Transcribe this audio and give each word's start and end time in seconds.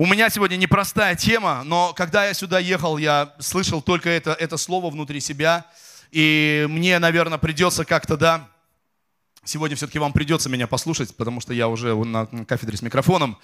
У 0.00 0.06
меня 0.06 0.30
сегодня 0.30 0.54
непростая 0.54 1.16
тема, 1.16 1.62
но 1.64 1.92
когда 1.92 2.24
я 2.24 2.32
сюда 2.32 2.60
ехал, 2.60 2.98
я 2.98 3.34
слышал 3.40 3.82
только 3.82 4.08
это, 4.08 4.30
это 4.30 4.56
слово 4.56 4.90
внутри 4.90 5.18
себя. 5.18 5.66
И 6.12 6.66
мне, 6.70 7.00
наверное, 7.00 7.36
придется 7.36 7.84
как-то, 7.84 8.16
да, 8.16 8.48
сегодня 9.42 9.76
все-таки 9.76 9.98
вам 9.98 10.12
придется 10.12 10.48
меня 10.48 10.68
послушать, 10.68 11.16
потому 11.16 11.40
что 11.40 11.52
я 11.52 11.66
уже 11.66 11.96
на 11.96 12.26
кафедре 12.46 12.76
с 12.76 12.82
микрофоном. 12.82 13.38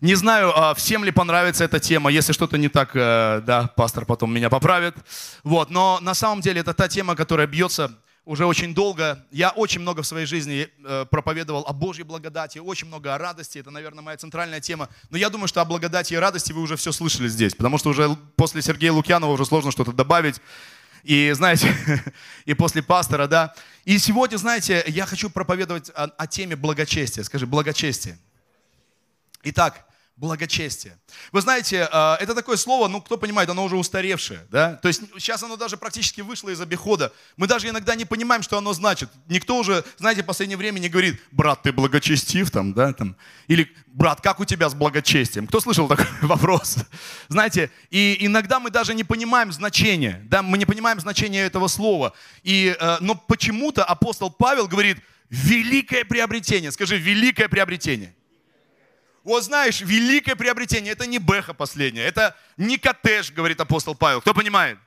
Не 0.00 0.14
знаю, 0.14 0.56
а, 0.56 0.74
всем 0.74 1.02
ли 1.02 1.10
понравится 1.10 1.64
эта 1.64 1.80
тема. 1.80 2.08
Если 2.08 2.32
что-то 2.32 2.56
не 2.56 2.68
так, 2.68 2.92
э, 2.94 3.42
да, 3.44 3.66
пастор 3.74 4.06
потом 4.06 4.32
меня 4.32 4.48
поправит. 4.48 4.94
Вот, 5.42 5.70
но 5.70 5.98
на 6.00 6.14
самом 6.14 6.40
деле 6.40 6.60
это 6.60 6.72
та 6.72 6.86
тема, 6.86 7.16
которая 7.16 7.48
бьется 7.48 7.98
уже 8.30 8.46
очень 8.46 8.74
долго. 8.74 9.26
Я 9.32 9.50
очень 9.50 9.80
много 9.80 10.02
в 10.02 10.06
своей 10.06 10.24
жизни 10.24 10.68
э, 10.84 11.04
проповедовал 11.10 11.64
о 11.66 11.72
Божьей 11.72 12.04
благодати, 12.04 12.58
очень 12.58 12.86
много 12.86 13.12
о 13.12 13.18
радости. 13.18 13.58
Это, 13.58 13.72
наверное, 13.72 14.04
моя 14.04 14.16
центральная 14.16 14.60
тема. 14.60 14.88
Но 15.10 15.18
я 15.18 15.30
думаю, 15.30 15.48
что 15.48 15.60
о 15.60 15.64
благодати 15.64 16.14
и 16.14 16.16
радости 16.16 16.52
вы 16.52 16.62
уже 16.62 16.76
все 16.76 16.92
слышали 16.92 17.26
здесь, 17.26 17.56
потому 17.56 17.76
что 17.76 17.90
уже 17.90 18.16
после 18.36 18.62
Сергея 18.62 18.92
Лукьянова 18.92 19.32
уже 19.32 19.44
сложно 19.44 19.72
что-то 19.72 19.92
добавить. 19.92 20.40
И, 21.02 21.32
знаете, 21.32 21.74
и 22.44 22.54
после 22.54 22.84
пастора, 22.84 23.26
да. 23.26 23.52
И 23.84 23.98
сегодня, 23.98 24.36
знаете, 24.36 24.84
я 24.86 25.06
хочу 25.06 25.28
проповедовать 25.28 25.90
о, 25.90 26.04
о 26.04 26.26
теме 26.28 26.54
благочестия. 26.54 27.24
Скажи, 27.24 27.48
благочестие. 27.48 28.16
Итак, 29.42 29.84
благочестие. 30.20 30.98
Вы 31.32 31.40
знаете, 31.40 31.88
э, 31.90 32.14
это 32.20 32.34
такое 32.34 32.58
слово, 32.58 32.88
ну, 32.88 33.00
кто 33.00 33.16
понимает, 33.16 33.48
оно 33.48 33.64
уже 33.64 33.76
устаревшее, 33.76 34.46
да? 34.50 34.74
То 34.74 34.88
есть 34.88 35.00
сейчас 35.18 35.42
оно 35.42 35.56
даже 35.56 35.78
практически 35.78 36.20
вышло 36.20 36.50
из 36.50 36.60
обихода. 36.60 37.12
Мы 37.38 37.46
даже 37.46 37.68
иногда 37.68 37.94
не 37.94 38.04
понимаем, 38.04 38.42
что 38.42 38.58
оно 38.58 38.74
значит. 38.74 39.08
Никто 39.28 39.56
уже, 39.56 39.82
знаете, 39.96 40.22
в 40.22 40.26
последнее 40.26 40.58
время 40.58 40.78
не 40.78 40.90
говорит, 40.90 41.18
брат, 41.32 41.62
ты 41.62 41.72
благочестив 41.72 42.50
там, 42.50 42.74
да, 42.74 42.92
там. 42.92 43.16
Или, 43.48 43.74
брат, 43.86 44.20
как 44.20 44.40
у 44.40 44.44
тебя 44.44 44.68
с 44.68 44.74
благочестием? 44.74 45.46
Кто 45.46 45.58
слышал 45.58 45.88
такой 45.88 46.06
вопрос? 46.22 46.76
Знаете, 47.28 47.70
и 47.88 48.18
иногда 48.20 48.60
мы 48.60 48.70
даже 48.70 48.92
не 48.92 49.04
понимаем 49.04 49.52
значения, 49.52 50.20
да, 50.26 50.42
мы 50.42 50.58
не 50.58 50.66
понимаем 50.66 51.00
значения 51.00 51.40
этого 51.40 51.66
слова. 51.66 52.12
И, 52.42 52.76
э, 52.78 52.96
но 53.00 53.14
почему-то 53.14 53.84
апостол 53.84 54.30
Павел 54.30 54.68
говорит, 54.68 54.98
великое 55.30 56.04
приобретение. 56.04 56.70
Скажи, 56.72 56.98
великое 56.98 57.48
приобретение. 57.48 58.14
Вот 59.22 59.44
знаешь, 59.44 59.80
великое 59.80 60.34
приобретение, 60.34 60.92
это 60.92 61.06
не 61.06 61.18
бэха 61.18 61.52
последняя, 61.52 62.04
это 62.04 62.36
не 62.56 62.78
коттедж, 62.78 63.32
говорит 63.32 63.60
апостол 63.60 63.94
Павел. 63.94 64.20
Кто 64.20 64.32
понимает? 64.32 64.78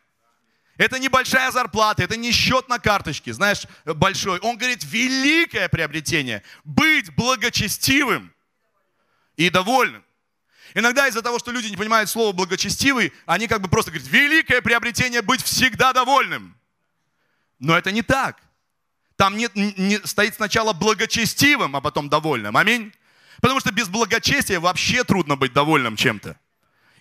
Это 0.78 0.98
не 0.98 1.08
большая 1.08 1.52
зарплата, 1.52 2.04
это 2.04 2.18
не 2.18 2.32
счет 2.32 2.68
на 2.68 2.80
карточке, 2.80 3.32
знаешь, 3.32 3.68
большой. 3.86 4.40
Он 4.40 4.58
говорит, 4.58 4.84
великое 4.84 5.70
приобретение, 5.70 6.42
быть 6.64 7.14
благочестивым 7.16 8.34
и 9.38 9.52
довольным. 9.52 10.04
Иногда 10.74 11.08
из-за 11.08 11.22
того, 11.22 11.38
что 11.38 11.52
люди 11.52 11.68
не 11.68 11.78
понимают 11.78 12.10
слово 12.10 12.32
благочестивый, 12.32 13.14
они 13.28 13.48
как 13.48 13.62
бы 13.62 13.68
просто 13.68 13.92
говорят, 13.92 14.10
великое 14.10 14.62
приобретение 14.62 15.22
быть 15.22 15.44
всегда 15.44 15.94
довольным. 15.94 16.58
Но 17.60 17.78
это 17.78 17.92
не 17.92 18.02
так. 18.02 18.42
Там 19.16 19.38
нет, 19.38 19.52
не, 19.56 20.00
стоит 20.06 20.34
сначала 20.34 20.74
благочестивым, 20.74 21.76
а 21.76 21.82
потом 21.82 22.10
довольным. 22.10 22.58
Аминь. 22.58 22.92
Потому 23.44 23.60
что 23.60 23.74
без 23.74 23.90
благочестия 23.90 24.58
вообще 24.58 25.04
трудно 25.04 25.36
быть 25.36 25.52
довольным 25.52 25.98
чем-то. 25.98 26.40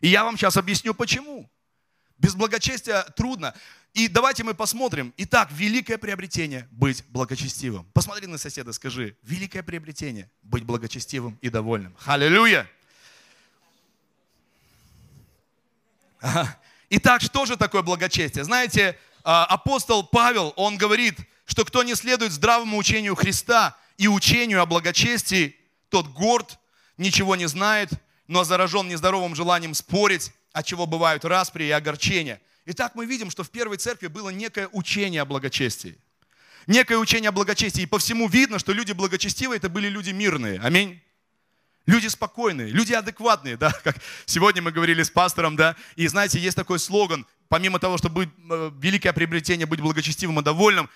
И 0.01 0.09
я 0.09 0.25
вам 0.25 0.37
сейчас 0.37 0.57
объясню, 0.57 0.93
почему. 0.93 1.49
Без 2.19 2.35
благочестия 2.35 3.05
трудно. 3.15 3.55
И 3.95 4.09
давайте 4.09 4.43
мы 4.43 4.53
посмотрим. 4.53 5.15
Итак, 5.19 5.51
великое 5.53 5.99
приобретение– 5.99 6.67
быть 6.73 7.05
благочестивым. 7.11 7.87
Посмотри 7.93 8.27
на 8.27 8.39
соседа, 8.39 8.73
скажи, 8.73 9.17
великое 9.23 9.63
приобретение– 9.63 10.29
быть 10.43 10.65
благочестивым 10.65 11.39
и 11.43 11.49
довольным. 11.49 11.97
Аллилуйя! 12.07 12.69
Итак, 16.91 17.23
что 17.23 17.47
же 17.47 17.57
такое 17.57 17.83
благочестие? 17.83 18.43
Знаете, 18.43 18.99
а, 19.23 19.45
апостол 19.45 20.03
Павел, 20.03 20.55
он 20.57 20.77
говорит, 20.77 21.21
что 21.47 21.65
кто 21.65 21.85
не 21.85 21.95
следует 21.95 22.33
здравому 22.33 22.79
учению 22.79 23.15
Христа 23.15 23.77
и 23.97 24.09
учению 24.09 24.61
о 24.61 24.67
благочестии, 24.67 25.57
тот 25.93 26.09
горд, 26.09 26.59
ничего 26.97 27.37
не 27.37 27.47
знает, 27.47 27.91
но 28.27 28.45
заражен 28.45 28.89
нездоровым 28.89 29.35
желанием 29.35 29.75
спорить, 29.75 30.33
от 30.53 30.67
чего 30.67 30.87
бывают 30.87 31.25
распри 31.25 31.65
и 31.65 31.71
огорчения. 31.71 32.41
Итак, 32.65 32.95
мы 32.95 33.05
видим, 33.05 33.31
что 33.31 33.45
в 33.45 33.51
первой 33.51 33.77
церкви 33.77 34.07
было 34.07 34.31
некое 34.31 34.69
учение 34.73 35.21
о 35.21 35.27
благочестии. 35.27 35.99
Некое 36.67 36.97
учение 36.97 37.29
о 37.29 37.33
благочестии. 37.33 37.83
И 37.83 37.87
по 37.87 37.99
всему 37.99 38.27
видно, 38.27 38.59
что 38.59 38.73
люди 38.73 38.93
благочестивые, 38.93 39.59
это 39.59 39.69
были 39.69 39.89
люди 39.89 40.11
мирные. 40.11 40.59
Аминь. 40.61 41.01
Люди 41.85 42.07
спокойные, 42.07 42.69
люди 42.69 42.93
адекватные, 42.93 43.57
да, 43.57 43.73
как 43.85 43.97
сегодня 44.25 44.63
мы 44.63 44.71
говорили 44.71 45.03
с 45.03 45.11
пастором, 45.11 45.57
да, 45.57 45.75
и 45.97 46.07
знаете, 46.07 46.39
есть 46.39 46.57
такой 46.57 46.79
слоган, 46.79 47.27
помимо 47.49 47.81
того, 47.81 47.99
что 47.99 48.09
быть 48.09 48.29
э, 48.51 48.71
великое 48.79 49.13
приобретение, 49.13 49.67
быть 49.67 49.81
благочестивым 49.81 50.39
и 50.39 50.45
довольным, 50.45 50.89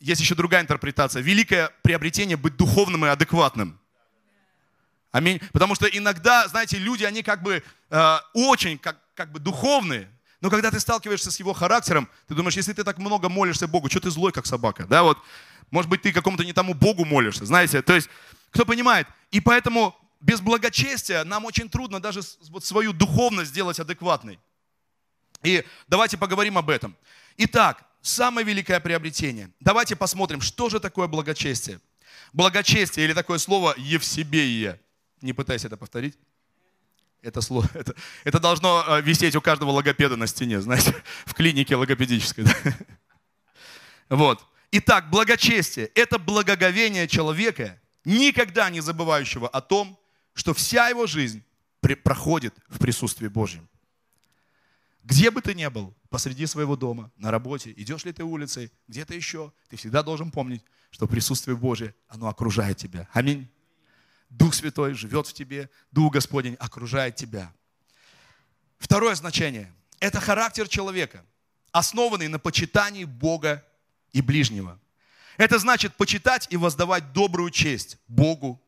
есть 0.00 0.20
еще 0.20 0.34
другая 0.34 0.62
интерпретация. 0.62 1.22
Великое 1.22 1.70
приобретение 1.82 2.36
быть 2.36 2.56
духовным 2.56 3.06
и 3.06 3.08
адекватным. 3.08 3.78
Аминь. 5.12 5.40
Потому 5.52 5.74
что 5.74 5.86
иногда, 5.86 6.48
знаете, 6.48 6.78
люди, 6.78 7.04
они 7.04 7.22
как 7.22 7.42
бы 7.42 7.62
э, 7.90 8.16
очень 8.32 8.78
как, 8.78 8.98
как 9.14 9.30
бы 9.30 9.38
духовные, 9.38 10.10
но 10.40 10.50
когда 10.50 10.70
ты 10.70 10.80
сталкиваешься 10.80 11.30
с 11.30 11.38
его 11.38 11.52
характером, 11.52 12.08
ты 12.26 12.34
думаешь, 12.34 12.56
если 12.56 12.72
ты 12.72 12.82
так 12.82 12.98
много 12.98 13.28
молишься 13.28 13.68
Богу, 13.68 13.88
что 13.88 14.00
ты 14.00 14.10
злой, 14.10 14.32
как 14.32 14.46
собака, 14.46 14.86
да, 14.86 15.02
вот, 15.04 15.18
может 15.70 15.88
быть, 15.88 16.02
ты 16.02 16.12
какому-то 16.12 16.44
не 16.44 16.52
тому 16.52 16.74
Богу 16.74 17.04
молишься, 17.04 17.44
знаете, 17.44 17.82
то 17.82 17.94
есть, 17.94 18.08
кто 18.50 18.64
понимает, 18.64 19.06
и 19.30 19.40
поэтому 19.40 19.94
без 20.20 20.40
благочестия 20.40 21.24
нам 21.24 21.44
очень 21.44 21.68
трудно 21.68 22.00
даже 22.00 22.20
вот 22.48 22.64
свою 22.64 22.92
духовность 22.92 23.50
сделать 23.50 23.78
адекватной. 23.78 24.40
И 25.42 25.64
давайте 25.88 26.16
поговорим 26.16 26.56
об 26.56 26.70
этом. 26.70 26.96
Итак, 27.36 27.84
самое 28.00 28.46
великое 28.46 28.80
приобретение. 28.80 29.50
Давайте 29.60 29.96
посмотрим, 29.96 30.40
что 30.40 30.70
же 30.70 30.80
такое 30.80 31.08
благочестие. 31.08 31.80
Благочестие 32.32 33.04
или 33.04 33.12
такое 33.12 33.38
слово 33.38 33.74
«евсебеие». 33.76 34.80
Не 35.22 35.32
пытайся 35.32 35.68
это 35.68 35.76
повторить. 35.76 36.18
Это, 37.22 37.40
слово, 37.40 37.68
это, 37.74 37.94
это 38.24 38.40
должно 38.40 38.84
э, 38.86 39.02
висеть 39.02 39.36
у 39.36 39.40
каждого 39.40 39.70
логопеда 39.70 40.16
на 40.16 40.26
стене, 40.26 40.60
знаете, 40.60 40.94
в 41.24 41.34
клинике 41.34 41.76
логопедической. 41.76 42.44
Да? 44.08 44.16
Вот. 44.16 44.44
Итак, 44.72 45.08
благочестие– 45.08 45.86
это 45.94 46.18
благоговение 46.18 47.08
человека, 47.08 47.80
никогда 48.04 48.68
не 48.68 48.80
забывающего 48.80 49.48
о 49.48 49.62
том, 49.62 49.98
что 50.34 50.52
вся 50.52 50.88
его 50.88 51.06
жизнь 51.06 51.42
проходит 51.80 52.54
в 52.68 52.78
присутствии 52.78 53.28
Божьем. 53.28 53.68
Где 55.02 55.30
бы 55.30 55.40
ты 55.40 55.54
ни 55.54 55.66
был, 55.68 55.94
посреди 56.10 56.46
своего 56.46 56.76
дома, 56.76 57.10
на 57.16 57.30
работе, 57.30 57.72
идешь 57.76 58.04
ли 58.04 58.12
ты 58.12 58.22
улицей, 58.22 58.70
где-то 58.86 59.14
еще, 59.14 59.52
ты 59.68 59.76
всегда 59.76 60.02
должен 60.02 60.30
помнить, 60.30 60.62
что 60.90 61.06
присутствие 61.06 61.56
Божье, 61.56 61.94
оно 62.08 62.28
окружает 62.28 62.76
тебя. 62.76 63.08
Аминь. 63.12 63.48
Дух 64.32 64.54
Святой 64.54 64.94
живет 64.94 65.26
в 65.26 65.34
тебе, 65.34 65.68
Дух 65.90 66.14
Господень 66.14 66.54
окружает 66.54 67.16
тебя. 67.16 67.52
Второе 68.78 69.14
значение– 69.14 69.72
это 70.00 70.20
характер 70.20 70.68
человека, 70.68 71.24
основанный 71.70 72.28
на 72.28 72.38
почитании 72.38 73.04
Бога 73.04 73.64
и 74.12 74.22
ближнего. 74.22 74.80
Это 75.36 75.58
значит 75.58 75.94
почитать 75.96 76.46
и 76.50 76.56
воздавать 76.56 77.12
добрую 77.12 77.50
честь 77.50 77.98
Богу, 78.08 78.60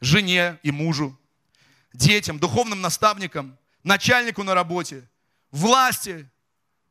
жене 0.00 0.58
и 0.64 0.72
мужу, 0.72 1.18
детям, 1.92 2.40
духовным 2.40 2.80
наставникам, 2.80 3.56
начальнику 3.84 4.42
на 4.42 4.54
работе, 4.54 5.08
власти, 5.52 6.28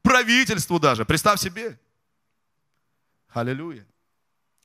правительству 0.02 0.80
даже. 0.80 1.04
Представь 1.04 1.42
себе. 1.42 1.78
Аллилуйя. 3.28 3.86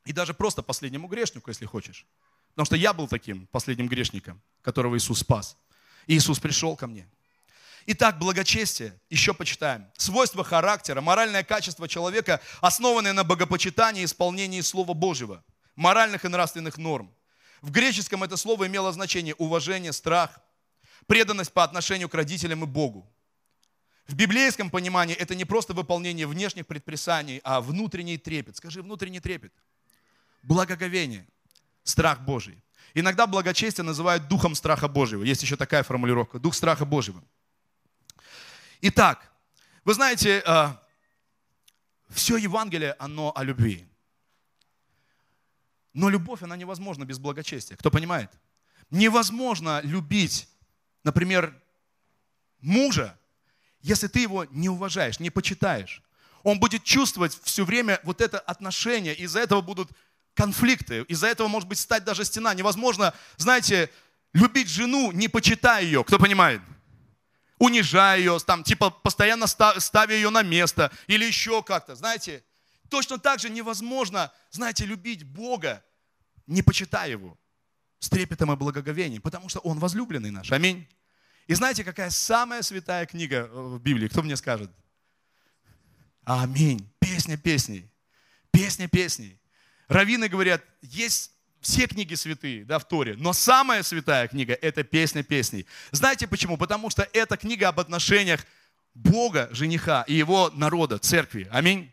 И 0.04 0.12
даже 0.12 0.34
просто 0.34 0.62
последнему 0.62 1.08
грешнику, 1.08 1.50
если 1.50 1.66
хочешь. 1.66 2.06
Потому 2.50 2.66
что 2.66 2.76
я 2.76 2.92
был 2.92 3.08
таким 3.08 3.46
последним 3.46 3.88
грешником, 3.88 4.40
которого 4.62 4.96
Иисус 4.96 5.20
спас. 5.20 5.56
И 6.06 6.16
Иисус 6.16 6.38
пришел 6.38 6.76
ко 6.76 6.86
мне. 6.86 7.08
Итак, 7.86 8.18
благочестие, 8.18 8.98
еще 9.08 9.32
почитаем. 9.32 9.86
Свойства 9.96 10.44
характера, 10.44 11.00
моральное 11.00 11.42
качество 11.42 11.88
человека, 11.88 12.40
основанное 12.60 13.12
на 13.12 13.24
богопочитании 13.24 14.02
и 14.02 14.04
исполнении 14.04 14.60
Слова 14.60 14.92
Божьего, 14.92 15.42
моральных 15.76 16.24
и 16.24 16.28
нравственных 16.28 16.76
норм. 16.76 17.12
В 17.62 17.70
греческом 17.70 18.22
это 18.22 18.36
слово 18.36 18.66
имело 18.66 18.92
значение 18.92 19.34
уважение, 19.34 19.92
страх, 19.92 20.40
преданность 21.06 21.52
по 21.52 21.64
отношению 21.64 22.08
к 22.08 22.14
родителям 22.14 22.64
и 22.64 22.66
Богу. 22.66 23.10
В 24.06 24.14
библейском 24.14 24.70
понимании 24.70 25.14
это 25.14 25.34
не 25.34 25.44
просто 25.44 25.72
выполнение 25.72 26.26
внешних 26.26 26.66
предписаний, 26.66 27.40
а 27.44 27.60
внутренний 27.60 28.18
трепет. 28.18 28.56
Скажи, 28.56 28.82
внутренний 28.82 29.20
трепет. 29.20 29.52
Благоговение– 30.42 31.26
страх 31.82 32.20
Божий. 32.20 32.62
Иногда 32.94 33.26
благочестие 33.26 33.84
называют 33.84 34.28
духом 34.28 34.54
страха 34.54 34.88
Божьего. 34.88 35.22
Есть 35.22 35.42
еще 35.42 35.56
такая 35.56 35.82
формулировка. 35.82 36.38
Дух 36.38 36.54
страха 36.54 36.84
Божьего. 36.84 37.22
Итак, 38.80 39.30
вы 39.84 39.94
знаете, 39.94 40.42
э, 40.44 40.68
все 42.08 42.36
Евангелие, 42.36 42.96
оно 42.98 43.32
о 43.34 43.44
любви. 43.44 43.86
Но 45.92 46.08
любовь, 46.08 46.42
она 46.42 46.56
невозможна 46.56 47.04
без 47.04 47.18
благочестия. 47.18 47.76
Кто 47.76 47.90
понимает? 47.90 48.30
Невозможно 48.90 49.80
любить 49.82 50.50
например, 51.04 51.54
мужа, 52.60 53.18
если 53.80 54.08
ты 54.08 54.20
его 54.20 54.44
не 54.46 54.68
уважаешь, 54.68 55.20
не 55.20 55.30
почитаешь, 55.30 56.02
он 56.42 56.58
будет 56.58 56.84
чувствовать 56.84 57.38
все 57.42 57.64
время 57.64 58.00
вот 58.02 58.20
это 58.20 58.38
отношение, 58.38 59.14
из-за 59.14 59.40
этого 59.40 59.60
будут 59.60 59.90
конфликты, 60.40 61.02
из-за 61.02 61.26
этого 61.26 61.48
может 61.48 61.68
быть 61.68 61.78
стать 61.78 62.04
даже 62.04 62.24
стена. 62.24 62.54
Невозможно, 62.54 63.12
знаете, 63.36 63.90
любить 64.32 64.68
жену, 64.68 65.12
не 65.12 65.28
почитая 65.28 65.82
ее, 65.82 66.02
кто 66.02 66.18
понимает? 66.18 66.62
Унижая 67.58 68.18
ее, 68.18 68.38
там, 68.38 68.62
типа 68.62 68.88
постоянно 68.88 69.46
ставя 69.46 70.14
ее 70.14 70.30
на 70.30 70.42
место 70.42 70.90
или 71.08 71.26
еще 71.26 71.62
как-то, 71.62 71.94
знаете. 71.94 72.42
Точно 72.88 73.18
так 73.18 73.38
же 73.38 73.50
невозможно, 73.50 74.32
знаете, 74.50 74.86
любить 74.86 75.24
Бога, 75.24 75.84
не 76.46 76.62
почитая 76.62 77.10
Его, 77.10 77.38
с 77.98 78.08
трепетом 78.08 78.50
и 78.50 78.56
благоговением, 78.56 79.22
потому 79.22 79.48
что 79.48 79.60
Он 79.60 79.78
возлюбленный 79.78 80.30
наш. 80.30 80.50
Аминь. 80.50 80.88
И 81.46 81.54
знаете, 81.54 81.84
какая 81.84 82.10
самая 82.10 82.62
святая 82.62 83.06
книга 83.06 83.48
в 83.52 83.78
Библии? 83.78 84.08
Кто 84.08 84.22
мне 84.22 84.36
скажет? 84.36 84.70
Аминь. 86.24 86.88
Песня 86.98 87.36
песней. 87.36 87.90
Песня 88.50 88.88
песней. 88.88 89.39
Равины 89.90 90.28
говорят, 90.28 90.62
есть 90.82 91.32
все 91.60 91.88
книги 91.88 92.14
святые, 92.14 92.64
да, 92.64 92.78
в 92.78 92.86
Торе, 92.86 93.16
но 93.18 93.32
самая 93.32 93.82
святая 93.82 94.28
книга– 94.28 94.56
это 94.62 94.84
песня 94.84 95.24
песней. 95.24 95.66
Знаете 95.90 96.28
почему? 96.28 96.56
Потому 96.56 96.90
что 96.90 97.06
это 97.12 97.36
книга 97.36 97.68
об 97.68 97.80
отношениях 97.80 98.46
Бога, 98.94 99.48
жениха 99.50 100.04
и 100.06 100.14
его 100.14 100.50
народа, 100.54 100.98
церкви. 100.98 101.48
Аминь. 101.50 101.92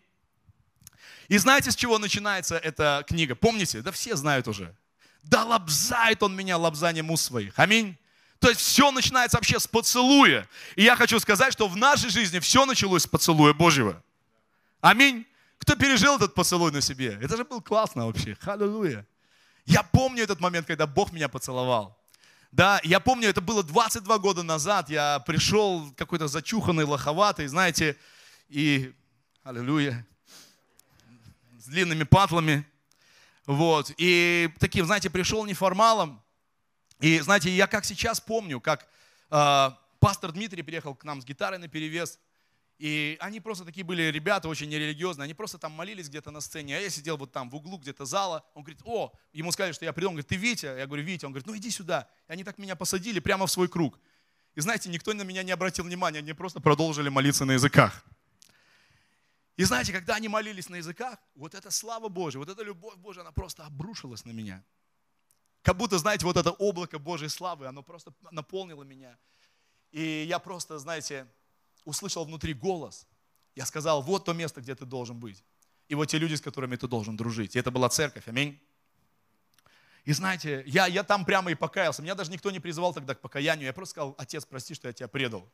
И 1.27 1.39
знаете, 1.39 1.71
с 1.71 1.75
чего 1.75 1.97
начинается 1.97 2.55
эта 2.55 3.03
книга? 3.07 3.33
Помните? 3.33 3.81
Да 3.81 3.91
все 3.91 4.15
знают 4.15 4.47
уже. 4.47 4.75
Да 5.23 5.43
лобзает 5.43 6.21
он 6.21 6.35
меня 6.35 6.55
лобзанием 6.57 7.09
уст 7.09 7.25
своих. 7.25 7.57
Аминь. 7.57 7.97
То 8.39 8.49
есть 8.49 8.61
все 8.61 8.91
начинается 8.91 9.37
вообще 9.37 9.59
с 9.59 9.65
поцелуя. 9.65 10.47
И 10.75 10.83
я 10.83 10.95
хочу 10.95 11.19
сказать, 11.19 11.51
что 11.51 11.67
в 11.67 11.75
нашей 11.75 12.11
жизни 12.11 12.37
все 12.37 12.65
началось 12.67 13.03
с 13.03 13.07
поцелуя 13.07 13.53
Божьего. 13.53 14.03
Аминь. 14.81 15.25
Кто 15.57 15.75
пережил 15.75 16.15
этот 16.15 16.33
поцелуй 16.33 16.71
на 16.71 16.81
себе? 16.81 17.17
Это 17.21 17.37
же 17.37 17.43
было 17.43 17.59
классно 17.59 18.05
вообще. 18.05 18.35
Халилуя. 18.35 19.05
Я 19.65 19.83
помню 19.83 20.23
этот 20.23 20.39
момент, 20.39 20.67
когда 20.67 20.87
Бог 20.87 21.11
меня 21.11 21.27
поцеловал. 21.27 21.97
Да, 22.51 22.79
я 22.83 22.99
помню, 22.99 23.29
это 23.29 23.41
было 23.41 23.63
22 23.63 24.17
года 24.19 24.43
назад. 24.43 24.89
Я 24.89 25.19
пришел 25.19 25.91
какой-то 25.97 26.27
зачуханный, 26.27 26.85
лоховатый, 26.85 27.47
знаете, 27.47 27.97
и, 28.47 28.93
аллилуйя, 29.43 30.07
с 31.59 31.65
длинными 31.65 32.03
патлами. 32.03 32.65
Вот, 33.45 33.91
и 33.97 34.49
таким, 34.59 34.85
знаете, 34.85 35.09
пришел 35.09 35.45
неформалом. 35.45 36.21
И, 36.99 37.19
знаете, 37.19 37.49
я 37.49 37.67
как 37.67 37.85
сейчас 37.85 38.19
помню, 38.19 38.59
как 38.59 38.87
э, 39.29 39.69
пастор 39.99 40.31
Дмитрий 40.31 40.63
приехал 40.63 40.95
к 40.95 41.03
нам 41.03 41.21
с 41.21 41.25
гитарой 41.25 41.59
на 41.59 41.67
перевес. 41.67 42.19
И 42.77 43.17
они 43.21 43.39
просто 43.39 43.65
такие 43.65 43.83
были 43.83 44.03
ребята 44.03 44.47
очень 44.47 44.69
нерелигиозные, 44.69 45.23
они 45.23 45.33
просто 45.33 45.57
там 45.57 45.71
молились 45.71 46.09
где-то 46.09 46.29
на 46.29 46.41
сцене, 46.41 46.77
а 46.77 46.79
я 46.79 46.89
сидел 46.91 47.17
вот 47.17 47.31
там 47.31 47.49
в 47.49 47.55
углу 47.55 47.79
где-то 47.79 48.05
зала, 48.05 48.45
он 48.53 48.63
говорит, 48.63 48.81
о, 48.85 49.11
ему 49.33 49.51
сказали, 49.51 49.73
что 49.73 49.83
я 49.83 49.93
приду, 49.93 50.09
он 50.09 50.13
говорит, 50.13 50.27
ты 50.27 50.35
Витя? 50.35 50.77
Я 50.77 50.85
говорю, 50.85 51.03
Витя, 51.03 51.25
он 51.25 51.31
говорит, 51.31 51.47
ну 51.47 51.57
иди 51.57 51.71
сюда. 51.71 52.07
И 52.27 52.33
они 52.33 52.43
так 52.43 52.59
меня 52.59 52.75
посадили 52.75 53.19
прямо 53.19 53.47
в 53.47 53.51
свой 53.51 53.67
круг. 53.67 53.99
И 54.53 54.61
знаете, 54.61 54.89
никто 54.89 55.13
на 55.13 55.23
меня 55.23 55.41
не 55.41 55.51
обратил 55.51 55.85
внимания, 55.85 56.19
они 56.19 56.33
просто 56.33 56.59
продолжили 56.59 57.09
молиться 57.09 57.45
на 57.45 57.53
языках. 57.53 58.03
И 59.55 59.63
знаете, 59.63 59.91
когда 59.91 60.15
они 60.15 60.27
молились 60.27 60.69
на 60.69 60.75
языках, 60.75 61.17
вот 61.33 61.55
эта 61.55 61.71
слава 61.71 62.09
Божья, 62.09 62.37
вот 62.37 62.49
эта 62.49 62.61
любовь 62.61 62.95
Божья, 62.97 63.21
она 63.21 63.31
просто 63.31 63.65
обрушилась 63.65 64.23
на 64.23 64.31
меня. 64.31 64.63
Как 65.63 65.77
будто, 65.77 65.97
знаете, 65.97 66.25
вот 66.25 66.37
это 66.37 66.51
облако 66.51 66.99
Божьей 66.99 67.29
славы, 67.29 67.65
оно 67.65 67.81
просто 67.81 68.13
наполнило 68.29 68.83
меня. 68.83 69.17
И 69.91 70.25
я 70.29 70.37
просто, 70.37 70.77
знаете, 70.77 71.27
услышал 71.87 72.25
внутри 72.25 72.53
голос. 72.53 73.07
Я 73.55 73.65
сказал, 73.65 74.01
вот 74.01 74.25
то 74.25 74.33
место, 74.33 74.61
где 74.61 74.75
ты 74.75 74.85
должен 74.85 75.17
быть. 75.17 75.43
И 75.87 75.95
вот 75.95 76.05
те 76.05 76.17
люди, 76.17 76.35
с 76.35 76.41
которыми 76.41 76.75
ты 76.75 76.87
должен 76.87 77.15
дружить. 77.15 77.55
И 77.55 77.59
это 77.59 77.71
была 77.71 77.87
церковь. 77.89 78.27
Аминь. 78.27 78.59
И 80.03 80.13
знаете, 80.13 80.63
я, 80.67 80.85
я 80.85 81.03
там 81.03 81.25
прямо 81.25 81.49
и 81.49 81.55
покаялся. 81.55 82.01
Меня 82.01 82.13
даже 82.13 82.29
никто 82.31 82.51
не 82.51 82.59
призывал 82.59 82.93
тогда 82.93 83.15
к 83.15 83.21
покаянию. 83.21 83.65
Я 83.65 83.73
просто 83.73 83.91
сказал, 83.91 84.15
отец, 84.17 84.45
прости, 84.45 84.73
что 84.73 84.87
я 84.89 84.93
тебя 84.93 85.07
предал. 85.07 85.47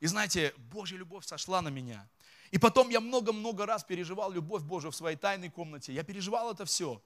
И 0.00 0.06
знаете, 0.06 0.54
Божья 0.72 0.96
любовь 0.96 1.26
сошла 1.26 1.60
на 1.60 1.68
меня. 1.68 2.08
И 2.50 2.58
потом 2.58 2.88
я 2.88 3.00
много-много 3.00 3.66
раз 3.66 3.84
переживал 3.84 4.32
любовь 4.32 4.62
Божию 4.62 4.90
в 4.90 4.96
своей 4.96 5.16
тайной 5.16 5.50
комнате. 5.50 5.92
Я 5.92 6.02
переживал 6.04 6.50
это 6.50 6.64
все. 6.64 7.02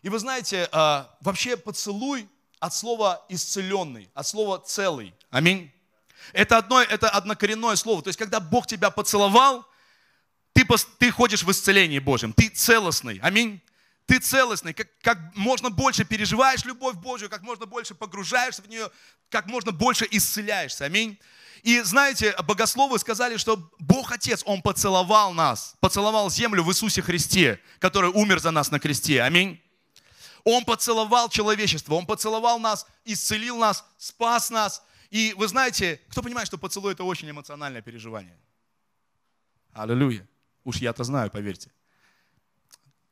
И 0.00 0.08
вы 0.08 0.18
знаете, 0.18 0.68
а, 0.72 1.14
вообще 1.20 1.58
поцелуй 1.58 2.28
от 2.60 2.74
слова 2.74 3.24
исцеленный, 3.28 4.08
от 4.14 4.26
слова 4.26 4.58
целый. 4.58 5.14
Аминь. 5.28 5.70
Это, 6.32 6.58
одно, 6.58 6.80
это 6.80 7.08
однокоренное 7.08 7.76
слово. 7.76 8.02
То 8.02 8.08
есть, 8.08 8.18
когда 8.18 8.40
Бог 8.40 8.66
тебя 8.66 8.90
поцеловал, 8.90 9.66
ты, 10.52 10.66
ты 10.98 11.10
ходишь 11.10 11.42
в 11.42 11.50
исцелении 11.50 11.98
Божьем. 11.98 12.32
Ты 12.32 12.48
целостный. 12.48 13.18
Аминь. 13.22 13.60
Ты 14.06 14.18
целостный. 14.18 14.74
Как, 14.74 14.88
как 15.02 15.18
можно 15.36 15.70
больше 15.70 16.04
переживаешь 16.04 16.64
любовь 16.64 16.96
Божью, 16.96 17.28
как 17.28 17.42
можно 17.42 17.66
больше 17.66 17.94
погружаешься 17.94 18.62
в 18.62 18.68
нее, 18.68 18.90
как 19.28 19.46
можно 19.46 19.72
больше 19.72 20.06
исцеляешься. 20.10 20.84
Аминь. 20.84 21.18
И 21.62 21.80
знаете, 21.82 22.34
богословы 22.44 22.98
сказали, 22.98 23.36
что 23.36 23.70
Бог 23.78 24.12
Отец, 24.12 24.42
Он 24.46 24.62
поцеловал 24.62 25.32
нас, 25.32 25.74
поцеловал 25.80 26.30
землю 26.30 26.62
в 26.62 26.70
Иисусе 26.70 27.02
Христе, 27.02 27.60
который 27.78 28.10
умер 28.10 28.40
за 28.40 28.50
нас 28.50 28.70
на 28.70 28.80
кресте. 28.80 29.22
Аминь. 29.22 29.60
Он 30.44 30.64
поцеловал 30.64 31.28
человечество, 31.28 31.94
Он 31.94 32.06
поцеловал 32.06 32.58
нас, 32.58 32.86
исцелил 33.04 33.58
нас, 33.58 33.84
спас 33.98 34.50
нас, 34.50 34.82
и 35.10 35.34
вы 35.36 35.48
знаете, 35.48 36.00
кто 36.08 36.22
понимает, 36.22 36.46
что 36.46 36.56
поцелуй 36.56 36.92
это 36.92 37.02
очень 37.02 37.28
эмоциональное 37.28 37.82
переживание? 37.82 38.38
Аллилуйя. 39.72 40.26
Уж 40.64 40.76
я-то 40.76 41.04
знаю, 41.04 41.30
поверьте. 41.30 41.70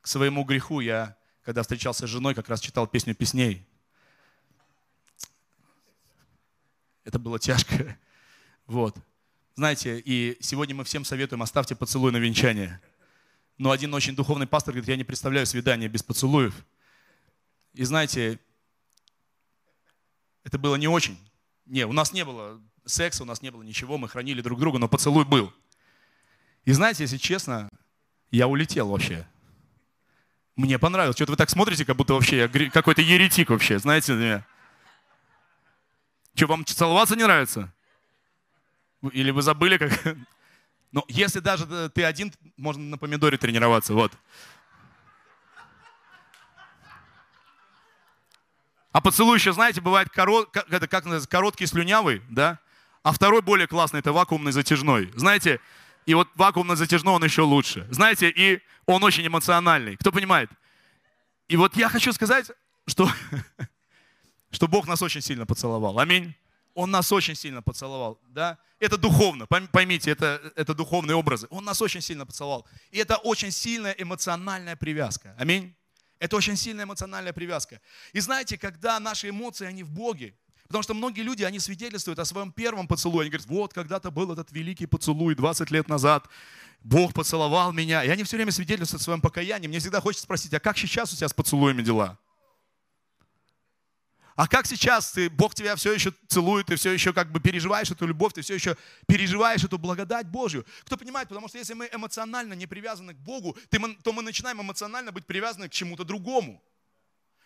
К 0.00 0.06
своему 0.06 0.44
греху 0.44 0.80
я, 0.80 1.16
когда 1.42 1.62
встречался 1.62 2.06
с 2.06 2.10
женой, 2.10 2.34
как 2.34 2.48
раз 2.48 2.60
читал 2.60 2.86
песню 2.86 3.14
песней. 3.14 3.66
Это 7.04 7.18
было 7.18 7.38
тяжко. 7.38 7.98
Вот. 8.66 8.94
Знаете, 9.54 9.98
и 9.98 10.36
сегодня 10.40 10.74
мы 10.74 10.84
всем 10.84 11.02
советуем, 11.02 11.42
оставьте 11.42 11.74
поцелуй 11.74 12.12
на 12.12 12.18
венчание. 12.18 12.82
Но 13.56 13.70
один 13.70 13.94
очень 13.94 14.14
духовный 14.14 14.46
пастор 14.46 14.74
говорит, 14.74 14.90
я 14.90 14.96
не 14.96 15.04
представляю 15.04 15.46
свидание 15.46 15.88
без 15.88 16.02
поцелуев. 16.02 16.54
И 17.72 17.82
знаете, 17.84 18.38
это 20.44 20.58
было 20.58 20.76
не 20.76 20.86
очень. 20.86 21.18
Не, 21.68 21.86
у 21.86 21.92
нас 21.92 22.12
не 22.12 22.24
было 22.24 22.60
секса, 22.86 23.22
у 23.22 23.26
нас 23.26 23.42
не 23.42 23.50
было 23.50 23.62
ничего, 23.62 23.98
мы 23.98 24.08
хранили 24.08 24.40
друг 24.40 24.58
друга, 24.58 24.78
но 24.78 24.88
поцелуй 24.88 25.24
был. 25.24 25.52
И 26.64 26.72
знаете, 26.72 27.04
если 27.04 27.18
честно, 27.18 27.68
я 28.30 28.48
улетел 28.48 28.88
вообще. 28.88 29.26
Мне 30.56 30.78
понравилось. 30.78 31.16
Что-то 31.16 31.32
вы 31.32 31.36
так 31.36 31.50
смотрите, 31.50 31.84
как 31.84 31.96
будто 31.96 32.14
вообще 32.14 32.38
я 32.38 32.70
какой-то 32.70 33.02
еретик 33.02 33.50
вообще, 33.50 33.78
знаете. 33.78 34.14
Мне. 34.14 34.44
Что, 36.34 36.46
вам 36.46 36.64
целоваться 36.64 37.16
не 37.16 37.22
нравится? 37.22 37.72
Или 39.12 39.30
вы 39.30 39.42
забыли, 39.42 39.78
как... 39.78 40.16
Ну, 40.90 41.04
если 41.08 41.40
даже 41.40 41.90
ты 41.90 42.02
один, 42.04 42.32
можно 42.56 42.82
на 42.82 42.96
помидоре 42.96 43.36
тренироваться, 43.36 43.92
вот. 43.92 44.10
А 48.92 49.00
поцелуй 49.00 49.36
еще, 49.36 49.52
знаете, 49.52 49.80
бывает 49.80 50.08
корот, 50.08 50.54
это 50.56 50.88
как 50.88 51.04
называется, 51.04 51.28
короткий 51.28 51.66
слюнявый, 51.66 52.22
да? 52.28 52.58
А 53.02 53.12
второй 53.12 53.42
более 53.42 53.66
классный, 53.66 54.00
это 54.00 54.12
вакуумный 54.12 54.52
затяжной. 54.52 55.12
Знаете, 55.14 55.60
и 56.06 56.14
вот 56.14 56.28
вакуумный 56.36 56.76
затяжной, 56.76 57.14
он 57.14 57.24
еще 57.24 57.42
лучше. 57.42 57.86
Знаете, 57.90 58.30
и 58.30 58.60
он 58.86 59.04
очень 59.04 59.26
эмоциональный. 59.26 59.96
Кто 59.96 60.10
понимает? 60.10 60.50
И 61.48 61.56
вот 61.56 61.76
я 61.76 61.88
хочу 61.88 62.12
сказать, 62.12 62.50
что, 62.86 63.10
что 64.50 64.68
Бог 64.68 64.86
нас 64.86 65.02
очень 65.02 65.20
сильно 65.20 65.46
поцеловал. 65.46 65.98
Аминь. 65.98 66.34
Он 66.74 66.90
нас 66.90 67.12
очень 67.12 67.34
сильно 67.34 67.60
поцеловал, 67.60 68.20
да? 68.28 68.58
Это 68.78 68.96
духовно, 68.96 69.46
поймите, 69.46 70.12
это, 70.12 70.40
это 70.54 70.74
духовные 70.74 71.16
образы. 71.16 71.48
Он 71.50 71.64
нас 71.64 71.82
очень 71.82 72.00
сильно 72.00 72.24
поцеловал. 72.24 72.66
И 72.92 72.98
это 72.98 73.16
очень 73.16 73.50
сильная 73.50 73.92
эмоциональная 73.98 74.76
привязка. 74.76 75.34
Аминь. 75.36 75.74
Это 76.18 76.36
очень 76.36 76.56
сильная 76.56 76.84
эмоциональная 76.84 77.32
привязка. 77.32 77.80
И 78.12 78.20
знаете, 78.20 78.58
когда 78.58 78.98
наши 78.98 79.28
эмоции, 79.28 79.66
они 79.66 79.82
в 79.82 79.90
Боге, 79.90 80.34
Потому 80.68 80.82
что 80.82 80.92
многие 80.92 81.22
люди, 81.22 81.42
они 81.44 81.58
свидетельствуют 81.60 82.18
о 82.18 82.26
своем 82.26 82.52
первом 82.52 82.86
поцелуе. 82.86 83.22
Они 83.22 83.30
говорят, 83.30 83.48
вот 83.48 83.72
когда-то 83.72 84.10
был 84.10 84.30
этот 84.30 84.52
великий 84.52 84.84
поцелуй 84.84 85.34
20 85.34 85.70
лет 85.70 85.88
назад. 85.88 86.28
Бог 86.82 87.14
поцеловал 87.14 87.72
меня. 87.72 88.04
И 88.04 88.08
они 88.10 88.22
все 88.22 88.36
время 88.36 88.52
свидетельствуют 88.52 89.00
о 89.00 89.04
своем 89.04 89.22
покаянии. 89.22 89.66
Мне 89.66 89.78
всегда 89.78 90.02
хочется 90.02 90.24
спросить, 90.24 90.52
а 90.52 90.60
как 90.60 90.76
сейчас 90.76 91.10
у 91.14 91.16
тебя 91.16 91.26
с 91.26 91.32
поцелуями 91.32 91.80
дела? 91.80 92.18
А 94.38 94.46
как 94.46 94.68
сейчас 94.68 95.10
ты, 95.10 95.28
Бог 95.28 95.52
тебя 95.56 95.74
все 95.74 95.92
еще 95.92 96.12
целует, 96.28 96.66
ты 96.66 96.76
все 96.76 96.92
еще 96.92 97.12
как 97.12 97.32
бы 97.32 97.40
переживаешь 97.40 97.90
эту 97.90 98.06
любовь, 98.06 98.34
ты 98.34 98.42
все 98.42 98.54
еще 98.54 98.76
переживаешь 99.08 99.64
эту 99.64 99.78
благодать 99.78 100.28
Божью? 100.28 100.64
Кто 100.84 100.96
понимает? 100.96 101.28
Потому 101.28 101.48
что 101.48 101.58
если 101.58 101.74
мы 101.74 101.88
эмоционально 101.92 102.54
не 102.54 102.68
привязаны 102.68 103.14
к 103.14 103.16
Богу, 103.16 103.56
то 103.68 104.12
мы 104.12 104.22
начинаем 104.22 104.60
эмоционально 104.62 105.10
быть 105.10 105.26
привязаны 105.26 105.68
к 105.68 105.72
чему-то 105.72 106.04
другому. 106.04 106.62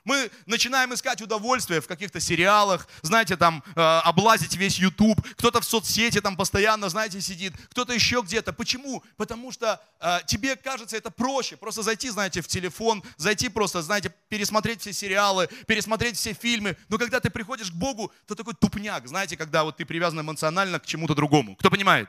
Мы 0.04 0.30
начинаем 0.46 0.92
искать 0.92 1.22
удовольствие 1.22 1.80
в 1.80 1.86
каких-то 1.86 2.18
сериалах, 2.18 2.88
знаете, 3.02 3.36
там, 3.36 3.62
э, 3.76 3.80
облазить 3.80 4.56
весь 4.56 4.78
YouTube. 4.78 5.24
Кто-то 5.36 5.60
в 5.60 5.64
соцсети 5.64 6.20
там 6.20 6.36
постоянно, 6.36 6.88
знаете, 6.88 7.20
сидит, 7.20 7.54
кто-то 7.70 7.92
еще 7.92 8.20
где-то. 8.22 8.52
Почему? 8.52 9.04
Потому 9.16 9.52
что 9.52 9.80
э, 10.00 10.18
тебе 10.26 10.56
кажется 10.56 10.96
это 10.96 11.10
проще. 11.10 11.56
Просто 11.56 11.82
зайти, 11.82 12.10
знаете, 12.10 12.40
в 12.40 12.48
телефон, 12.48 13.04
зайти 13.16 13.48
просто, 13.48 13.80
знаете, 13.82 14.12
пересмотреть 14.28 14.80
все 14.80 14.92
сериалы, 14.92 15.48
пересмотреть 15.66 16.16
все 16.16 16.32
фильмы. 16.32 16.76
Но 16.88 16.98
когда 16.98 17.20
ты 17.20 17.30
приходишь 17.30 17.70
к 17.70 17.74
Богу, 17.74 18.12
то 18.26 18.34
такой 18.34 18.54
тупняк, 18.54 19.06
знаете, 19.06 19.36
когда 19.36 19.62
вот 19.62 19.76
ты 19.76 19.84
привязан 19.84 20.20
эмоционально 20.20 20.80
к 20.80 20.86
чему-то 20.86 21.14
другому. 21.14 21.54
Кто 21.54 21.70
понимает? 21.70 22.08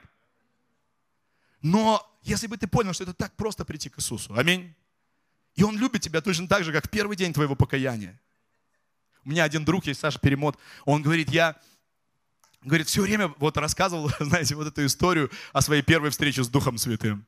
Но 1.61 2.05
если 2.23 2.47
бы 2.47 2.57
ты 2.57 2.67
понял, 2.67 2.93
что 2.93 3.03
это 3.03 3.13
так 3.13 3.35
просто 3.35 3.65
прийти 3.65 3.89
к 3.89 3.99
Иисусу. 3.99 4.33
Аминь. 4.35 4.73
И 5.55 5.63
Он 5.63 5.77
любит 5.77 6.01
тебя 6.01 6.21
точно 6.21 6.47
так 6.47 6.63
же, 6.63 6.71
как 6.71 6.87
в 6.87 6.89
первый 6.89 7.15
день 7.15 7.33
твоего 7.33 7.55
покаяния. 7.55 8.19
У 9.25 9.29
меня 9.29 9.43
один 9.43 9.63
друг 9.63 9.85
есть, 9.85 9.99
Саша 9.99 10.19
Перемот, 10.19 10.57
он 10.85 11.01
говорит, 11.01 11.29
я, 11.29 11.55
говорит, 12.61 12.87
все 12.87 13.01
время 13.01 13.33
вот 13.37 13.57
рассказывал, 13.57 14.11
знаете, 14.19 14.55
вот 14.55 14.67
эту 14.67 14.85
историю 14.85 15.31
о 15.53 15.61
своей 15.61 15.81
первой 15.81 16.09
встрече 16.09 16.43
с 16.43 16.49
Духом 16.49 16.77
Святым. 16.77 17.25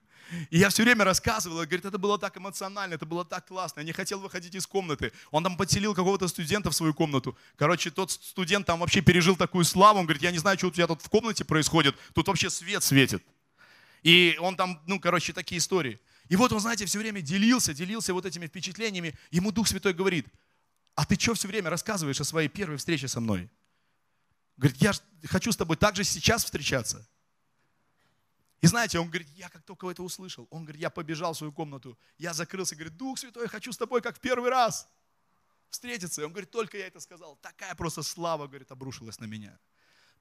И 0.50 0.58
я 0.58 0.70
все 0.70 0.84
время 0.84 1.05
рассказывал, 1.05 1.58
говорит, 1.58 1.86
это 1.86 1.98
было 1.98 2.17
так 2.17 2.36
эмоционально, 2.38 2.96
это 2.96 3.05
было 3.05 3.24
так 3.24 3.48
классно, 3.48 3.82
я 3.82 3.86
не 3.86 3.94
хотел 3.94 4.20
выходить 4.20 4.55
из 4.55 4.65
комнаты. 4.65 5.13
Он 5.32 5.44
там 5.44 5.55
подселил 5.55 5.94
какого-то 5.94 6.27
студента 6.27 6.72
в 6.72 6.75
свою 6.75 6.94
комнату. 6.94 7.38
Короче, 7.58 7.91
тот 7.91 8.12
студент 8.12 8.65
там 8.65 8.79
вообще 8.79 9.01
пережил 9.01 9.36
такую 9.36 9.65
славу, 9.65 10.00
он 10.00 10.05
говорит, 10.05 10.24
я 10.24 10.32
не 10.32 10.39
знаю, 10.39 10.58
что 10.58 10.67
у 10.67 10.72
тебя 10.72 10.88
тут 10.88 11.01
в 11.01 11.10
комнате 11.10 11.46
происходит, 11.46 11.96
тут 12.13 12.27
вообще 12.27 12.50
свет 12.50 12.84
светит. 12.84 13.24
И 14.01 14.38
он 14.39 14.55
там, 14.55 14.82
ну, 14.88 15.00
короче, 15.00 15.32
такие 15.32 15.60
истории. 15.60 16.00
И 16.27 16.36
вот 16.36 16.51
он, 16.51 16.60
знаете, 16.60 16.86
все 16.86 17.00
время 17.00 17.22
делился, 17.22 17.74
делился 17.74 18.13
вот 18.13 18.25
этими 18.25 18.48
впечатлениями. 18.48 19.15
Ему 19.32 19.51
Дух 19.51 19.67
Святой 19.67 19.94
говорит, 19.94 20.27
а 20.96 21.05
ты 21.05 21.20
что 21.20 21.34
все 21.34 21.48
время 21.48 21.70
рассказываешь 21.70 22.20
о 22.20 22.24
своей 22.24 22.48
первой 22.48 22.77
встрече 22.77 23.08
со 23.08 23.20
мной? 23.20 23.50
Говорит, 24.58 24.77
я 24.77 24.94
хочу 25.25 25.51
с 25.51 25.58
тобой 25.58 25.77
также 25.77 26.03
сейчас 26.03 26.44
встречаться. 26.44 27.08
И 28.62 28.67
знаете, 28.67 28.98
он 28.98 29.10
говорит, 29.10 29.27
я 29.36 29.50
как 29.50 29.62
только 29.63 29.89
это 29.91 30.01
услышал, 30.01 30.48
он 30.50 30.63
говорит, 30.63 30.82
я 30.82 30.89
побежал 30.89 31.34
в 31.34 31.38
свою 31.38 31.51
комнату, 31.51 32.00
я 32.17 32.34
закрылся, 32.34 32.75
говорит, 32.75 32.98
Дух 32.98 33.20
Святой, 33.20 33.44
я 33.44 33.50
хочу 33.50 33.72
с 33.72 33.77
тобой 33.77 34.01
как 34.01 34.17
в 34.17 34.20
первый 34.20 34.50
раз 34.50 34.88
встретиться. 35.70 36.22
И 36.22 36.24
он 36.24 36.32
говорит, 36.32 36.50
только 36.50 36.77
я 36.77 36.88
это 36.88 37.00
сказал, 37.00 37.36
такая 37.38 37.75
просто 37.75 38.01
слава, 38.01 38.48
говорит, 38.48 38.72
обрушилась 38.72 39.20
на 39.20 39.25
меня. 39.25 39.60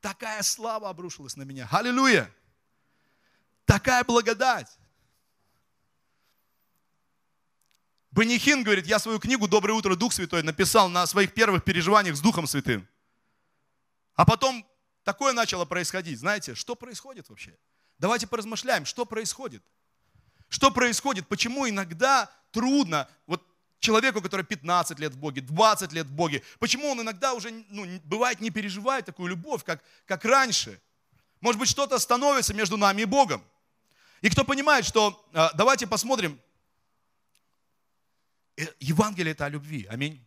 Такая 0.00 0.42
слава 0.42 0.90
обрушилась 0.90 1.36
на 1.36 1.44
меня. 1.44 1.66
Аллилуйя! 1.70 2.30
Такая 3.64 4.04
благодать. 4.04 4.78
Банихин 8.14 8.62
говорит, 8.62 8.86
я 8.86 9.00
свою 9.00 9.18
книгу 9.18 9.48
«Доброе 9.48 9.72
утро, 9.72 9.96
Дух 9.96 10.12
Святой» 10.12 10.44
написал 10.44 10.88
на 10.88 11.04
своих 11.04 11.34
первых 11.34 11.64
переживаниях 11.64 12.14
с 12.14 12.20
Духом 12.20 12.46
Святым. 12.46 12.86
А 14.14 14.24
потом 14.24 14.64
такое 15.02 15.32
начало 15.32 15.64
происходить. 15.64 16.20
Знаете, 16.20 16.54
что 16.54 16.76
происходит 16.76 17.28
вообще? 17.28 17.58
Давайте 17.98 18.28
поразмышляем, 18.28 18.84
что 18.84 19.04
происходит. 19.04 19.64
Что 20.48 20.70
происходит? 20.70 21.26
Почему 21.26 21.68
иногда 21.68 22.30
трудно, 22.52 23.08
вот 23.26 23.44
человеку, 23.80 24.22
который 24.22 24.44
15 24.44 25.00
лет 25.00 25.12
в 25.12 25.18
Боге, 25.18 25.40
20 25.40 25.92
лет 25.92 26.06
в 26.06 26.12
Боге, 26.12 26.44
почему 26.60 26.90
он 26.90 27.00
иногда 27.00 27.34
уже, 27.34 27.50
ну, 27.68 27.84
бывает, 28.04 28.40
не 28.40 28.50
переживает 28.50 29.06
такую 29.06 29.28
любовь, 29.28 29.64
как, 29.64 29.82
как 30.06 30.24
раньше? 30.24 30.80
Может 31.40 31.58
быть, 31.58 31.68
что-то 31.68 31.98
становится 31.98 32.54
между 32.54 32.76
нами 32.76 33.02
и 33.02 33.06
Богом. 33.06 33.42
И 34.20 34.30
кто 34.30 34.44
понимает, 34.44 34.84
что, 34.84 35.28
а, 35.32 35.50
давайте 35.54 35.88
посмотрим, 35.88 36.40
Евангелие 38.80 39.32
это 39.32 39.46
о 39.46 39.48
любви. 39.48 39.86
Аминь. 39.90 40.22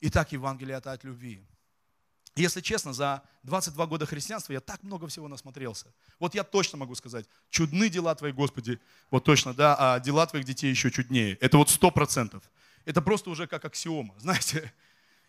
Итак, 0.00 0.32
Евангелие 0.32 0.76
это 0.76 0.92
от 0.92 1.04
любви. 1.04 1.42
Если 2.36 2.60
честно, 2.60 2.92
за 2.92 3.22
22 3.42 3.86
года 3.86 4.06
христианства 4.06 4.52
я 4.52 4.60
так 4.60 4.82
много 4.84 5.08
всего 5.08 5.26
насмотрелся. 5.26 5.92
Вот 6.20 6.34
я 6.34 6.44
точно 6.44 6.78
могу 6.78 6.94
сказать, 6.94 7.26
чудны 7.50 7.88
дела 7.88 8.14
Твои, 8.14 8.30
Господи, 8.30 8.78
вот 9.10 9.24
точно, 9.24 9.54
да, 9.54 9.76
а 9.78 10.00
дела 10.00 10.24
Твоих 10.26 10.44
детей 10.44 10.70
еще 10.70 10.90
чуднее. 10.90 11.36
Это 11.40 11.56
вот 11.56 11.68
сто 11.68 11.90
процентов. 11.90 12.48
Это 12.84 13.02
просто 13.02 13.30
уже 13.30 13.48
как 13.48 13.64
аксиома, 13.64 14.14
знаете. 14.18 14.72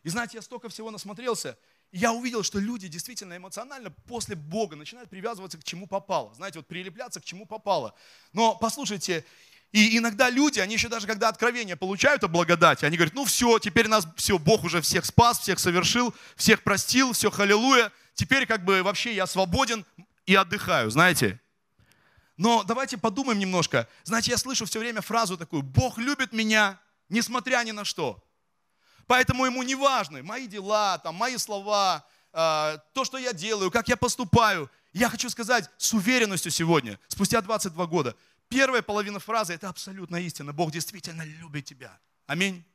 И 0.04 0.10
знаете, 0.10 0.38
я 0.38 0.42
столько 0.42 0.70
всего 0.70 0.92
насмотрелся, 0.92 1.58
я 1.92 2.14
увидел, 2.14 2.44
что 2.44 2.60
люди 2.60 2.88
действительно 2.88 3.36
эмоционально 3.36 3.90
после 3.90 4.36
Бога 4.36 4.76
начинают 4.76 5.10
привязываться 5.10 5.58
к 5.58 5.64
чему 5.64 5.88
попало. 5.88 6.34
Знаете, 6.36 6.60
вот 6.60 6.68
прилепляться 6.68 7.20
к 7.20 7.26
чему 7.26 7.46
попало. 7.48 7.96
Но 8.32 8.56
послушайте, 8.56 9.26
и 9.72 9.98
иногда 9.98 10.30
люди, 10.30 10.60
они 10.60 10.74
еще 10.74 10.90
даже 10.90 11.06
когда 11.06 11.30
откровение 11.30 11.76
получают 11.76 12.24
о 12.24 12.28
благодати, 12.28 12.86
они 12.86 12.98
говорят, 12.98 13.14
ну 13.14 13.26
все, 13.26 13.60
теперь 13.60 13.88
нас, 13.88 14.08
все, 14.16 14.40
Бог 14.40 14.64
уже 14.64 14.82
всех 14.82 15.06
спас, 15.06 15.40
всех 15.40 15.60
совершил, 15.60 16.14
всех 16.36 16.64
простил, 16.64 17.14
все, 17.14 17.30
халилуя, 17.30 17.92
теперь 18.16 18.48
как 18.48 18.66
бы 18.66 18.82
вообще 18.82 19.14
я 19.14 19.28
свободен 19.28 19.86
и 20.26 20.34
отдыхаю, 20.34 20.90
знаете. 20.90 21.40
Но 22.36 22.64
давайте 22.64 22.98
подумаем 22.98 23.38
немножко. 23.38 23.88
Знаете, 24.06 24.32
я 24.32 24.38
слышу 24.38 24.66
все 24.66 24.80
время 24.80 25.02
фразу 25.02 25.38
такую, 25.38 25.62
Бог 25.62 25.98
любит 25.98 26.34
меня, 26.34 26.80
несмотря 27.10 27.64
ни 27.64 27.72
на 27.72 27.86
что. 27.86 28.24
Поэтому 29.06 29.46
ему 29.46 29.62
не 29.64 29.76
важны 29.76 30.24
мои 30.24 30.48
дела, 30.48 30.98
там, 31.00 31.16
мои 31.16 31.38
слова, 31.38 32.06
э, 32.32 32.78
то, 32.94 33.06
что 33.06 33.18
я 33.18 33.34
делаю, 33.34 33.72
как 33.72 33.88
я 33.88 33.98
поступаю. 33.98 34.70
Я 34.94 35.10
хочу 35.10 35.30
сказать 35.30 35.70
с 35.78 35.94
уверенностью 35.94 36.52
сегодня, 36.52 37.00
спустя 37.08 37.42
22 37.42 37.86
года, 37.86 38.16
Первая 38.50 38.82
половина 38.82 39.20
фразы– 39.20 39.54
это 39.56 39.70
абсолютно 39.70 40.18
истина. 40.18 40.54
Бог 40.54 40.72
действительно 40.72 41.24
любит 41.24 41.66
тебя. 41.66 42.00
Аминь. 42.26 42.66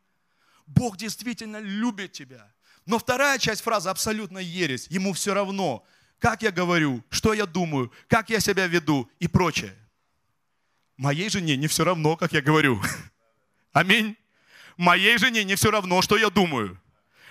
Бог 0.67 0.97
действительно 0.97 1.59
любит 1.59 2.13
тебя. 2.13 2.53
Но 2.87 2.99
вторая 2.99 3.39
часть 3.39 3.63
фразы 3.63 3.89
абсолютно 3.89 4.39
ересь. 4.39 4.87
Ему 4.89 5.13
все 5.13 5.35
равно, 5.35 5.85
как 6.19 6.43
я 6.43 6.53
говорю, 6.53 7.05
что 7.11 7.35
я 7.35 7.47
думаю, 7.47 7.93
как 8.09 8.31
я 8.31 8.41
себя 8.41 8.67
веду 8.67 9.11
и 9.19 9.27
прочее. 9.27 9.77
Моей 10.97 11.29
жене 11.29 11.57
не 11.57 11.67
все 11.67 11.85
равно, 11.85 12.17
как 12.17 12.33
я 12.33 12.41
говорю. 12.41 12.81
Аминь. 13.73 14.17
Моей 14.77 15.19
жене 15.19 15.45
не 15.45 15.57
все 15.57 15.71
равно, 15.71 16.03
что 16.03 16.17
я 16.17 16.31
думаю. 16.31 16.81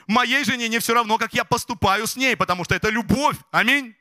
Моей 0.05 0.43
жене 0.43 0.67
не 0.67 0.79
все 0.79 0.93
равно, 0.93 1.17
как 1.17 1.33
я 1.33 1.45
поступаю 1.45 2.07
с 2.07 2.17
ней, 2.17 2.35
потому 2.35 2.65
что 2.65 2.75
это 2.75 2.89
любовь. 2.89 3.37
Аминь. 3.51 3.95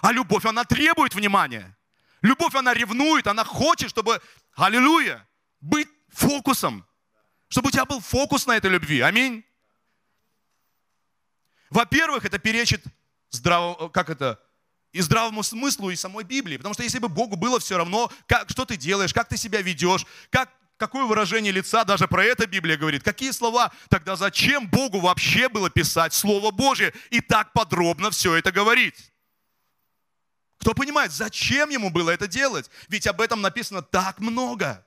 А 0.00 0.12
любовь, 0.12 0.44
она 0.44 0.64
требует 0.64 1.14
внимания. 1.14 1.75
Любовь, 2.26 2.54
она 2.56 2.74
ревнует, 2.74 3.28
она 3.28 3.44
хочет, 3.44 3.88
чтобы, 3.88 4.20
аллилуйя, 4.56 5.26
быть 5.60 5.88
фокусом. 6.08 6.84
Чтобы 7.48 7.68
у 7.68 7.70
тебя 7.70 7.84
был 7.84 8.00
фокус 8.00 8.46
на 8.46 8.56
этой 8.56 8.68
любви. 8.68 9.00
Аминь. 9.00 9.44
Во-первых, 11.70 12.24
это 12.24 12.38
перечит 12.40 12.82
здраво, 13.30 13.88
как 13.90 14.10
это, 14.10 14.40
и 14.92 15.00
здравому 15.00 15.44
смыслу, 15.44 15.90
и 15.90 15.96
самой 15.96 16.24
Библии. 16.24 16.56
Потому 16.56 16.74
что 16.74 16.82
если 16.82 16.98
бы 16.98 17.08
Богу 17.08 17.36
было 17.36 17.60
все 17.60 17.76
равно, 17.76 18.10
как, 18.26 18.50
что 18.50 18.64
ты 18.64 18.76
делаешь, 18.76 19.14
как 19.14 19.28
ты 19.28 19.36
себя 19.36 19.62
ведешь, 19.62 20.04
как, 20.30 20.50
какое 20.78 21.04
выражение 21.04 21.52
лица, 21.52 21.84
даже 21.84 22.08
про 22.08 22.24
это 22.24 22.48
Библия 22.48 22.76
говорит, 22.76 23.04
какие 23.04 23.30
слова, 23.30 23.72
тогда 23.88 24.16
зачем 24.16 24.68
Богу 24.68 24.98
вообще 24.98 25.48
было 25.48 25.70
писать 25.70 26.12
Слово 26.12 26.50
Божье 26.50 26.92
и 27.10 27.20
так 27.20 27.52
подробно 27.52 28.10
все 28.10 28.34
это 28.34 28.50
говорить? 28.50 29.12
Кто 30.66 30.74
понимает, 30.74 31.12
зачем 31.12 31.70
ему 31.70 31.90
было 31.90 32.10
это 32.10 32.26
делать? 32.26 32.68
Ведь 32.88 33.06
об 33.06 33.20
этом 33.20 33.40
написано 33.40 33.82
так 33.82 34.18
много. 34.18 34.84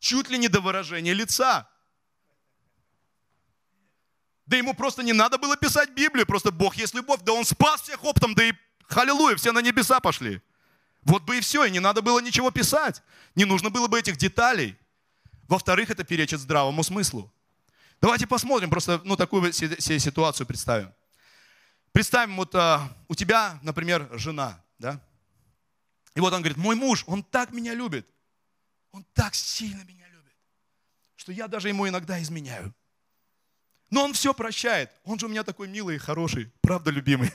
Чуть 0.00 0.28
ли 0.28 0.36
не 0.36 0.48
до 0.48 0.60
выражения 0.60 1.14
лица. 1.14 1.66
Да 4.44 4.58
ему 4.58 4.74
просто 4.74 5.02
не 5.02 5.14
надо 5.14 5.38
было 5.38 5.56
писать 5.56 5.92
Библию, 5.92 6.26
просто 6.26 6.52
Бог 6.52 6.76
есть 6.76 6.92
любовь. 6.92 7.22
Да 7.22 7.32
он 7.32 7.46
спас 7.46 7.80
всех 7.80 8.04
оптом, 8.04 8.34
да 8.34 8.44
и 8.44 8.52
халилуя, 8.86 9.34
все 9.36 9.50
на 9.50 9.62
небеса 9.62 9.98
пошли. 9.98 10.42
Вот 11.04 11.22
бы 11.22 11.38
и 11.38 11.40
все, 11.40 11.64
и 11.64 11.70
не 11.70 11.80
надо 11.80 12.02
было 12.02 12.20
ничего 12.20 12.50
писать. 12.50 13.02
Не 13.34 13.46
нужно 13.46 13.70
было 13.70 13.88
бы 13.88 13.98
этих 13.98 14.18
деталей. 14.18 14.76
Во-вторых, 15.48 15.88
это 15.88 16.04
перечит 16.04 16.38
здравому 16.40 16.84
смыслу. 16.84 17.32
Давайте 18.02 18.26
посмотрим, 18.26 18.68
просто 18.68 19.00
ну, 19.04 19.16
такую 19.16 19.54
себе 19.54 19.98
ситуацию 19.98 20.46
представим. 20.46 20.92
Представим, 21.92 22.36
вот 22.36 22.54
а, 22.54 22.90
у 23.08 23.14
тебя, 23.14 23.60
например, 23.62 24.08
жена, 24.18 24.62
да? 24.78 25.00
И 26.14 26.20
вот 26.20 26.32
он 26.32 26.40
говорит, 26.40 26.56
мой 26.56 26.74
муж, 26.74 27.04
он 27.06 27.22
так 27.22 27.52
меня 27.52 27.74
любит, 27.74 28.06
он 28.90 29.04
так 29.12 29.34
сильно 29.34 29.82
меня 29.84 30.08
любит, 30.08 30.34
что 31.16 31.32
я 31.32 31.48
даже 31.48 31.68
ему 31.68 31.86
иногда 31.86 32.20
изменяю. 32.20 32.74
Но 33.90 34.04
он 34.04 34.14
все 34.14 34.32
прощает. 34.32 34.90
Он 35.04 35.18
же 35.18 35.26
у 35.26 35.28
меня 35.28 35.44
такой 35.44 35.68
милый 35.68 35.98
хороший, 35.98 36.50
правда, 36.62 36.90
любимый. 36.90 37.30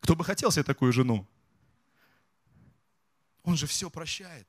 Кто 0.00 0.14
бы 0.14 0.24
хотел 0.24 0.52
себе 0.52 0.62
такую 0.62 0.92
жену? 0.92 1.26
Он 3.42 3.56
же 3.56 3.66
все 3.66 3.90
прощает. 3.90 4.46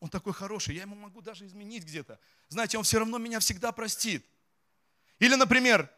Он 0.00 0.08
такой 0.08 0.32
хороший, 0.32 0.74
я 0.74 0.82
ему 0.82 0.96
могу 0.96 1.20
даже 1.20 1.46
изменить 1.46 1.84
где-то. 1.84 2.18
Знаете, 2.48 2.78
он 2.78 2.84
все 2.84 2.98
равно 2.98 3.18
меня 3.18 3.38
всегда 3.38 3.70
простит. 3.70 4.26
Или, 5.20 5.36
например, 5.36 5.88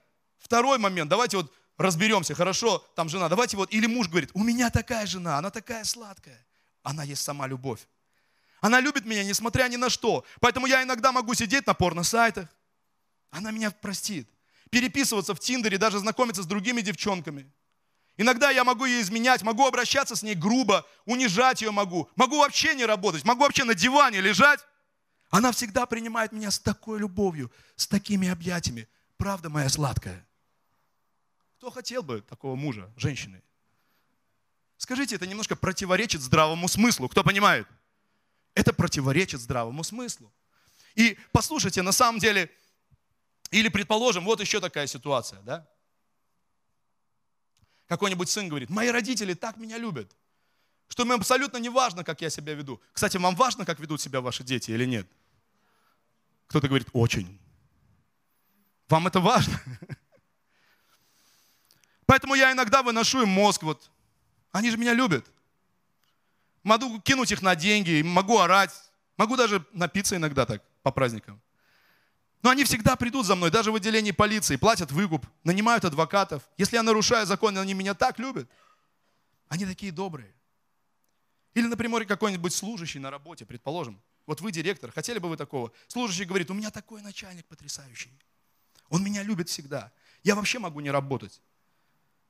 Второй 0.45 0.79
момент, 0.79 1.09
давайте 1.09 1.39
вот 1.39 1.51
разберемся, 1.79 2.35
хорошо, 2.35 2.87
там 2.95 3.09
жена, 3.09 3.31
давайте 3.31 3.57
вот, 3.57 3.73
или 3.73 3.87
муж 3.87 4.09
говорит, 4.09 4.31
у 4.35 4.45
меня 4.45 4.69
такая 4.69 5.07
жена, 5.07 5.39
она 5.39 5.51
такая 5.51 5.85
сладкая, 5.85 6.47
она 6.83 7.03
есть 7.03 7.23
сама 7.23 7.47
любовь. 7.47 7.81
Она 8.61 8.81
любит 8.81 9.07
меня, 9.07 9.25
несмотря 9.25 9.69
ни 9.69 9.77
на 9.77 9.91
что. 9.91 10.25
Поэтому 10.41 10.67
я 10.67 10.83
иногда 10.83 11.13
могу 11.13 11.35
сидеть 11.35 11.67
на 11.67 11.75
порно-сайтах. 11.75 12.49
Она 13.31 13.51
меня 13.51 13.71
простит. 13.71 14.29
Переписываться 14.71 15.35
в 15.35 15.41
Тиндере, 15.41 15.77
даже 15.77 15.99
знакомиться 15.99 16.43
с 16.43 16.47
другими 16.47 16.81
девчонками. 16.81 17.51
Иногда 18.17 18.51
я 18.51 18.65
могу 18.65 18.85
ее 18.85 19.03
изменять, 19.03 19.43
могу 19.43 19.67
обращаться 19.67 20.15
с 20.17 20.23
ней 20.23 20.35
грубо, 20.35 20.87
унижать 21.05 21.63
ее 21.63 21.73
могу. 21.73 22.09
Могу 22.17 22.39
вообще 22.39 22.75
не 22.75 22.85
работать, 22.87 23.25
могу 23.25 23.43
вообще 23.43 23.65
на 23.65 23.75
диване 23.75 24.21
лежать. 24.21 24.61
Она 25.31 25.53
всегда 25.53 25.85
принимает 25.85 26.33
меня 26.33 26.51
с 26.51 26.59
такой 26.59 26.99
любовью, 26.99 27.51
с 27.77 27.87
такими 27.87 28.29
объятиями. 28.29 28.89
Правда 29.17 29.51
моя 29.51 29.69
сладкая. 29.69 30.27
Кто 31.65 31.71
хотел 31.71 32.03
бы 32.03 32.21
такого 32.21 32.57
мужа, 32.57 32.93
женщины? 32.95 33.43
Скажите, 34.77 35.15
это 35.15 35.27
немножко 35.27 35.57
противоречит 35.57 36.21
здравому 36.21 36.69
смыслу. 36.69 37.09
Кто 37.09 37.25
понимает? 37.25 37.67
Это 38.53 38.75
противоречит 38.75 39.41
здравому 39.41 39.83
смыслу. 39.83 40.31
И 40.95 41.19
послушайте, 41.33 41.81
на 41.81 41.93
самом 41.93 42.21
деле, 42.21 42.51
или 43.51 43.71
предположим, 43.71 44.27
вот 44.27 44.43
еще 44.43 44.61
такая 44.61 44.87
ситуация, 44.87 45.41
да? 45.41 45.67
Какой-нибудь 47.87 48.29
сын 48.29 48.47
говорит, 48.47 48.69
мои 48.69 48.91
родители 48.91 49.33
так 49.33 49.57
меня 49.57 49.79
любят, 49.79 50.15
что 50.89 51.05
им 51.05 51.13
абсолютно 51.13 51.57
не 51.57 51.71
важно, 51.71 52.05
как 52.05 52.21
я 52.21 52.29
себя 52.29 52.53
веду. 52.53 52.79
Кстати, 52.93 53.17
вам 53.17 53.35
важно, 53.37 53.65
как 53.65 53.81
ведут 53.81 54.03
себя 54.03 54.21
ваши 54.21 54.45
дети 54.45 54.71
или 54.71 54.85
нет? 54.85 55.09
Кто-то 56.49 56.69
говорит, 56.69 56.89
очень. 56.93 57.41
Вам 58.87 59.07
это 59.07 59.21
важно? 59.21 59.59
Поэтому 62.07 62.35
я 62.35 62.53
иногда 62.53 62.83
выношу 62.83 63.23
им 63.23 63.29
мозг, 63.29 63.63
вот, 63.63 63.91
они 64.53 64.71
же 64.71 64.77
меня 64.77 64.95
любят. 64.95 65.27
Могу 66.63 67.01
кинуть 67.01 67.33
их 67.33 67.43
на 67.43 67.55
деньги, 67.57 68.03
могу 68.03 68.39
орать, 68.39 68.73
могу 69.17 69.37
даже 69.37 69.65
напиться 69.73 70.17
иногда 70.17 70.47
так 70.47 70.63
по 70.83 70.91
праздникам. 70.91 71.41
Но 72.43 72.51
они 72.51 72.65
всегда 72.65 72.95
придут 72.97 73.27
за 73.27 73.37
мной, 73.37 73.51
даже 73.51 73.73
в 73.73 73.75
отделении 73.75 74.11
полиции, 74.11 74.57
платят 74.57 74.93
выкуп, 74.93 75.27
нанимают 75.45 75.85
адвокатов. 75.85 76.43
Если 76.59 76.77
я 76.77 76.83
нарушаю 76.83 77.27
закон, 77.27 77.57
они 77.57 77.73
меня 77.73 77.95
так 77.95 78.19
любят. 78.19 78.49
Они 79.49 79.65
такие 79.65 79.93
добрые. 79.93 80.35
Или, 81.55 81.67
например, 81.67 82.05
какой-нибудь 82.05 82.53
служащий 82.53 82.99
на 82.99 83.11
работе, 83.11 83.47
предположим. 83.47 83.99
Вот 84.27 84.41
вы 84.41 84.53
директор, 84.53 84.91
хотели 84.91 85.19
бы 85.19 85.29
вы 85.29 85.37
такого? 85.37 85.73
Служащий 85.87 86.25
говорит, 86.25 86.51
у 86.51 86.55
меня 86.55 86.71
такой 86.71 87.01
начальник 87.01 87.47
потрясающий. 87.47 88.13
Он 88.89 89.03
меня 89.03 89.23
любит 89.23 89.49
всегда. 89.49 89.93
Я 90.23 90.35
вообще 90.35 90.59
могу 90.59 90.81
не 90.81 90.91
работать. 90.91 91.41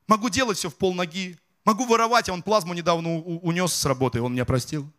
Могу 0.07 0.29
делать 0.29 0.59
все 0.59 0.71
в 0.71 0.77
полноги. 0.77 1.39
Могу 1.65 1.87
воровать, 1.87 2.29
а 2.29 2.33
он 2.33 2.43
плазму 2.43 2.75
недавно 2.75 3.17
унес 3.17 3.73
с 3.73 3.85
работы, 3.87 4.21
он 4.21 4.33
меня 4.33 4.45
простил. 4.45 4.91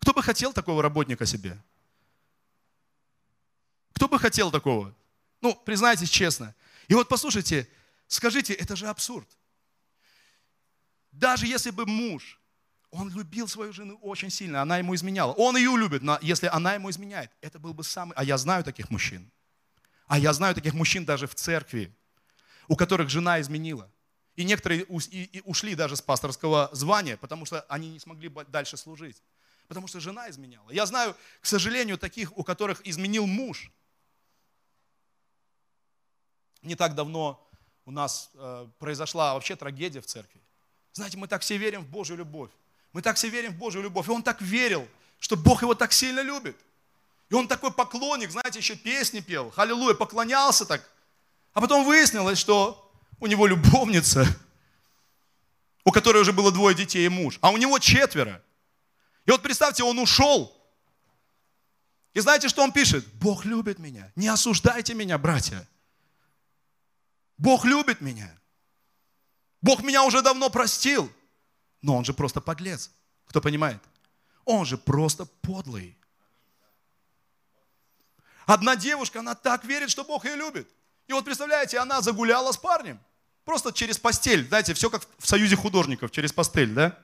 Кто 0.00 0.12
бы 0.12 0.22
хотел 0.22 0.52
такого 0.52 0.82
работника 0.82 1.26
себе? 1.26 1.56
Кто 3.92 4.08
бы 4.08 4.18
хотел 4.18 4.50
такого? 4.50 4.94
Ну, 5.40 5.54
признайтесь 5.54 6.10
честно. 6.10 6.54
И 6.88 6.94
вот 6.94 7.08
послушайте, 7.08 7.68
скажите, 8.08 8.52
это 8.52 8.74
же 8.74 8.88
абсурд. 8.88 9.28
Даже 11.12 11.46
если 11.46 11.70
бы 11.70 11.86
муж, 11.86 12.40
он 12.90 13.10
любил 13.10 13.46
свою 13.48 13.72
жену 13.72 13.96
очень 14.02 14.30
сильно, 14.30 14.62
она 14.62 14.78
ему 14.78 14.94
изменяла. 14.94 15.32
Он 15.32 15.56
ее 15.56 15.76
любит, 15.76 16.02
но 16.02 16.18
если 16.22 16.46
она 16.46 16.74
ему 16.74 16.90
изменяет, 16.90 17.30
это 17.40 17.58
был 17.58 17.74
бы 17.74 17.84
самый... 17.84 18.14
А 18.14 18.24
я 18.24 18.38
знаю 18.38 18.64
таких 18.64 18.90
мужчин. 18.90 19.30
А 20.06 20.18
я 20.18 20.32
знаю 20.32 20.54
таких 20.54 20.74
мужчин 20.74 21.04
даже 21.04 21.26
в 21.26 21.34
церкви, 21.34 21.94
у 22.68 22.76
которых 22.76 23.08
жена 23.08 23.40
изменила. 23.40 23.90
И 24.36 24.44
некоторые 24.44 24.84
ушли 24.84 25.74
даже 25.74 25.96
с 25.96 26.02
пасторского 26.02 26.70
звания, 26.72 27.16
потому 27.16 27.44
что 27.44 27.62
они 27.62 27.90
не 27.90 27.98
смогли 27.98 28.30
дальше 28.48 28.76
служить. 28.76 29.20
Потому 29.66 29.88
что 29.88 30.00
жена 30.00 30.30
изменяла. 30.30 30.70
Я 30.70 30.86
знаю, 30.86 31.16
к 31.40 31.46
сожалению, 31.46 31.98
таких, 31.98 32.36
у 32.38 32.44
которых 32.44 32.86
изменил 32.86 33.26
муж 33.26 33.70
не 36.62 36.74
так 36.74 36.94
давно 36.94 37.44
у 37.84 37.90
нас 37.90 38.30
э, 38.34 38.68
произошла 38.78 39.34
вообще 39.34 39.56
трагедия 39.56 40.00
в 40.00 40.06
церкви. 40.06 40.40
Знаете, 40.92 41.16
мы 41.16 41.28
так 41.28 41.42
все 41.42 41.56
верим 41.56 41.82
в 41.82 41.88
Божью 41.88 42.16
любовь. 42.16 42.50
Мы 42.92 43.02
так 43.02 43.16
все 43.16 43.28
верим 43.28 43.52
в 43.52 43.58
Божью 43.58 43.82
любовь. 43.82 44.08
И 44.08 44.10
он 44.10 44.22
так 44.22 44.40
верил, 44.40 44.86
что 45.18 45.36
Бог 45.36 45.62
его 45.62 45.74
так 45.74 45.92
сильно 45.92 46.20
любит. 46.20 46.56
И 47.30 47.34
он 47.34 47.46
такой 47.48 47.72
поклонник, 47.72 48.30
знаете, 48.30 48.58
еще 48.58 48.76
песни 48.76 49.20
пел. 49.20 49.50
Халилуя, 49.50 49.94
поклонялся 49.94 50.64
так. 50.64 50.88
А 51.58 51.60
потом 51.60 51.84
выяснилось, 51.84 52.38
что 52.38 52.88
у 53.18 53.26
него 53.26 53.44
любовница, 53.48 54.24
у 55.84 55.90
которой 55.90 56.22
уже 56.22 56.32
было 56.32 56.52
двое 56.52 56.72
детей 56.76 57.04
и 57.04 57.08
муж, 57.08 57.36
а 57.40 57.50
у 57.50 57.56
него 57.56 57.80
четверо. 57.80 58.44
И 59.26 59.32
вот 59.32 59.42
представьте, 59.42 59.82
он 59.82 59.98
ушел. 59.98 60.56
И 62.14 62.20
знаете, 62.20 62.48
что 62.48 62.62
он 62.62 62.70
пишет? 62.70 63.04
Бог 63.14 63.44
любит 63.44 63.80
меня. 63.80 64.12
Не 64.14 64.28
осуждайте 64.28 64.94
меня, 64.94 65.18
братья. 65.18 65.68
Бог 67.38 67.64
любит 67.64 68.00
меня. 68.00 68.32
Бог 69.60 69.82
меня 69.82 70.04
уже 70.04 70.22
давно 70.22 70.50
простил. 70.50 71.10
Но 71.82 71.96
он 71.96 72.04
же 72.04 72.14
просто 72.14 72.40
подлец. 72.40 72.92
Кто 73.26 73.40
понимает? 73.40 73.82
Он 74.44 74.64
же 74.64 74.78
просто 74.78 75.24
подлый. 75.24 75.98
Одна 78.46 78.76
девушка, 78.76 79.18
она 79.18 79.34
так 79.34 79.64
верит, 79.64 79.90
что 79.90 80.04
Бог 80.04 80.24
ее 80.24 80.36
любит. 80.36 80.68
И 81.08 81.12
вот 81.12 81.24
представляете, 81.24 81.78
она 81.78 82.00
загуляла 82.02 82.52
с 82.52 82.56
парнем. 82.56 83.00
Просто 83.44 83.72
через 83.72 83.98
постель. 83.98 84.46
Знаете, 84.46 84.74
все 84.74 84.90
как 84.90 85.02
в 85.18 85.26
союзе 85.26 85.56
художников, 85.56 86.10
через 86.10 86.32
постель, 86.32 86.72
да? 86.74 86.98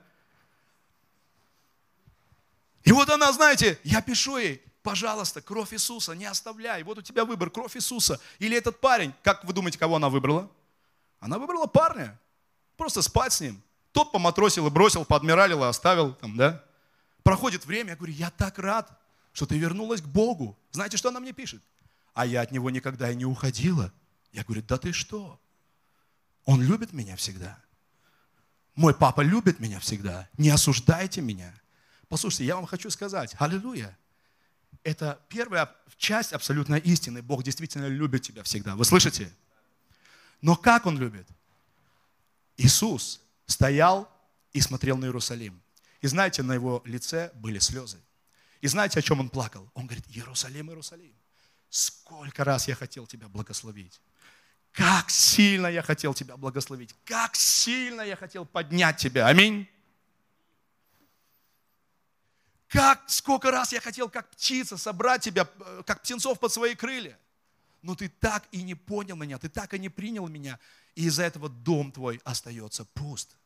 И 2.83 2.91
вот 2.91 3.09
она, 3.09 3.31
знаете, 3.33 3.79
я 3.83 3.99
пишу 4.03 4.37
ей, 4.37 4.63
пожалуйста, 4.83 5.41
кровь 5.41 5.73
Иисуса, 5.73 6.13
не 6.13 6.25
оставляй. 6.25 6.83
Вот 6.83 6.99
у 6.99 7.01
тебя 7.01 7.25
выбор, 7.25 7.49
кровь 7.49 7.75
Иисуса. 7.75 8.21
Или 8.37 8.55
этот 8.55 8.79
парень, 8.79 9.11
как 9.23 9.43
вы 9.43 9.53
думаете, 9.53 9.79
кого 9.79 9.95
она 9.95 10.09
выбрала? 10.09 10.51
Она 11.19 11.39
выбрала 11.39 11.65
парня. 11.65 12.15
Просто 12.77 13.01
спать 13.01 13.33
с 13.33 13.41
ним. 13.41 13.59
Тот 13.91 14.11
поматросил 14.11 14.67
и 14.67 14.69
бросил, 14.69 15.03
поадмиралил 15.03 15.63
и 15.63 15.67
оставил 15.67 16.13
там, 16.13 16.37
да? 16.37 16.63
Проходит 17.23 17.65
время, 17.65 17.91
я 17.91 17.95
говорю, 17.95 18.13
я 18.13 18.29
так 18.29 18.59
рад, 18.59 18.87
что 19.33 19.47
ты 19.47 19.57
вернулась 19.57 20.01
к 20.01 20.05
Богу. 20.05 20.55
Знаете, 20.69 20.97
что 20.97 21.09
она 21.09 21.19
мне 21.19 21.33
пишет? 21.33 21.63
А 22.15 22.25
я 22.25 22.41
от 22.41 22.51
него 22.51 22.71
никогда 22.71 23.11
и 23.11 23.15
не 23.15 23.25
уходила. 23.25 23.93
Я 24.31 24.43
говорю, 24.43 24.63
да 24.63 24.79
ты 24.79 24.91
что? 24.91 25.39
Он 26.45 26.63
любит 26.63 26.91
меня 26.93 27.15
всегда. 27.15 27.61
Мой 28.73 28.95
папа 28.95 29.21
любит 29.21 29.59
меня 29.59 29.79
всегда. 29.79 30.27
Не 30.37 30.49
осуждайте 30.49 31.21
меня. 31.21 31.53
Послушайте, 32.09 32.45
я 32.45 32.55
вам 32.55 32.65
хочу 32.65 32.89
сказать, 32.89 33.35
аллилуйя 33.37 33.95
это 34.85 35.19
первая 35.29 35.69
часть 35.97 36.31
абсолютной 36.31 36.79
истины. 36.79 37.21
Бог 37.21 37.43
действительно 37.43 37.87
любит 37.87 38.21
тебя 38.21 38.43
всегда. 38.43 38.75
Вы 38.75 38.85
слышите? 38.85 39.33
Но 40.41 40.55
как 40.55 40.85
Он 40.85 40.97
любит? 40.97 41.27
Иисус 42.55 43.19
стоял 43.47 44.09
и 44.53 44.61
смотрел 44.61 44.97
на 44.97 45.05
Иерусалим. 45.05 45.61
И 46.01 46.07
знаете, 46.07 46.43
на 46.43 46.53
его 46.53 46.83
лице 46.85 47.31
были 47.33 47.57
слезы. 47.57 47.97
И 48.61 48.67
знаете, 48.67 48.99
о 48.99 49.01
чем 49.01 49.19
он 49.19 49.29
плакал? 49.29 49.69
Он 49.73 49.85
говорит, 49.85 50.05
Иерусалим, 50.07 50.69
Иерусалим, 50.69 51.13
сколько 51.75 52.43
раз 52.43 52.67
я 52.67 52.75
хотел 52.75 53.05
тебя 53.05 53.27
благословить. 53.27 53.99
Как 54.71 55.09
сильно 55.09 55.67
я 55.67 55.81
хотел 55.81 56.13
тебя 56.13 56.37
благословить. 56.37 56.95
Как 57.05 57.35
сильно 57.35 58.01
я 58.01 58.15
хотел 58.15 58.45
поднять 58.45 58.97
тебя. 58.97 59.27
Аминь. 59.27 59.67
Как, 62.67 63.03
сколько 63.07 63.51
раз 63.51 63.71
я 63.73 63.79
хотел, 63.79 64.09
как 64.09 64.29
птица, 64.31 64.77
собрать 64.77 65.21
тебя, 65.21 65.47
э, 65.59 65.83
как 65.85 66.01
птенцов 66.01 66.39
под 66.39 66.51
свои 66.51 66.75
крылья. 66.75 67.17
Но 67.81 67.95
ты 67.95 68.09
так 68.09 68.47
и 68.51 68.63
не 68.63 68.75
понял 68.75 69.15
меня, 69.15 69.37
ты 69.37 69.47
так 69.47 69.73
и 69.73 69.79
не 69.79 69.89
принял 69.89 70.27
меня. 70.27 70.59
И 70.95 71.05
из-за 71.05 71.23
этого 71.23 71.47
дом 71.47 71.91
твой 71.91 72.19
остается 72.23 72.83
пуст. 72.85 73.37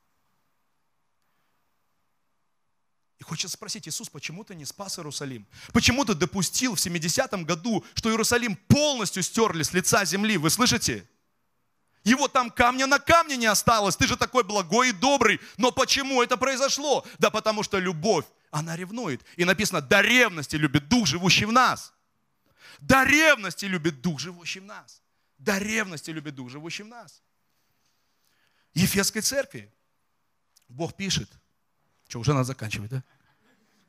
И 3.19 3.23
хочется 3.23 3.49
спросить, 3.49 3.87
Иисус, 3.87 4.09
почему 4.09 4.43
ты 4.43 4.55
не 4.55 4.65
спас 4.65 4.97
Иерусалим? 4.97 5.45
Почему 5.73 6.05
ты 6.05 6.13
допустил 6.13 6.75
в 6.75 6.79
70-м 6.79 7.43
году, 7.43 7.85
что 7.93 8.09
Иерусалим 8.09 8.55
полностью 8.55 9.23
стерли 9.23 9.63
с 9.63 9.73
лица 9.73 10.05
земли? 10.05 10.37
Вы 10.37 10.49
слышите? 10.49 11.07
Его 12.05 12.29
там 12.29 12.49
камня 12.49 12.87
на 12.87 12.97
камне 12.97 13.35
не 13.35 13.45
осталось. 13.45 13.97
Ты 13.97 14.07
же 14.07 14.15
такой 14.15 14.45
благой 14.45 14.89
и 14.89 14.93
добрый. 14.93 15.41
Но 15.57 15.71
почему 15.71 16.23
это 16.23 16.37
произошло? 16.37 17.05
Да 17.19 17.29
потому 17.29 17.61
что 17.61 17.77
любовь 17.77 18.25
она 18.51 18.75
ревнует. 18.75 19.23
И 19.35 19.45
написано, 19.45 19.81
до 19.81 20.01
ревности 20.01 20.55
любит 20.55 20.87
Дух, 20.87 21.05
живущий 21.05 21.45
в 21.45 21.51
нас. 21.51 21.93
До 22.79 23.03
ревности 23.03 23.65
любит 23.65 24.01
Дух, 24.01 24.19
живущий 24.19 24.61
в 24.61 24.65
нас. 24.65 25.01
До 25.37 25.57
ревности 25.57 26.09
любит 26.09 26.35
Дух, 26.35 26.49
живущий 26.49 26.83
в 26.83 26.87
нас. 26.87 27.21
Ефесской 28.73 29.21
церкви 29.21 29.71
Бог 30.67 30.95
пишет. 30.95 31.29
Что, 32.09 32.19
уже 32.19 32.33
надо 32.33 32.45
заканчивать, 32.45 32.89
да? 32.89 33.03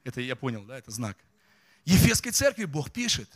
Это 0.05 0.21
я 0.21 0.37
понял, 0.37 0.63
да, 0.65 0.79
это 0.79 0.91
знак. 0.91 1.17
Ефесской 1.87 2.33
церкви 2.33 2.67
Бог 2.67 2.93
пишет. 2.93 3.29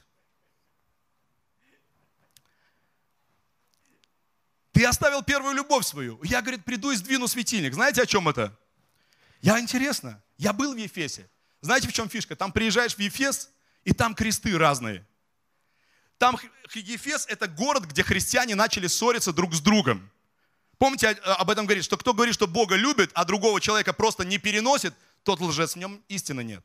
Ты 4.73 4.85
оставил 4.85 5.23
первую 5.23 5.55
любовь 5.55 5.87
свою. 5.87 6.23
Я, 6.23 6.43
говорит, 6.43 6.65
приду 6.65 6.91
и 6.91 6.97
сдвину 6.97 7.29
светильник. 7.29 7.73
Знаете, 7.73 8.03
о 8.03 8.07
чем 8.07 8.29
это? 8.29 8.57
Я 9.41 9.59
интересно. 9.59 10.23
Я 10.37 10.53
был 10.53 10.75
в 10.75 10.77
Ефесе. 10.77 11.31
Знаете, 11.63 11.89
в 11.89 11.93
чем 11.93 12.11
фишка? 12.11 12.37
Там 12.37 12.53
приезжаешь 12.53 12.95
в 12.95 12.99
Ефес, 12.99 13.51
и 13.85 13.95
там 13.95 14.15
кресты 14.15 14.59
разные. 14.59 15.07
Там 16.19 16.37
Ефес– 16.75 17.27
это 17.29 17.47
город, 17.49 17.85
где 17.85 18.03
христиане 18.03 18.55
начали 18.55 18.87
ссориться 18.87 19.33
друг 19.33 19.55
с 19.55 19.61
другом. 19.61 20.11
Помните, 20.79 21.09
об 21.09 21.51
этом 21.51 21.67
говорит, 21.67 21.85
что 21.85 21.97
кто 21.97 22.13
говорит, 22.13 22.35
что 22.35 22.47
Бога 22.47 22.77
любит, 22.77 23.11
а 23.15 23.25
другого 23.25 23.61
человека 23.61 23.93
просто 23.93 24.25
не 24.25 24.39
переносит, 24.39 24.95
тот 25.23 25.41
лжец, 25.41 25.75
в 25.75 25.79
нем 25.79 26.03
истины 26.09 26.43
нет. 26.43 26.65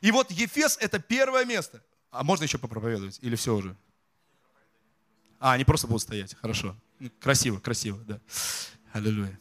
И 0.00 0.10
вот 0.10 0.30
Ефес– 0.30 0.78
это 0.80 0.98
первое 0.98 1.44
место. 1.44 1.82
А 2.10 2.24
можно 2.24 2.44
еще 2.44 2.58
попроповедовать? 2.58 3.18
Или 3.20 3.36
все 3.36 3.54
уже? 3.54 3.76
А, 5.40 5.52
они 5.52 5.64
просто 5.64 5.86
будут 5.86 6.02
стоять. 6.02 6.34
Хорошо. 6.40 6.76
Ну, 6.98 7.10
красиво, 7.20 7.58
красиво, 7.60 7.98
да. 8.06 8.20
Аллилуйя. 8.92 9.38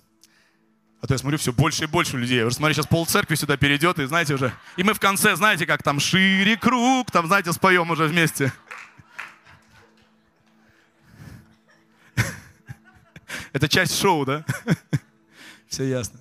А 0.99 1.07
то 1.07 1.13
я 1.13 1.17
смотрю, 1.17 1.37
все 1.37 1.53
больше 1.53 1.83
и 1.83 1.87
больше 1.87 2.17
людей. 2.17 2.39
Я 2.39 2.45
уже 2.45 2.55
смотрю, 2.55 2.73
сейчас 2.73 2.87
пол 2.87 3.05
церкви 3.05 3.35
сюда 3.35 3.55
перейдет, 3.55 3.99
и 3.99 4.05
знаете 4.05 4.33
уже. 4.33 4.51
И 4.77 4.83
мы 4.83 4.93
в 4.93 4.99
конце, 4.99 5.35
знаете, 5.35 5.65
как 5.65 5.83
там 5.83 5.99
шире 5.99 6.57
круг, 6.57 7.11
там, 7.11 7.27
знаете, 7.27 7.53
споем 7.53 7.89
уже 7.91 8.05
вместе. 8.05 8.51
Это 13.53 13.67
часть 13.67 13.97
шоу, 13.97 14.25
да? 14.25 14.45
Все 15.67 15.83
ясно. 15.83 16.19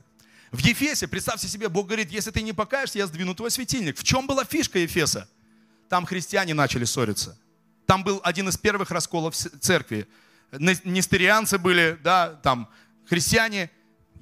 В 0.53 0.59
Ефесе, 0.61 1.09
представьте 1.09 1.49
себе, 1.49 1.69
Бог 1.69 1.87
говорит, 1.87 2.11
если 2.11 2.31
ты 2.31 2.43
не 2.43 2.53
покаешься, 2.53 2.99
я 2.99 3.07
сдвину 3.07 3.35
твой 3.35 3.51
светильник. 3.51 3.99
В 3.99 4.05
чем 4.05 4.27
была 4.27 4.45
фишка 4.45 4.79
Ефеса? 4.79 5.29
Там 5.89 6.07
христиане 6.07 6.55
начали 6.55 6.85
ссориться. 6.85 7.39
Там 7.87 8.03
был 8.03 8.21
один 8.25 8.49
из 8.49 8.57
первых 8.57 8.91
расколов 8.91 9.35
церкви. 9.35 10.09
Нестерианцы 10.53 11.59
были, 11.59 11.99
да, 12.03 12.31
там 12.43 12.69
христиане. 13.09 13.71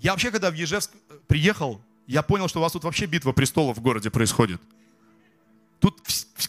Я 0.00 0.12
вообще, 0.12 0.30
когда 0.30 0.50
в 0.50 0.54
Ежевск 0.54 0.90
приехал, 1.26 1.80
я 2.06 2.22
понял, 2.22 2.48
что 2.48 2.58
у 2.58 2.62
вас 2.62 2.72
тут 2.72 2.84
вообще 2.84 3.06
битва 3.06 3.32
престолов 3.32 3.78
в 3.78 3.80
городе 3.80 4.10
происходит. 4.10 4.60
Тут 5.80 6.00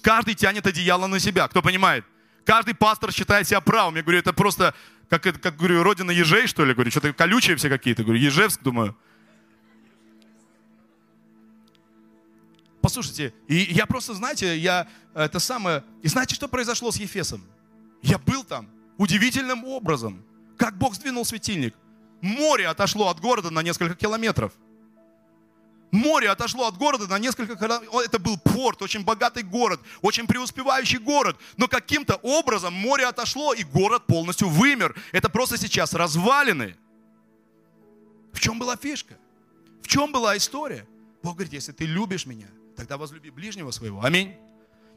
каждый 0.01 0.33
тянет 0.35 0.65
одеяло 0.65 1.07
на 1.07 1.19
себя, 1.19 1.47
кто 1.47 1.61
понимает? 1.61 2.05
Каждый 2.45 2.75
пастор 2.75 3.11
считает 3.11 3.47
себя 3.47 3.59
правым. 3.59 3.95
Я 3.95 4.03
говорю, 4.03 4.19
это 4.19 4.33
просто, 4.33 4.73
как, 5.09 5.23
как 5.41 5.57
говорю, 5.57 5.83
родина 5.83 6.11
ежей, 6.11 6.47
что 6.47 6.65
ли? 6.65 6.73
Говорю, 6.73 6.91
что-то 6.91 7.13
колючие 7.13 7.55
все 7.55 7.69
какие-то. 7.69 8.03
Говорю, 8.03 8.19
Ежевск, 8.19 8.61
думаю. 8.61 8.97
Послушайте, 12.81 13.33
и 13.47 13.55
я 13.55 13.85
просто, 13.85 14.13
знаете, 14.13 14.57
я 14.57 14.87
это 15.13 15.39
самое... 15.39 15.83
И 16.03 16.07
знаете, 16.07 16.35
что 16.35 16.47
произошло 16.47 16.91
с 16.91 16.97
Ефесом? 16.97 17.43
Я 18.03 18.19
был 18.19 18.43
там 18.43 18.69
удивительным 18.97 19.65
образом. 19.65 20.23
Как 20.57 20.77
Бог 20.77 20.95
сдвинул 20.95 21.25
светильник. 21.25 21.75
Море 22.21 22.67
отошло 22.67 23.09
от 23.09 23.19
города 23.19 23.49
на 23.49 23.61
несколько 23.61 23.95
километров. 23.95 24.53
Море 25.95 26.29
отошло 26.29 26.67
от 26.67 26.77
города 26.77 27.07
на 27.07 27.17
несколько. 27.17 27.53
Это 27.53 28.19
был 28.19 28.37
порт, 28.37 28.81
очень 28.81 29.03
богатый 29.03 29.43
город, 29.43 29.79
очень 30.01 30.27
преуспевающий 30.27 30.99
город. 30.99 31.37
Но 31.57 31.67
каким-то 31.67 32.15
образом 32.17 32.73
море 32.73 33.05
отошло, 33.05 33.53
и 33.53 33.63
город 33.63 34.05
полностью 34.05 34.49
вымер. 34.49 34.95
Это 35.13 35.29
просто 35.29 35.57
сейчас 35.57 35.93
развалины. 35.93 36.75
В 38.33 38.39
чем 38.39 38.59
была 38.59 38.75
фишка? 38.75 39.17
В 39.81 39.87
чем 39.87 40.11
была 40.11 40.35
история? 40.35 40.85
Бог 41.23 41.35
говорит, 41.35 41.53
если 41.53 41.71
ты 41.71 41.85
любишь 41.85 42.25
меня, 42.25 42.47
тогда 42.75 42.97
возлюби 42.97 43.29
ближнего 43.29 43.71
своего. 43.71 44.03
Аминь. 44.03 44.35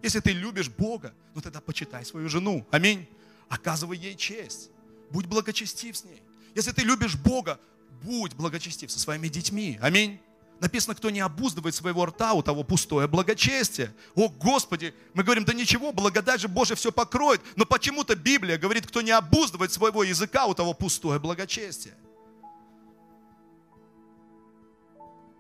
Если 0.03 0.21
ты 0.21 0.33
любишь 0.33 0.69
Бога, 0.69 1.15
ну 1.35 1.41
тогда 1.41 1.61
почитай 1.61 2.05
свою 2.05 2.29
жену. 2.29 2.67
Аминь. 2.71 3.09
Оказывай 3.49 3.97
ей 3.97 4.17
честь. 4.17 4.71
Будь 5.11 5.27
благочестив 5.27 5.97
с 5.97 6.05
ней. 6.05 6.23
Если 6.55 6.73
ты 6.73 6.83
любишь 6.83 7.17
Бога, 7.17 7.61
будь 8.03 8.35
благочестив 8.35 8.91
со 8.91 8.99
своими 8.99 9.29
детьми. 9.29 9.79
Аминь. 9.81 10.21
Написано, 10.61 10.97
кто 10.97 11.11
не 11.11 11.21
обуздывает 11.21 11.75
своего 11.75 12.05
рта, 12.07 12.33
у 12.33 12.43
того 12.43 12.65
пустое 12.65 13.07
благочестие. 13.07 13.95
О, 14.17 14.29
Господи, 14.29 14.93
мы 15.15 15.23
говорим, 15.23 15.45
да 15.45 15.53
ничего, 15.53 15.93
благодать 15.93 16.41
же 16.41 16.49
Божия 16.49 16.75
все 16.75 16.91
покроет. 16.91 17.41
Но 17.55 17.65
почему-то 17.65 18.17
Библия 18.17 18.59
говорит, 18.59 18.87
кто 18.87 19.01
не 19.01 19.13
обуздывает 19.13 19.73
своего 19.73 20.03
языка, 20.03 20.47
у 20.47 20.55
того 20.55 20.75
пустое 20.75 21.21
благочестие. 21.21 21.95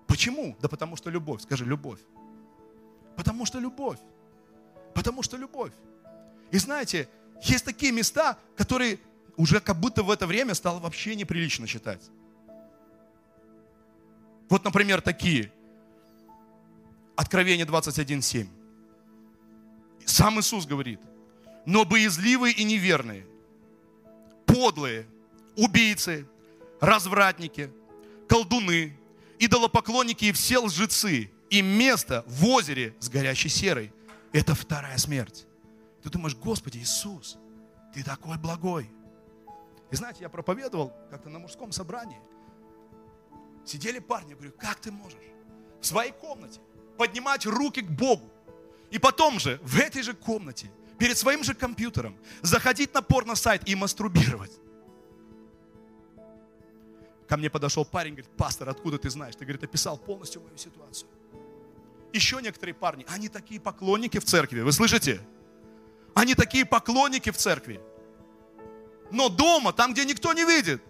Почему? 0.06 0.56
Да 0.60 0.68
потому 0.68 0.96
что 0.96 1.10
любовь. 1.10 1.42
Скажи, 1.42 1.64
любовь. 1.64 2.00
Потому 3.16 3.44
что 3.44 3.58
любовь. 3.58 3.98
Потому 4.94 5.24
что 5.24 5.36
любовь. 5.36 5.72
И 6.52 6.58
знаете, 6.58 7.08
есть 7.42 7.64
такие 7.64 7.90
места, 7.90 8.38
которые 8.56 9.00
уже 9.36 9.60
как 9.60 9.78
будто 9.78 10.02
в 10.04 10.10
это 10.10 10.26
время 10.26 10.54
стало 10.54 10.78
вообще 10.78 11.16
неприлично 11.16 11.66
читать. 11.66 12.02
Вот, 14.48 14.64
например, 14.64 15.00
такие. 15.00 15.52
Откровение 17.16 17.66
21.7. 17.66 18.46
Сам 20.04 20.40
Иисус 20.40 20.66
говорит, 20.66 21.00
но 21.66 21.84
боязливые 21.84 22.54
и 22.54 22.64
неверные, 22.64 23.26
подлые, 24.46 25.06
убийцы, 25.56 26.26
развратники, 26.80 27.70
колдуны, 28.28 28.96
идолопоклонники 29.38 30.26
и 30.26 30.32
все 30.32 30.58
лжецы 30.58 31.30
и 31.50 31.62
место 31.62 32.24
в 32.26 32.46
озере 32.46 32.94
с 33.00 33.08
горящей 33.08 33.50
серой. 33.50 33.92
Это 34.32 34.54
вторая 34.54 34.96
смерть. 34.98 35.46
Ты 36.02 36.10
думаешь, 36.10 36.36
Господи 36.36 36.78
Иисус, 36.78 37.36
ты 37.92 38.04
такой 38.04 38.38
благой. 38.38 38.90
И 39.90 39.96
знаете, 39.96 40.20
я 40.20 40.28
проповедовал 40.28 40.92
как-то 41.10 41.28
на 41.28 41.38
мужском 41.38 41.72
собрании. 41.72 42.18
Сидели 43.68 43.98
парни, 43.98 44.30
я 44.30 44.36
говорю, 44.36 44.52
как 44.58 44.80
ты 44.80 44.90
можешь 44.90 45.18
в 45.82 45.86
своей 45.86 46.12
комнате 46.12 46.58
поднимать 46.96 47.44
руки 47.44 47.82
к 47.82 47.90
Богу, 47.90 48.32
и 48.90 48.98
потом 48.98 49.38
же 49.38 49.60
в 49.62 49.78
этой 49.78 50.02
же 50.02 50.14
комнате, 50.14 50.70
перед 50.98 51.18
своим 51.18 51.44
же 51.44 51.52
компьютером, 51.52 52.16
заходить 52.40 52.94
на 52.94 53.02
порно-сайт 53.02 53.68
и 53.68 53.74
мастурбировать. 53.74 54.52
Ко 57.28 57.36
мне 57.36 57.50
подошел 57.50 57.84
парень, 57.84 58.12
говорит, 58.12 58.30
пастор, 58.38 58.70
откуда 58.70 58.96
ты 58.96 59.10
знаешь? 59.10 59.36
Ты, 59.36 59.44
говорит, 59.44 59.62
описал 59.62 59.98
полностью 59.98 60.40
мою 60.40 60.56
ситуацию. 60.56 61.10
Еще 62.14 62.40
некоторые 62.40 62.74
парни, 62.74 63.04
они 63.06 63.28
такие 63.28 63.60
поклонники 63.60 64.18
в 64.18 64.24
церкви, 64.24 64.62
вы 64.62 64.72
слышите? 64.72 65.20
Они 66.14 66.34
такие 66.34 66.64
поклонники 66.64 67.30
в 67.30 67.36
церкви. 67.36 67.82
Но 69.10 69.28
дома, 69.28 69.74
там, 69.74 69.92
где 69.92 70.06
никто 70.06 70.32
не 70.32 70.46
видит, 70.46 70.82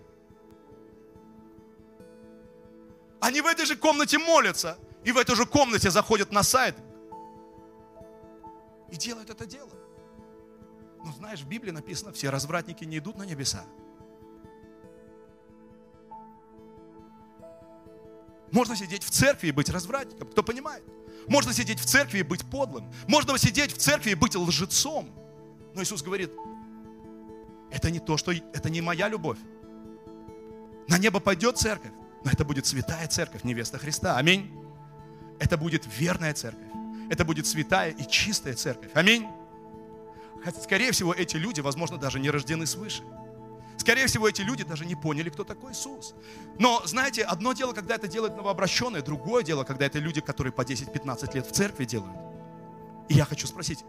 они 3.29 3.43
в 3.43 3.47
этой 3.47 3.67
же 3.67 3.77
комнате 3.77 4.19
молятся, 4.19 4.79
и 5.05 5.12
в 5.12 5.19
этой 5.19 5.37
же 5.37 5.45
комнате 5.45 5.91
заходят 5.91 6.33
на 6.33 6.43
сайт 6.43 6.77
и 8.91 8.97
делают 8.97 9.29
это 9.29 9.45
дело. 9.45 9.71
Но 11.05 11.12
знаешь, 11.12 11.41
в 11.41 11.47
Библии 11.47 11.71
написано, 11.71 12.12
все 12.12 12.31
развратники 12.31 12.85
не 12.85 12.99
идут 12.99 13.19
на 13.19 13.25
небеса. 13.25 13.64
Можно 18.51 18.75
сидеть 18.75 19.05
в 19.05 19.11
церкви 19.11 19.49
и 19.49 19.53
быть 19.53 19.69
развратником, 19.69 20.29
кто 20.29 20.43
понимает? 20.43 20.83
Можно 21.29 21.53
сидеть 21.53 21.81
в 21.81 21.85
церкви 21.85 22.21
и 22.21 22.23
быть 22.23 22.49
подлым. 22.51 22.91
Можно 23.07 23.37
сидеть 23.37 23.73
в 23.73 23.77
церкви 23.77 24.12
и 24.12 24.14
быть 24.14 24.35
лжецом. 24.35 25.11
Но 25.75 25.83
Иисус 25.83 26.03
говорит, 26.03 26.33
это 27.71 27.91
не 27.91 28.01
то, 28.01 28.17
что 28.17 28.33
это 28.33 28.71
не 28.71 28.81
моя 28.81 29.09
любовь. 29.09 29.38
На 30.88 30.97
небо 30.97 31.21
пойдет 31.21 31.59
церковь, 31.59 31.93
но 32.24 32.31
это 32.31 32.44
будет 32.44 32.66
святая 32.66 33.07
церковь, 33.09 33.44
невеста 33.44 33.78
Христа. 33.78 34.16
Аминь. 34.16 34.50
Это 35.38 35.57
будет 35.57 35.87
верная 35.98 36.35
церковь. 36.35 36.66
Это 37.11 37.24
будет 37.24 37.46
святая 37.46 37.90
и 37.90 38.07
чистая 38.07 38.54
церковь. 38.54 38.90
Аминь. 38.94 39.26
Хотя, 40.44 40.61
скорее 40.61 40.92
всего, 40.92 41.12
эти 41.12 41.37
люди, 41.37 41.61
возможно, 41.61 41.96
даже 41.96 42.20
не 42.20 42.31
рождены 42.31 42.66
свыше. 42.66 43.02
Скорее 43.78 44.07
всего, 44.07 44.28
эти 44.28 44.42
люди 44.42 44.64
даже 44.64 44.85
не 44.85 44.96
поняли, 44.96 45.31
кто 45.31 45.44
такой 45.44 45.72
Иисус. 45.72 46.14
Но, 46.59 46.83
знаете, 46.85 47.22
одно 47.22 47.52
дело, 47.52 47.72
когда 47.72 47.94
это 47.94 48.09
делают 48.09 48.37
новообращенные, 48.37 49.02
другое 49.02 49.42
дело, 49.42 49.64
когда 49.64 49.87
это 49.87 49.98
люди, 49.98 50.20
которые 50.20 50.52
по 50.52 50.62
10-15 50.62 51.35
лет 51.35 51.46
в 51.46 51.52
церкви 51.52 51.85
делают. 51.85 52.16
И 53.09 53.14
я 53.14 53.24
хочу 53.24 53.46
спросить, 53.46 53.85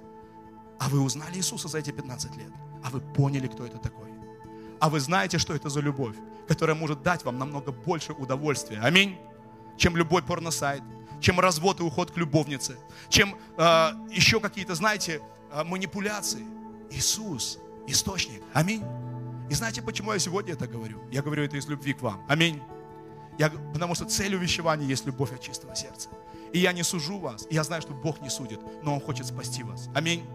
а 0.80 0.88
вы 0.90 1.02
узнали 1.02 1.38
Иисуса 1.38 1.68
за 1.68 1.80
эти 1.80 1.92
15 1.92 2.38
лет? 2.38 2.52
А 2.84 2.90
вы 2.90 3.02
поняли, 3.02 3.48
кто 3.48 3.66
это 3.66 3.78
такой? 3.78 4.09
А 4.80 4.90
вы 4.90 5.00
знаете, 5.00 5.38
что 5.38 5.54
это 5.54 5.70
за 5.70 5.82
любовь, 5.82 6.16
которая 6.48 6.76
может 6.76 7.04
дать 7.04 7.24
вам 7.26 7.38
намного 7.38 7.72
больше 7.72 8.14
удовольствия? 8.14 8.80
Аминь. 8.82 9.18
Чем 9.78 9.98
любой 9.98 10.24
порносайт, 10.24 10.84
чем 11.20 11.40
развод 11.40 11.80
и 11.80 11.84
уход 11.84 12.12
к 12.12 12.18
любовнице, 12.18 12.78
чем 13.10 13.36
э, 13.58 13.64
еще 14.10 14.40
какие-то, 14.40 14.76
знаете, 14.76 15.22
э, 15.52 15.64
манипуляции. 15.64 16.46
Иисус, 16.92 17.60
источник. 17.88 18.42
Аминь. 18.54 18.84
И 19.50 19.54
знаете, 19.54 19.82
почему 19.82 20.14
я 20.14 20.20
сегодня 20.20 20.54
это 20.54 20.68
говорю? 20.68 21.02
Я 21.12 21.22
говорю 21.22 21.44
это 21.44 21.58
из 21.58 21.68
любви 21.68 21.94
к 21.94 22.02
вам. 22.02 22.24
Аминь. 22.28 22.62
Я, 23.38 23.50
потому 23.50 23.96
что 23.96 24.06
цель 24.06 24.36
увещевания 24.36 24.86
есть 24.86 25.06
любовь 25.06 25.32
от 25.32 25.42
чистого 25.42 25.76
сердца. 25.76 26.10
И 26.52 26.60
я 26.60 26.74
не 26.74 26.84
сужу 26.84 27.20
вас. 27.20 27.46
И 27.50 27.56
я 27.56 27.64
знаю, 27.64 27.82
что 27.82 27.94
Бог 27.94 28.22
не 28.22 28.30
судит, 28.30 28.60
но 28.84 28.94
Он 28.94 29.02
хочет 29.02 29.28
спасти 29.28 29.64
вас. 29.64 29.90
Аминь. 29.94 30.26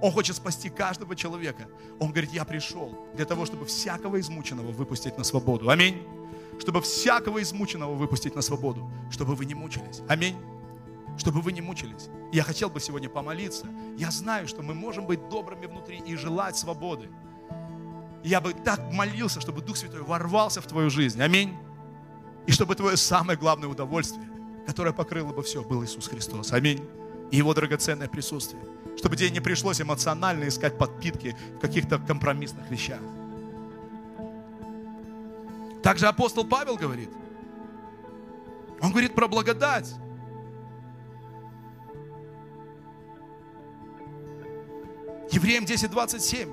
Он 0.00 0.12
хочет 0.12 0.36
спасти 0.36 0.68
каждого 0.70 1.16
человека. 1.16 1.66
Он 1.98 2.10
говорит, 2.10 2.32
я 2.32 2.44
пришел 2.44 2.96
для 3.14 3.24
того, 3.24 3.46
чтобы 3.46 3.66
всякого 3.66 4.20
измученного 4.20 4.70
выпустить 4.70 5.18
на 5.18 5.24
свободу. 5.24 5.70
Аминь. 5.70 6.02
Чтобы 6.60 6.80
всякого 6.80 7.40
измученного 7.42 7.94
выпустить 7.94 8.34
на 8.34 8.42
свободу, 8.42 8.90
чтобы 9.10 9.34
вы 9.34 9.44
не 9.44 9.54
мучились. 9.54 10.02
Аминь. 10.08 10.36
чтобы 11.18 11.40
вы 11.40 11.52
не 11.52 11.60
мучились. 11.60 12.08
Я 12.32 12.44
хотел 12.44 12.70
бы 12.70 12.80
сегодня 12.80 13.08
помолиться. 13.08 13.66
Я 13.98 14.10
знаю, 14.10 14.46
что 14.48 14.62
мы 14.62 14.72
можем 14.74 15.06
быть 15.06 15.28
добрыми 15.28 15.66
внутри 15.66 15.98
и 16.06 16.14
желать 16.16 16.56
свободы. 16.56 17.08
Я 18.24 18.40
бы 18.40 18.52
так 18.52 18.80
молился, 18.92 19.40
чтобы 19.40 19.60
Дух 19.60 19.76
Святой 19.76 20.02
ворвался 20.02 20.60
в 20.60 20.66
твою 20.66 20.90
жизнь. 20.90 21.20
Аминь. 21.20 21.56
И 22.46 22.52
чтобы 22.52 22.74
твое 22.74 22.96
самое 22.96 23.38
главное 23.38 23.68
удовольствие, 23.68 24.26
которое 24.66 24.92
покрыло 24.92 25.32
бы 25.32 25.42
все, 25.42 25.62
был 25.62 25.84
Иисус 25.84 26.08
Христос. 26.08 26.52
Аминь. 26.52 26.82
И 27.30 27.36
Его 27.36 27.52
драгоценное 27.52 28.08
присутствие. 28.08 28.62
Чтобы 28.98 29.16
тебе 29.16 29.30
не 29.30 29.40
пришлось 29.40 29.80
эмоционально 29.80 30.48
искать 30.48 30.76
подпитки 30.76 31.36
в 31.56 31.60
каких-то 31.60 31.98
компромиссных 31.98 32.68
вещах. 32.68 33.00
Также 35.82 36.08
апостол 36.08 36.44
Павел 36.44 36.76
говорит. 36.76 37.10
Он 38.80 38.90
говорит 38.90 39.14
про 39.14 39.28
благодать. 39.28 39.94
Евреям 45.30 45.64
10, 45.64 45.90
27. 45.90 46.52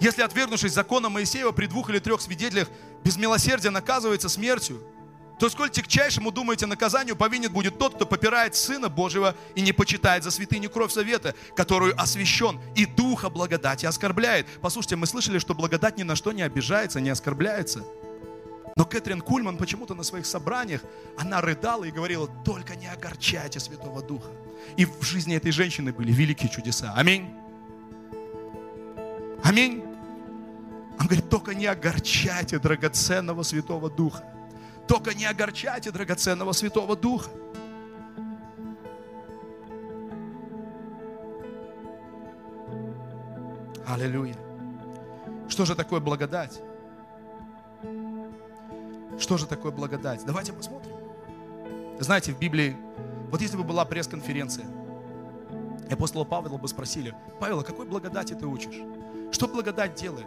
Если, 0.00 0.22
отвергнувшись 0.22 0.72
закона 0.72 1.08
Моисеева 1.08 1.52
при 1.52 1.66
двух 1.66 1.90
или 1.90 1.98
трех 1.98 2.20
свидетелях, 2.20 2.68
без 3.04 3.16
милосердия 3.16 3.70
наказывается 3.70 4.28
смертью, 4.28 4.80
то 5.38 5.48
сколь 5.48 5.70
тягчайшему, 5.70 6.32
думаете, 6.32 6.66
наказанию 6.66 7.14
повинен 7.16 7.52
будет 7.52 7.78
тот, 7.78 7.94
кто 7.94 8.06
попирает 8.06 8.56
Сына 8.56 8.88
Божьего 8.88 9.36
и 9.54 9.60
не 9.60 9.72
почитает 9.72 10.24
за 10.24 10.30
святыню 10.30 10.68
кровь 10.68 10.92
совета, 10.92 11.34
которую 11.54 12.00
освящен, 12.00 12.60
и 12.74 12.86
Духа 12.86 13.30
благодати 13.30 13.86
оскорбляет. 13.86 14.46
Послушайте, 14.60 14.96
мы 14.96 15.06
слышали, 15.06 15.38
что 15.38 15.54
благодать 15.54 15.96
ни 15.96 16.02
на 16.02 16.16
что 16.16 16.32
не 16.32 16.42
обижается, 16.42 17.00
не 17.00 17.10
оскорбляется. 17.10 17.84
Но 18.76 18.84
Кэтрин 18.84 19.20
Кульман 19.20 19.56
почему-то 19.56 19.94
на 19.94 20.02
своих 20.02 20.26
собраниях, 20.26 20.82
она 21.16 21.40
рыдала 21.40 21.84
и 21.84 21.90
говорила, 21.90 22.28
только 22.44 22.76
не 22.76 22.86
огорчайте 22.86 23.60
Святого 23.60 24.02
Духа. 24.02 24.30
И 24.76 24.84
в 24.84 25.02
жизни 25.02 25.36
этой 25.36 25.52
женщины 25.52 25.92
были 25.92 26.12
великие 26.12 26.50
чудеса. 26.50 26.92
Аминь. 26.96 27.28
Аминь. 29.42 29.82
Он 30.98 31.06
говорит, 31.06 31.28
только 31.28 31.54
не 31.54 31.66
огорчайте 31.66 32.58
драгоценного 32.58 33.42
Святого 33.42 33.88
Духа. 33.88 34.24
Только 34.88 35.14
не 35.14 35.26
огорчайте 35.26 35.90
драгоценного 35.90 36.52
Святого 36.52 36.96
Духа. 36.96 37.30
Аллилуйя. 43.86 44.36
Что 45.48 45.66
же 45.66 45.74
такое 45.74 46.00
благодать? 46.00 46.60
Что 49.18 49.36
же 49.36 49.46
такое 49.46 49.72
благодать? 49.72 50.24
Давайте 50.24 50.52
посмотрим. 50.52 50.94
Знаете, 51.98 52.32
в 52.32 52.38
Библии, 52.38 52.76
вот 53.30 53.42
если 53.42 53.56
бы 53.56 53.64
была 53.64 53.84
пресс-конференция, 53.84 54.66
апостола 55.90 56.24
Павла 56.24 56.56
бы 56.56 56.68
спросили, 56.68 57.14
Павел, 57.40 57.60
а 57.60 57.64
какой 57.64 57.86
благодати 57.86 58.34
ты 58.34 58.46
учишь? 58.46 58.80
Что 59.32 59.48
благодать 59.48 59.94
делает? 59.96 60.26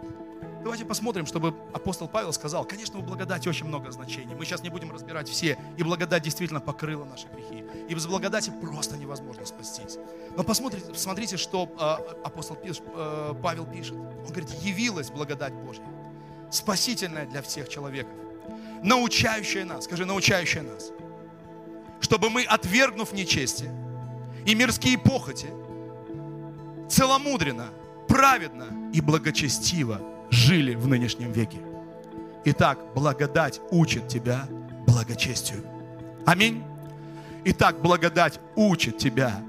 Давайте 0.62 0.84
посмотрим, 0.84 1.26
чтобы 1.26 1.54
апостол 1.72 2.06
Павел 2.06 2.32
сказал, 2.32 2.64
конечно, 2.64 2.98
у 2.98 3.02
благодати 3.02 3.48
очень 3.48 3.66
много 3.66 3.90
значений. 3.90 4.34
Мы 4.36 4.44
сейчас 4.44 4.62
не 4.62 4.68
будем 4.68 4.92
разбирать 4.92 5.28
все. 5.28 5.58
И 5.76 5.82
благодать 5.82 6.22
действительно 6.22 6.60
покрыла 6.60 7.04
наши 7.04 7.26
грехи. 7.26 7.64
И 7.88 7.94
без 7.94 8.06
благодати 8.06 8.52
просто 8.60 8.96
невозможно 8.96 9.44
спастись. 9.44 9.98
Но 10.36 10.44
посмотрите, 10.44 10.86
посмотрите, 10.86 11.36
что 11.36 11.68
э, 11.78 12.12
апостол 12.24 12.56
э, 12.62 13.34
Павел 13.42 13.66
пишет. 13.66 13.94
Он 13.94 14.26
говорит, 14.28 14.50
явилась 14.62 15.10
благодать 15.10 15.52
Божья, 15.52 15.84
спасительная 16.50 17.26
для 17.26 17.42
всех 17.42 17.68
человеков, 17.68 18.12
научающая 18.84 19.64
нас, 19.64 19.84
скажи, 19.84 20.06
научающая 20.06 20.62
нас, 20.62 20.92
чтобы 22.00 22.30
мы, 22.30 22.44
отвергнув 22.44 23.12
нечестие 23.12 23.74
и 24.46 24.54
мирские 24.54 24.96
похоти, 24.96 25.48
целомудренно, 26.88 27.70
праведно 28.06 28.90
и 28.92 29.00
благочестиво 29.00 30.11
жили 30.32 30.74
в 30.74 30.88
нынешнем 30.88 31.30
веке. 31.30 31.58
Итак, 32.44 32.78
благодать 32.94 33.60
учит 33.70 34.08
тебя 34.08 34.48
благочестию. 34.86 35.62
Аминь. 36.26 36.64
Итак, 37.44 37.80
благодать 37.80 38.40
учит 38.56 38.98
тебя 38.98 39.40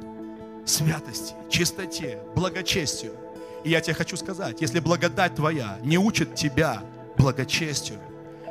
святости, 0.66 1.34
чистоте, 1.50 2.20
благочестию. 2.36 3.14
И 3.64 3.70
я 3.70 3.80
тебе 3.82 3.94
хочу 3.94 4.18
сказать, 4.18 4.62
если 4.62 4.80
благодать 4.80 5.36
твоя 5.36 5.80
не 5.84 5.98
учит 5.98 6.36
тебя 6.36 6.84
благочестию, 7.18 8.00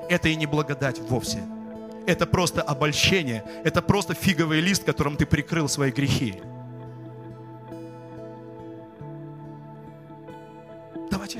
это 0.08 0.28
и 0.28 0.36
не 0.36 0.46
благодать 0.46 1.00
вовсе. 1.00 1.42
Это 2.06 2.26
просто 2.26 2.62
обольщение, 2.62 3.44
это 3.62 3.82
просто 3.82 4.14
фиговый 4.14 4.60
лист, 4.60 4.84
которым 4.84 5.16
ты 5.16 5.26
прикрыл 5.26 5.68
свои 5.68 5.90
грехи. 5.90 6.40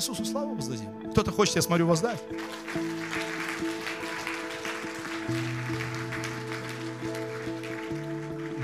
Иисусу 0.03 0.25
славу 0.25 0.57
воздадим. 0.57 0.89
Кто-то 1.13 1.31
хочет, 1.31 1.55
я 1.55 1.63
смотрю, 1.63 1.87
воздать. 1.87 2.19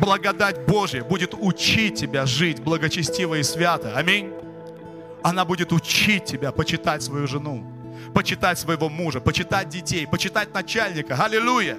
Благодать 0.01 0.67
Божья 0.67 1.05
будет 1.05 1.35
учить 1.39 1.95
тебя 1.95 2.27
жить 2.27 2.61
благочестиво 2.61 3.37
и 3.37 3.45
свято. 3.45 3.97
Аминь. 3.97 4.33
Она 5.23 5.45
будет 5.45 5.71
учить 5.71 6.25
тебя 6.25 6.51
почитать 6.51 7.05
свою 7.05 7.29
жену, 7.29 7.65
почитать 8.15 8.59
своего 8.59 8.89
мужа, 8.89 9.21
почитать 9.21 9.69
детей, 9.69 10.09
почитать 10.09 10.53
начальника. 10.53 11.23
Аллилуйя. 11.23 11.77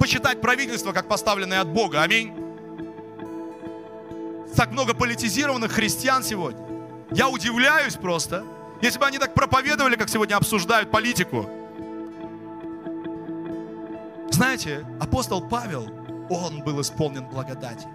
Почитать 0.00 0.40
правительство, 0.40 0.90
как 0.90 1.06
поставленное 1.06 1.60
от 1.60 1.68
Бога. 1.68 2.02
Аминь. 2.02 2.32
Так 4.56 4.72
много 4.72 4.92
политизированных 4.92 5.70
христиан 5.70 6.24
сегодня. 6.24 6.66
Я 7.12 7.28
удивляюсь 7.28 7.94
просто, 7.94 8.44
если 8.82 8.98
бы 8.98 9.06
они 9.06 9.18
так 9.18 9.34
проповедовали, 9.34 9.96
как 9.96 10.08
сегодня 10.08 10.36
обсуждают 10.36 10.90
политику. 10.90 11.48
Знаете, 14.30 14.86
апостол 15.00 15.48
Павел, 15.48 15.88
он 16.28 16.62
был 16.62 16.80
исполнен 16.80 17.26
благодати. 17.26 17.86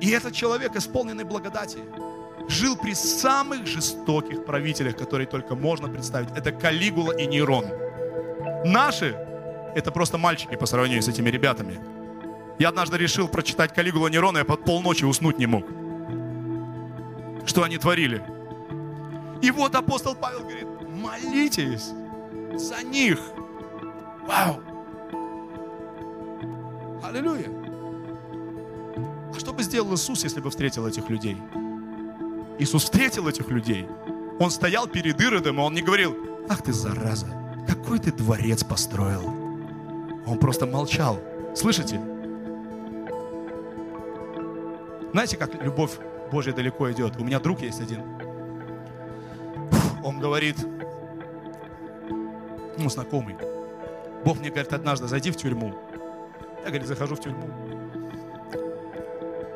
И 0.00 0.10
этот 0.10 0.34
человек, 0.34 0.76
исполненный 0.76 1.24
благодати, 1.24 1.78
жил 2.48 2.76
при 2.76 2.94
самых 2.94 3.66
жестоких 3.66 4.44
правителях, 4.44 4.96
которые 4.96 5.26
только 5.26 5.54
можно 5.54 5.88
представить. 5.88 6.30
Это 6.36 6.52
Калигула 6.52 7.12
и 7.12 7.26
Нерон. 7.26 7.66
Наши– 8.64 9.16
это 9.74 9.90
просто 9.90 10.18
мальчики 10.18 10.56
по 10.56 10.66
сравнению 10.66 11.02
с 11.02 11.08
этими 11.08 11.28
ребятами. 11.28 11.78
Я 12.58 12.68
однажды 12.68 12.98
решил 12.98 13.28
прочитать 13.28 13.74
Калигула 13.74 14.08
Нерона, 14.08 14.38
я 14.38 14.44
под 14.44 14.64
полночи 14.64 15.04
уснуть 15.04 15.38
не 15.38 15.46
мог 15.46 15.64
что 17.46 17.64
они 17.64 17.78
творили. 17.78 18.22
И 19.42 19.50
вот 19.50 19.74
апостол 19.74 20.14
Павел 20.14 20.40
говорит, 20.40 20.66
молитесь 20.88 21.90
за 22.56 22.82
них. 22.82 23.18
Вау! 24.26 24.60
Аллилуйя! 27.02 27.48
А 29.34 29.38
что 29.38 29.52
бы 29.52 29.62
сделал 29.62 29.94
Иисус, 29.94 30.22
если 30.24 30.40
бы 30.40 30.50
встретил 30.50 30.86
этих 30.86 31.08
людей? 31.08 31.36
Иисус 32.58 32.84
встретил 32.84 33.26
этих 33.28 33.48
людей. 33.48 33.86
Он 34.38 34.50
стоял 34.50 34.86
перед 34.86 35.20
Иродом, 35.20 35.58
и 35.58 35.62
он 35.62 35.74
не 35.74 35.82
говорил, 35.82 36.14
ах 36.48 36.62
ты 36.62 36.72
зараза, 36.72 37.28
какой 37.66 37.98
ты 37.98 38.12
дворец 38.12 38.62
построил. 38.62 39.22
Он 40.26 40.38
просто 40.38 40.66
молчал. 40.66 41.18
Слышите? 41.56 42.00
Знаете, 45.12 45.36
как 45.36 45.54
любовь 45.62 45.98
Божья 46.30 46.52
далеко 46.52 46.90
идет. 46.92 47.16
У 47.18 47.24
меня 47.24 47.40
друг 47.40 47.62
есть 47.62 47.80
один. 47.80 48.19
Он 50.02 50.18
говорит, 50.18 50.56
ну, 52.78 52.88
знакомый. 52.88 53.36
Бог 54.24 54.38
мне 54.38 54.50
говорит 54.50 54.72
однажды, 54.72 55.06
зайди 55.06 55.30
в 55.30 55.36
тюрьму. 55.36 55.74
Я, 56.62 56.68
говорит, 56.68 56.86
захожу 56.86 57.16
в 57.16 57.20
тюрьму. 57.20 57.48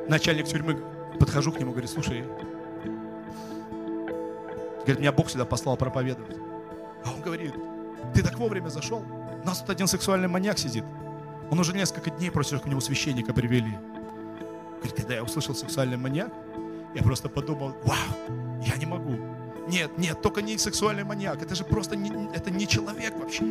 Начальник 0.09 0.46
тюрьмы, 0.46 0.83
подхожу 1.18 1.52
к 1.52 1.59
нему, 1.59 1.72
говорит, 1.72 1.90
слушай, 1.90 2.24
говорит, 4.80 4.98
меня 5.00 5.12
Бог 5.12 5.30
сюда 5.30 5.44
послал 5.44 5.76
проповедовать. 5.76 6.37
А 7.04 7.12
он 7.12 7.20
говорит, 7.22 7.54
ты 8.14 8.22
так 8.22 8.38
вовремя 8.38 8.68
зашел. 8.68 9.02
У 9.42 9.46
нас 9.46 9.61
тут 9.61 9.70
один 9.70 9.87
сексуальный 9.87 10.28
маньяк 10.28 10.59
сидит. 10.59 10.85
Он 11.50 11.59
уже 11.59 11.72
несколько 11.72 12.11
дней 12.11 12.30
просит, 12.30 12.61
к 12.61 12.66
нему 12.66 12.80
священника 12.80 13.33
привели. 13.33 13.78
Говорит, 14.76 14.94
когда 14.96 15.14
я 15.14 15.22
услышал 15.22 15.54
сексуальный 15.54 15.96
маньяк, 15.96 16.33
я 16.94 17.02
просто 17.02 17.28
подумал, 17.28 17.74
вау, 17.85 18.61
я 18.62 18.76
не 18.76 18.87
могу. 18.87 19.34
Нет, 19.66 19.96
нет, 19.98 20.20
только 20.20 20.42
не 20.42 20.59
сексуальный 20.59 21.05
маньяк. 21.05 21.42
Это 21.42 21.55
же 21.55 21.64
просто 21.64 21.96
не, 21.96 22.11
это 22.35 22.50
не 22.50 22.66
человек 22.68 23.16
вообще. 23.16 23.44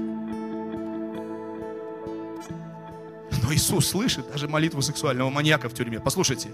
Но 3.44 3.54
Иисус 3.54 3.88
слышит 3.88 4.32
даже 4.32 4.48
молитву 4.48 4.82
сексуального 4.82 5.30
маньяка 5.30 5.70
в 5.70 5.74
тюрьме. 5.74 6.00
Послушайте. 6.00 6.50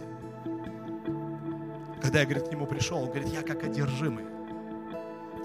Когда 2.02 2.22
я, 2.22 2.26
говорит, 2.26 2.48
к 2.48 2.52
нему 2.52 2.66
пришел, 2.66 3.04
он 3.04 3.10
говорит, 3.10 3.28
я 3.28 3.44
как 3.44 3.64
одержимый. 3.64 4.26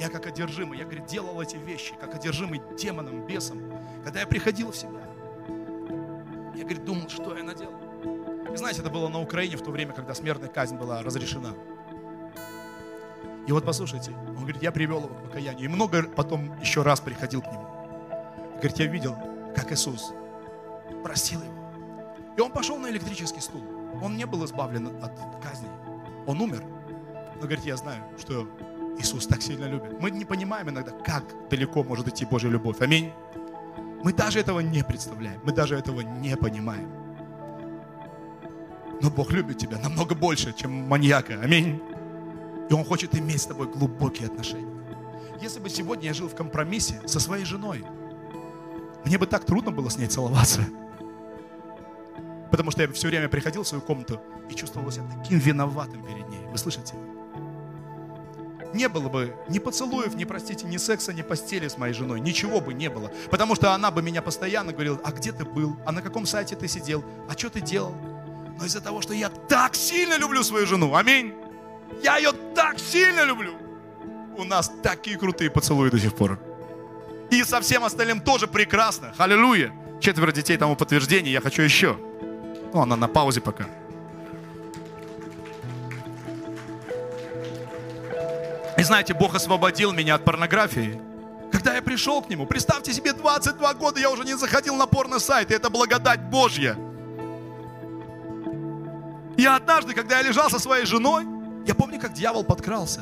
Я 0.01 0.09
как 0.09 0.27
одержимый. 0.27 0.79
Я, 0.79 0.85
говорит, 0.85 1.07
делал 1.07 1.41
эти 1.41 1.57
вещи, 1.57 1.95
как 2.01 2.15
одержимый 2.15 2.63
демоном, 2.79 3.27
бесом. 3.27 3.61
Когда 4.05 4.21
я 4.21 4.27
приходил 4.27 4.71
в 4.71 4.77
себя. 4.77 5.03
Я, 6.55 6.63
говорит, 6.63 6.85
думал, 6.85 7.09
что 7.09 7.37
я 7.37 7.43
наделал. 7.43 7.75
И 8.53 8.57
знаете, 8.57 8.81
это 8.81 8.91
было 8.91 9.09
на 9.09 9.21
Украине 9.21 9.57
в 9.57 9.63
то 9.63 9.71
время, 9.71 9.93
когда 9.93 10.15
смертная 10.15 10.49
казнь 10.49 10.77
была 10.77 11.03
разрешена. 11.03 11.55
И 13.47 13.53
вот 13.53 13.65
послушайте, 13.65 14.13
он 14.29 14.41
говорит, 14.41 14.63
я 14.63 14.73
привел 14.73 14.99
его 14.99 15.09
к 15.09 15.23
покаянию. 15.25 15.65
И 15.65 15.69
много 15.69 16.05
потом 16.05 16.59
еще 16.61 16.83
раз 16.83 17.01
приходил 17.01 17.43
к 17.43 17.47
нему. 17.47 17.67
Говорит, 18.57 18.79
я 18.79 18.87
видел, 18.87 19.17
как 19.55 19.73
Иисус 19.73 20.13
простил 21.03 21.43
его. 21.43 21.55
И 22.37 22.41
он 22.41 22.51
пошел 22.51 22.79
на 22.79 22.91
электрический 22.91 23.41
стул. 23.41 23.63
Он 24.03 24.17
не 24.17 24.27
был 24.27 24.45
избавлен 24.45 24.87
от 25.03 25.13
казни. 25.43 25.69
Он 26.27 26.41
умер. 26.41 26.63
Но 27.37 27.43
говорит, 27.43 27.65
я 27.65 27.77
знаю, 27.77 28.03
что 28.19 28.49
Иисус 28.99 29.27
так 29.27 29.43
сильно 29.43 29.67
любит. 29.67 30.01
Мы 30.01 30.11
не 30.11 30.25
понимаем 30.25 30.71
иногда, 30.71 30.93
как 30.93 31.25
далеко 31.49 31.85
может 31.85 32.09
идти 32.09 32.25
Божья 32.25 32.49
любовь. 32.49 32.81
Аминь. 32.81 33.13
Мы 34.03 34.13
даже 34.13 34.41
этого 34.41 34.61
не 34.61 34.83
представляем. 34.83 35.41
Мы 35.45 35.53
даже 35.53 35.77
этого 35.77 36.01
не 36.01 36.37
понимаем. 36.37 36.91
Но 39.01 39.11
Бог 39.11 39.33
любит 39.33 39.59
тебя 39.59 39.79
намного 39.79 40.15
больше, 40.15 40.53
чем 40.55 40.71
маньяка. 40.89 41.41
Аминь. 41.43 41.83
И 42.71 42.75
Он 42.75 42.85
хочет 42.85 43.15
иметь 43.17 43.43
с 43.43 43.47
тобой 43.47 43.69
глубокие 43.69 44.29
отношения. 44.29 44.73
Если 45.41 45.61
бы 45.61 45.69
сегодня 45.69 46.07
я 46.07 46.15
жил 46.15 46.29
в 46.29 46.35
компромиссе 46.35 47.01
со 47.07 47.21
своей 47.21 47.45
женой, 47.45 47.85
мне 49.05 49.19
бы 49.19 49.27
так 49.27 49.45
трудно 49.45 49.71
было 49.71 49.89
с 49.89 49.99
ней 49.99 50.07
целоваться. 50.07 50.65
Потому 52.51 52.71
что 52.71 52.83
я 52.83 52.93
все 52.93 53.09
время 53.09 53.29
приходил 53.29 53.63
в 53.63 53.69
свою 53.69 53.83
комнату 53.83 54.21
и 54.49 54.55
чувствовал 54.55 54.91
себя 54.91 55.05
таким 55.13 55.39
виноватым 55.39 56.03
перед 56.05 56.29
ней. 56.29 56.41
Вы 56.51 56.57
слышите? 56.57 56.95
Не 58.73 58.89
было 58.89 59.09
бы 59.09 59.37
ни 59.49 59.59
поцелуев, 59.59 60.15
ни, 60.15 60.25
простите, 60.25 60.67
ни 60.67 60.77
секса, 60.79 61.13
ни 61.13 61.23
постели 61.23 61.69
с 61.69 61.79
моей 61.79 61.95
женой. 61.95 62.21
Ничего 62.21 62.61
бы 62.61 62.75
не 62.75 62.89
было. 62.91 63.11
Потому 63.31 63.55
что 63.55 63.73
она 63.73 63.91
бы 63.91 64.03
меня 64.03 64.23
постоянно 64.23 64.73
говорила, 64.73 65.01
а 65.05 65.13
где 65.13 65.33
ты 65.33 65.45
был? 65.45 65.77
А 65.85 65.93
на 65.93 66.03
каком 66.03 66.27
сайте 66.27 66.57
ты 66.57 66.67
сидел? 66.67 67.05
А 67.29 67.39
что 67.39 67.51
ты 67.51 67.61
делал? 67.61 67.95
Но 68.59 68.65
из-за 68.65 68.81
того, 68.81 69.01
что 69.01 69.15
я 69.15 69.29
так 69.29 69.75
сильно 69.75 70.17
люблю 70.17 70.43
свою 70.43 70.67
жену, 70.67 70.95
аминь, 70.95 71.35
я 72.03 72.17
ее 72.17 72.33
так 72.55 72.79
сильно 72.79 73.25
люблю. 73.25 73.55
У 74.37 74.45
нас 74.45 74.71
такие 74.83 75.17
крутые 75.17 75.51
поцелуи 75.51 75.91
до 75.91 75.99
сих 75.99 76.15
пор. 76.15 76.39
И 77.31 77.43
со 77.45 77.61
всем 77.61 77.85
остальным 77.85 78.21
тоже 78.21 78.47
прекрасно. 78.47 79.15
Аллилуйя. 79.17 79.73
Четверо 80.01 80.33
детей 80.33 80.57
тому 80.57 80.77
подтверждение. 80.77 81.33
Я 81.33 81.41
хочу 81.41 81.63
еще. 81.63 81.97
Ну, 82.73 82.81
она 82.81 82.97
на 82.97 83.09
паузе 83.09 83.41
пока. 83.41 83.67
И 88.77 88.83
знаете, 88.83 89.15
Бог 89.15 89.35
освободил 89.35 89.93
меня 89.93 90.17
от 90.17 90.25
порнографии. 90.25 91.01
Когда 91.53 91.77
я 91.77 91.83
пришел 91.83 92.21
к 92.21 92.29
Нему, 92.29 92.47
представьте 92.47 92.93
себе, 92.93 93.13
22 93.13 93.75
года 93.75 94.01
я 94.01 94.11
уже 94.11 94.25
не 94.25 94.37
заходил 94.37 94.75
на 94.75 94.87
порно-сайт, 94.87 95.53
и 95.53 95.55
это 95.55 95.71
благодать 95.71 96.21
Божья. 96.21 96.77
И 99.37 99.47
однажды, 99.47 99.95
когда 99.95 100.19
я 100.19 100.23
лежал 100.23 100.51
со 100.51 100.59
своей 100.59 100.85
женой, 100.85 101.25
я 101.67 101.75
помню, 101.75 102.01
как 102.01 102.13
дьявол 102.13 102.45
подкрался. 102.45 103.01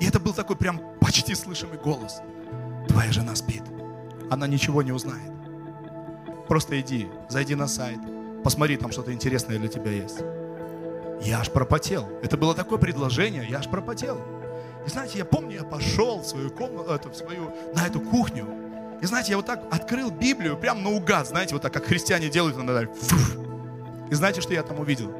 И 0.00 0.06
это 0.06 0.18
был 0.18 0.32
такой 0.32 0.56
прям 0.56 0.80
почти 1.00 1.34
слышимый 1.34 1.78
голос. 1.78 2.20
Твоя 2.88 3.12
жена 3.12 3.34
спит. 3.36 3.62
Она 4.30 4.46
ничего 4.46 4.82
не 4.82 4.92
узнает. 4.92 5.32
Просто 6.48 6.80
иди, 6.80 7.08
зайди 7.28 7.54
на 7.54 7.68
сайт, 7.68 7.98
посмотри, 8.42 8.76
там 8.76 8.92
что-то 8.92 9.12
интересное 9.12 9.58
для 9.58 9.68
тебя 9.68 9.90
есть. 9.90 10.18
Я 11.22 11.40
аж 11.40 11.50
пропотел. 11.50 12.08
Это 12.22 12.36
было 12.36 12.54
такое 12.54 12.78
предложение, 12.78 13.46
я 13.48 13.58
аж 13.58 13.68
пропотел. 13.68 14.20
И 14.84 14.90
знаете, 14.90 15.18
я 15.18 15.24
помню, 15.24 15.56
я 15.58 15.64
пошел 15.64 16.20
в 16.20 16.26
свою 16.26 16.50
комнату, 16.50 17.10
в 17.10 17.16
свою, 17.16 17.54
на 17.74 17.86
эту 17.86 18.00
кухню. 18.00 18.46
И 19.00 19.06
знаете, 19.06 19.30
я 19.30 19.36
вот 19.36 19.46
так 19.46 19.62
открыл 19.70 20.10
Библию 20.10 20.56
прям 20.56 20.82
наугад, 20.82 21.28
знаете, 21.28 21.54
вот 21.54 21.62
так, 21.62 21.72
как 21.72 21.86
христиане 21.86 22.28
делают 22.28 22.56
иногда. 22.56 22.90
И 24.10 24.14
знаете, 24.14 24.40
что 24.40 24.52
я 24.52 24.62
там 24.62 24.80
увидел? 24.80 25.14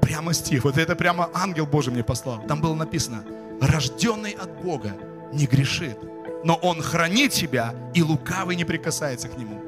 Прямо 0.00 0.34
стих. 0.34 0.64
Вот 0.64 0.78
это 0.78 0.94
прямо 0.96 1.30
ангел 1.34 1.66
Божий 1.66 1.92
мне 1.92 2.04
послал. 2.04 2.42
Там 2.46 2.60
было 2.60 2.74
написано, 2.74 3.24
рожденный 3.60 4.32
от 4.32 4.62
Бога 4.62 4.96
не 5.32 5.46
грешит, 5.46 5.98
но 6.44 6.54
он 6.56 6.82
хранит 6.82 7.34
себя, 7.34 7.74
и 7.94 8.02
лукавый 8.02 8.56
не 8.56 8.64
прикасается 8.64 9.28
к 9.28 9.36
нему. 9.36 9.62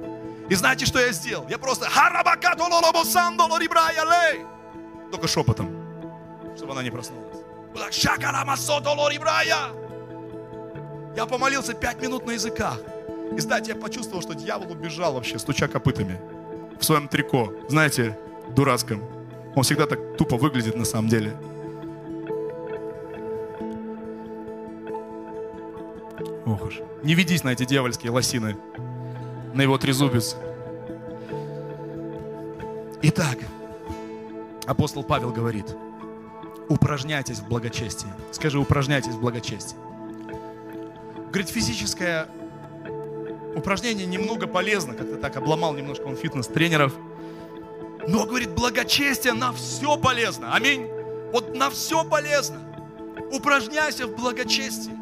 И 0.49 0.55
знаете, 0.55 0.87
что 0.87 0.99
я 0.99 1.13
сделал? 1.13 1.47
Я 1.49 1.59
просто 1.59 1.87
только 5.11 5.29
шепотом, 5.29 5.69
чтобы 6.57 6.73
она 6.73 6.83
не 6.83 6.91
проснулась. 6.91 7.39
Я 11.17 11.27
помолился 11.27 11.75
пять 11.75 12.01
минут 12.01 12.27
на 12.27 12.33
языках. 12.33 12.79
И 13.37 13.41
знаете, 13.41 13.73
я 13.73 13.77
почувствовал, 13.77 14.23
что 14.23 14.35
дьявол 14.35 14.73
убежал 14.73 15.15
вообще, 15.15 15.39
стуча 15.39 15.69
копытами 15.69 16.19
в 16.79 16.85
своем 16.85 17.09
трико, 17.09 17.53
знаете, 17.69 18.19
дурацком. 18.55 19.18
Он 19.59 19.65
всегда 19.65 19.87
так 19.87 20.17
тупо 20.17 20.37
выглядит 20.37 20.77
на 20.77 20.85
самом 20.85 21.09
деле. 21.09 21.37
Ох 26.47 26.63
уж. 26.65 26.81
Не 27.03 27.15
ведись 27.15 27.43
на 27.43 27.49
эти 27.49 27.65
дьявольские 27.65 28.13
лосины, 28.13 28.57
на 29.55 29.63
его 29.63 29.77
трезубец. 29.77 30.37
Итак, 33.03 33.39
апостол 34.65 35.03
Павел 35.03 35.33
говорит, 35.33 35.75
упражняйтесь 36.69 37.41
в 37.41 37.49
благочестии. 37.49 38.07
Скажи, 38.31 38.61
упражняйтесь 38.61 39.15
в 39.15 39.21
благочестии. 39.21 39.77
Говорит, 41.33 41.49
физическое 41.49 42.29
упражнение 43.57 44.07
немного 44.07 44.47
полезно, 44.47 44.95
как-то 44.95 45.17
так 45.17 45.37
обломал 45.37 45.75
немножко 45.75 46.05
он 46.05 46.15
фитнес-тренеров– 46.15 46.93
но, 48.09 48.25
говорит, 48.25 48.51
благочестие 48.51 49.35
на 49.35 49.53
все 49.53 49.99
полезно. 49.99 50.55
Аминь. 50.55 50.89
Вот 51.31 51.55
на 51.55 51.69
все 51.69 52.05
полезно. 52.05 52.59
Упражняйся 53.31 54.07
в 54.07 54.17
благочестии. 54.17 54.93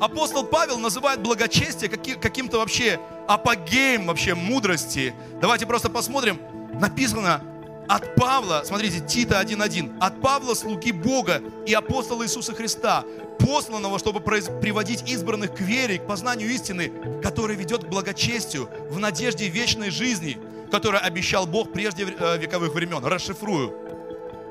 Апостол 0.00 0.44
Павел 0.44 0.78
называет 0.78 1.22
благочестие 1.22 1.88
каким-то 1.88 2.58
вообще 2.58 2.98
апогеем 3.28 4.06
вообще 4.06 4.34
мудрости. 4.34 5.14
Давайте 5.40 5.64
просто 5.64 5.88
посмотрим. 5.88 6.40
Написано 6.80 7.40
от 7.88 8.16
Павла, 8.16 8.62
смотрите, 8.64 8.98
Тита 8.98 9.40
1.1, 9.40 9.98
от 10.00 10.20
Павла, 10.20 10.54
слуги 10.54 10.90
Бога 10.90 11.40
и 11.66 11.72
апостола 11.72 12.24
Иисуса 12.24 12.52
Христа, 12.52 13.04
посланного, 13.38 14.00
чтобы 14.00 14.18
приводить 14.20 15.08
избранных 15.08 15.54
к 15.54 15.60
вере, 15.60 15.98
к 15.98 16.06
познанию 16.08 16.50
истины, 16.50 16.92
который 17.22 17.54
ведет 17.54 17.84
к 17.84 17.88
благочестию 17.88 18.68
в 18.90 18.98
надежде 18.98 19.46
вечной 19.46 19.90
жизни– 19.90 20.36
которое 20.70 20.98
обещал 20.98 21.46
Бог 21.46 21.72
прежде 21.72 22.04
э, 22.04 22.38
вековых 22.38 22.74
времен. 22.74 23.04
Расшифрую. 23.04 23.74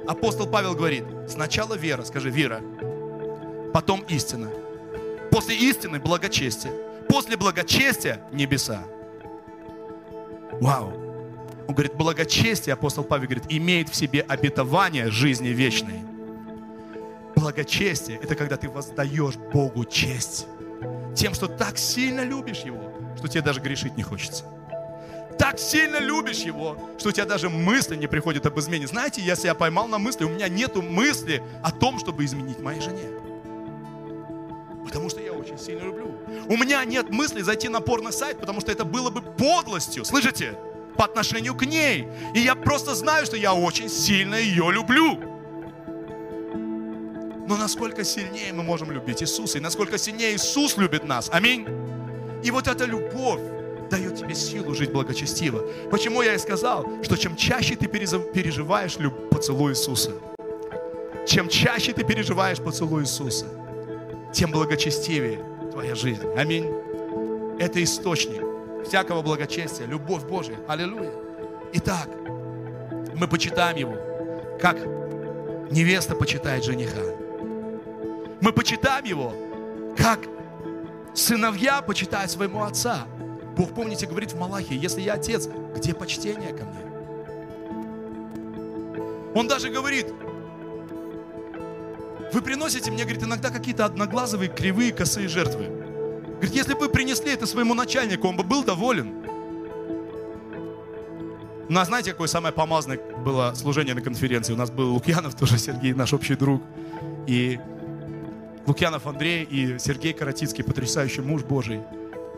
Апостол 0.08 0.47
Павел 0.47 0.75
говорит, 0.75 1.04
сначала 1.28 1.73
вера, 1.75 2.04
скажи 2.04 2.30
вера, 2.30 2.62
потом 3.73 4.01
истина. 4.08 4.49
После 5.32 5.56
истины 5.56 5.99
благочестие. 5.99 6.73
После 7.10 7.38
благочестия 7.38 8.21
небеса. 8.32 8.84
Вау. 10.62 10.93
Он 11.67 11.73
говорит, 11.73 11.95
благочестие, 11.95 12.73
апостол 12.73 13.04
Павел 13.04 13.25
говорит, 13.25 13.45
имеет 13.49 13.89
в 13.89 13.95
себе 13.95 14.21
обетование 14.21 15.10
жизни 15.10 15.49
вечной. 15.49 16.01
Благочестие– 17.36 18.19
это 18.23 18.36
когда 18.36 18.56
ты 18.56 18.69
воздаешь 18.69 19.36
Богу 19.36 19.84
честь. 19.86 20.47
Тем, 21.15 21.34
что 21.34 21.47
так 21.47 21.78
сильно 21.78 22.21
любишь 22.21 22.60
Его, 22.60 22.93
что 23.17 23.28
тебе 23.28 23.41
даже 23.41 23.60
грешить 23.60 23.97
не 23.97 24.04
хочется 24.04 24.45
так 25.37 25.59
сильно 25.59 25.99
любишь 25.99 26.39
его, 26.39 26.77
что 26.97 27.09
у 27.09 27.11
тебя 27.11 27.25
даже 27.25 27.49
мысли 27.49 27.95
не 27.95 28.07
приходят 28.07 28.45
об 28.45 28.59
измене. 28.59 28.87
Знаете, 28.87 29.21
я 29.21 29.35
себя 29.35 29.53
поймал 29.53 29.87
на 29.87 29.97
мысли, 29.97 30.23
у 30.23 30.29
меня 30.29 30.47
нету 30.47 30.81
мысли 30.81 31.43
о 31.63 31.71
том, 31.71 31.99
чтобы 31.99 32.25
изменить 32.25 32.59
моей 32.59 32.81
жене. 32.81 33.09
Потому 34.85 35.09
что 35.09 35.19
я 35.21 35.33
очень 35.33 35.57
сильно 35.57 35.83
люблю. 35.83 36.15
У 36.47 36.57
меня 36.57 36.83
нет 36.85 37.09
мысли 37.09 37.41
зайти 37.41 37.69
на 37.69 37.81
порно-сайт, 37.81 38.39
потому 38.39 38.61
что 38.61 38.71
это 38.71 38.85
было 38.85 39.09
бы 39.09 39.21
подлостью, 39.21 40.05
слышите, 40.05 40.57
по 40.95 41.05
отношению 41.05 41.55
к 41.55 41.65
ней. 41.65 42.07
И 42.33 42.39
я 42.39 42.55
просто 42.55 42.95
знаю, 42.95 43.25
что 43.25 43.35
я 43.35 43.53
очень 43.53 43.89
сильно 43.89 44.36
ее 44.36 44.71
люблю. 44.71 45.19
Но 47.47 47.57
насколько 47.57 48.03
сильнее 48.03 48.53
мы 48.53 48.63
можем 48.63 48.91
любить 48.91 49.21
Иисуса, 49.21 49.57
и 49.57 49.61
насколько 49.61 49.97
сильнее 49.97 50.36
Иисус 50.36 50.77
любит 50.77 51.03
нас. 51.03 51.29
Аминь. 51.31 51.67
И 52.43 52.51
вот 52.51 52.67
эта 52.67 52.86
любовь, 52.86 53.41
дает 53.89 54.15
тебе 54.15 54.36
силу 54.36 54.73
жить 54.73 54.91
благочестиво. 54.91 55.63
Почему 55.91 56.21
я 56.21 56.36
и 56.36 56.38
сказал, 56.38 56.86
что 57.03 57.17
чем 57.17 57.36
чаще 57.36 57.75
ты 57.75 57.88
переживаешь 57.88 58.97
поцелуй 59.31 59.71
Иисуса, 59.71 60.11
чем 61.27 61.49
чаще 61.49 61.93
ты 61.93 62.03
переживаешь 62.03 62.59
поцелуй 62.59 63.03
Иисуса, 63.03 63.47
тем 64.33 64.51
благочестивее 64.51 65.43
твоя 65.71 65.95
жизнь. 65.95 66.21
Аминь. 66.38 66.65
Это 67.59 67.83
источник 67.83 68.41
всякого 68.86 69.21
благочестия, 69.21 69.86
любовь 69.86 70.23
Божия. 70.23 70.57
Аллилуйя. 70.67 71.11
Итак, 71.73 72.09
мы 73.15 73.27
почитаем 73.27 73.77
Его, 73.77 73.95
как 74.59 74.77
невеста 75.71 76.15
почитает 76.15 76.63
жениха. 76.63 77.01
Мы 78.41 78.51
почитаем 78.51 79.05
Его, 79.05 79.33
как 79.97 80.19
сыновья 81.13 81.81
почитают 81.81 82.29
своему 82.29 82.63
отца. 82.63 83.07
Бог, 83.56 83.74
помните, 83.74 84.06
говорит 84.06 84.34
в 84.34 84.38
Малахии, 84.38 84.78
если 84.78 85.01
я 85.01 85.14
отец, 85.14 85.47
где 85.76 85.93
почтение 85.93 86.53
ко 86.53 86.66
мне? 86.66 86.82
Он 89.34 89.47
даже 89.47 89.70
говорит, 89.70 90.08
вы 92.34 92.41
приносите 92.41 92.91
мне, 92.91 93.03
говорит, 93.03 93.24
иногда 93.24 93.49
какие-то 93.49 93.86
одноглазовые, 93.86 94.49
кривые, 94.49 94.91
косые 94.91 95.28
жертвы. 95.28 95.66
Говорит, 95.66 96.53
если 96.53 96.74
бы 96.74 96.82
вы 96.82 96.89
принесли 96.89 97.32
это 97.32 97.45
своему 97.45 97.74
начальнику, 97.74 98.28
он 98.28 98.36
бы 98.36 98.43
был 98.43 98.64
доволен. 98.64 99.26
У 101.68 101.74
нас, 101.74 101.88
знаете, 101.88 102.12
какое 102.12 102.28
самое 102.28 102.53
помазанное 102.53 102.99
было 103.24 103.53
служение 103.56 103.95
на 103.95 104.01
конференции? 104.01 104.53
У 104.53 104.58
нас 104.58 104.70
был 104.70 104.93
Лукьянов, 104.93 105.36
тоже 105.36 105.58
Сергей, 105.58 105.93
наш 105.93 106.14
общий 106.14 106.36
друг. 106.36 106.62
И 107.26 107.60
Лукьянов 108.68 109.08
Андрей 109.08 109.43
и 109.43 109.80
Сергей 109.80 110.14
Каратицкий, 110.14 110.64
потрясающий 110.64 111.22
муж 111.22 111.43
Божий. 111.43 111.82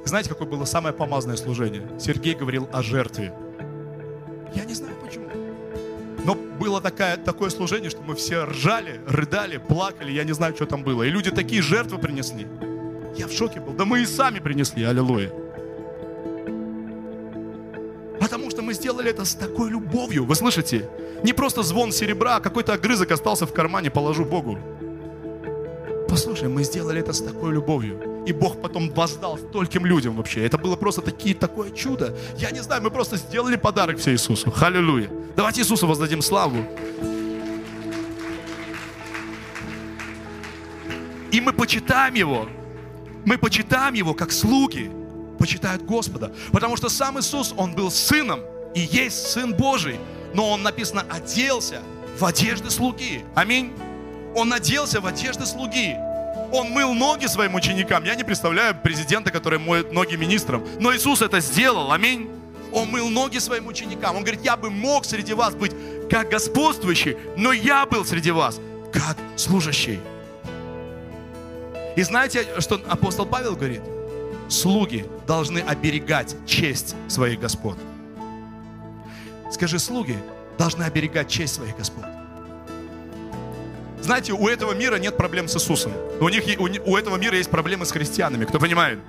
Знаете, 0.07 0.29
какое 0.29 0.47
было 0.47 0.63
самое 0.63 0.95
помазанное 0.95 1.35
служение? 1.35 1.87
Сергей 1.99 2.33
говорил 2.33 2.69
о 2.71 2.81
жертве. 2.81 3.33
Я 4.55 4.63
не 4.63 4.73
знаю 4.73 4.95
почему. 5.03 5.27
Но 6.23 6.33
было 6.33 6.79
такое, 6.79 7.17
такое 7.17 7.49
служение, 7.49 7.89
что 7.89 8.01
мы 8.01 8.15
все 8.15 8.45
ржали, 8.45 9.01
рыдали, 9.05 9.57
плакали, 9.57 10.11
я 10.11 10.23
не 10.23 10.31
знаю, 10.33 10.55
что 10.55 10.65
там 10.65 10.83
было. 10.83 11.03
И 11.03 11.09
люди 11.09 11.29
такие 11.29 11.61
жертвы 11.61 11.97
принесли. 11.97 12.47
Я 13.17 13.27
в 13.27 13.33
шоке 13.33 13.59
был. 13.59 13.73
Да 13.73 13.83
мы 13.83 14.01
и 14.01 14.05
сами 14.05 14.39
принесли, 14.39 14.83
аллилуйя. 14.85 15.29
Потому 18.21 18.49
что 18.49 18.61
мы 18.61 18.73
сделали 18.73 19.09
это 19.09 19.25
с 19.25 19.35
такой 19.35 19.69
любовью. 19.69 20.25
Вы 20.25 20.35
слышите? 20.35 20.89
Не 21.23 21.33
просто 21.33 21.63
звон 21.63 21.91
серебра, 21.91 22.37
а 22.37 22.39
какой-то 22.39 22.73
огрызок 22.73 23.11
остался 23.11 23.45
в 23.45 23.51
кармане, 23.53 23.91
положу 23.91 24.23
Богу. 24.23 24.57
Послушай, 26.07 26.47
мы 26.47 26.63
сделали 26.63 27.01
это 27.01 27.11
с 27.11 27.21
такой 27.21 27.51
любовью. 27.51 28.16
И 28.27 28.33
Бог 28.33 28.61
потом 28.61 28.89
воздал 28.89 29.37
стольким 29.37 29.85
людям 29.85 30.17
вообще. 30.17 30.45
Это 30.45 30.57
было 30.57 30.75
просто 30.75 31.01
такие, 31.01 31.33
такое 31.33 31.71
чудо. 31.71 32.13
Я 32.37 32.51
не 32.51 32.59
знаю, 32.59 32.83
мы 32.83 32.91
просто 32.91 33.15
сделали 33.15 33.55
подарок 33.55 33.99
все 33.99 34.11
Иисусу. 34.11 34.51
Халилуя. 34.51 35.09
Давайте 35.37 35.61
Иисусу 35.61 35.87
воздадим 35.87 36.21
славу. 36.21 36.57
И 41.31 41.39
мы 41.39 41.53
почитаем 41.53 42.15
Его. 42.15 42.49
Мы 43.23 43.37
почитаем 43.37 43.93
Его 43.93 44.13
как 44.13 44.33
слуги 44.33 44.91
почитают 45.39 45.83
Господа. 45.83 46.33
Потому 46.51 46.75
что 46.75 46.89
сам 46.89 47.17
Иисус, 47.17 47.53
Он 47.55 47.73
был 47.73 47.89
сыном 47.89 48.41
и 48.75 48.81
есть 48.81 49.27
Сын 49.27 49.53
Божий. 49.53 49.99
Но 50.33 50.49
Он, 50.49 50.63
написано, 50.63 51.05
оделся 51.09 51.81
в 52.19 52.25
одежды 52.25 52.71
слуги. 52.71 53.23
Аминь. 53.35 53.71
Он 54.35 54.51
оделся 54.51 54.99
в 54.99 55.05
одежды 55.05 55.45
слуги. 55.45 55.95
Он 56.51 56.69
мыл 56.69 56.93
ноги 56.93 57.25
своим 57.25 57.55
ученикам. 57.55 58.03
Я 58.03 58.15
не 58.15 58.23
представляю 58.23 58.75
президента, 58.75 59.31
который 59.31 59.59
моет 59.59 59.91
ноги 59.91 60.15
министрам. 60.15 60.65
Но 60.79 60.95
Иисус 60.95 61.21
это 61.21 61.39
сделал. 61.39 61.91
Аминь. 61.91 62.29
Он 62.71 62.89
мыл 62.89 63.09
ноги 63.09 63.37
своим 63.37 63.67
ученикам. 63.67 64.15
Он 64.15 64.23
говорит, 64.23 64.43
я 64.43 64.55
бы 64.55 64.69
мог 64.69 65.05
среди 65.05 65.33
вас 65.33 65.55
быть 65.55 65.73
как 66.09 66.29
господствующий, 66.29 67.17
но 67.35 67.51
я 67.51 67.85
был 67.85 68.05
среди 68.05 68.31
вас 68.31 68.59
как 68.93 69.17
служащий. 69.35 69.99
И 71.95 72.03
знаете, 72.03 72.45
что 72.59 72.79
апостол 72.87 73.25
Павел 73.25 73.55
говорит? 73.55 73.81
Слуги 74.49 75.05
должны 75.25 75.59
оберегать 75.59 76.35
честь 76.45 76.95
своих 77.07 77.39
господ. 77.39 77.77
Скажи, 79.51 79.79
слуги 79.79 80.17
должны 80.57 80.83
оберегать 80.83 81.27
честь 81.27 81.55
своих 81.55 81.75
господ. 81.75 82.05
Знаете, 84.01 84.33
у 84.33 84.47
этого 84.47 84.73
мира 84.73 84.95
нет 84.97 85.17
проблем 85.17 85.47
с 85.47 85.55
Иисусом. 85.55 85.91
У, 86.19 86.29
них, 86.29 86.43
у, 86.59 86.91
у 86.91 86.97
этого 86.97 87.17
мира 87.17 87.37
есть 87.37 87.49
проблемы 87.49 87.85
с 87.85 87.91
христианами, 87.91 88.45
кто 88.45 88.59
понимает? 88.59 88.99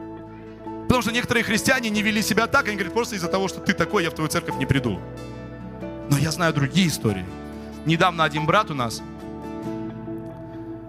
Потому 0.85 1.03
что 1.03 1.13
некоторые 1.13 1.45
христиане 1.45 1.91
не 1.91 2.03
вели 2.03 2.23
себя 2.23 2.47
так, 2.47 2.67
они 2.67 2.77
говорят, 2.77 2.95
просто 2.95 3.17
из-за 3.17 3.29
того, 3.29 3.49
что 3.49 3.61
ты 3.61 3.75
такой, 3.75 4.05
я 4.05 4.11
в 4.11 4.15
твою 4.15 4.31
церковь 4.31 4.57
не 4.57 4.65
приду. 4.65 4.99
Но 6.11 6.17
я 6.17 6.31
знаю 6.31 6.55
другие 6.55 6.89
истории. 6.89 7.27
Недавно 7.85 8.25
один 8.25 8.47
брат 8.47 8.71
у 8.71 8.75
нас, 8.75 9.03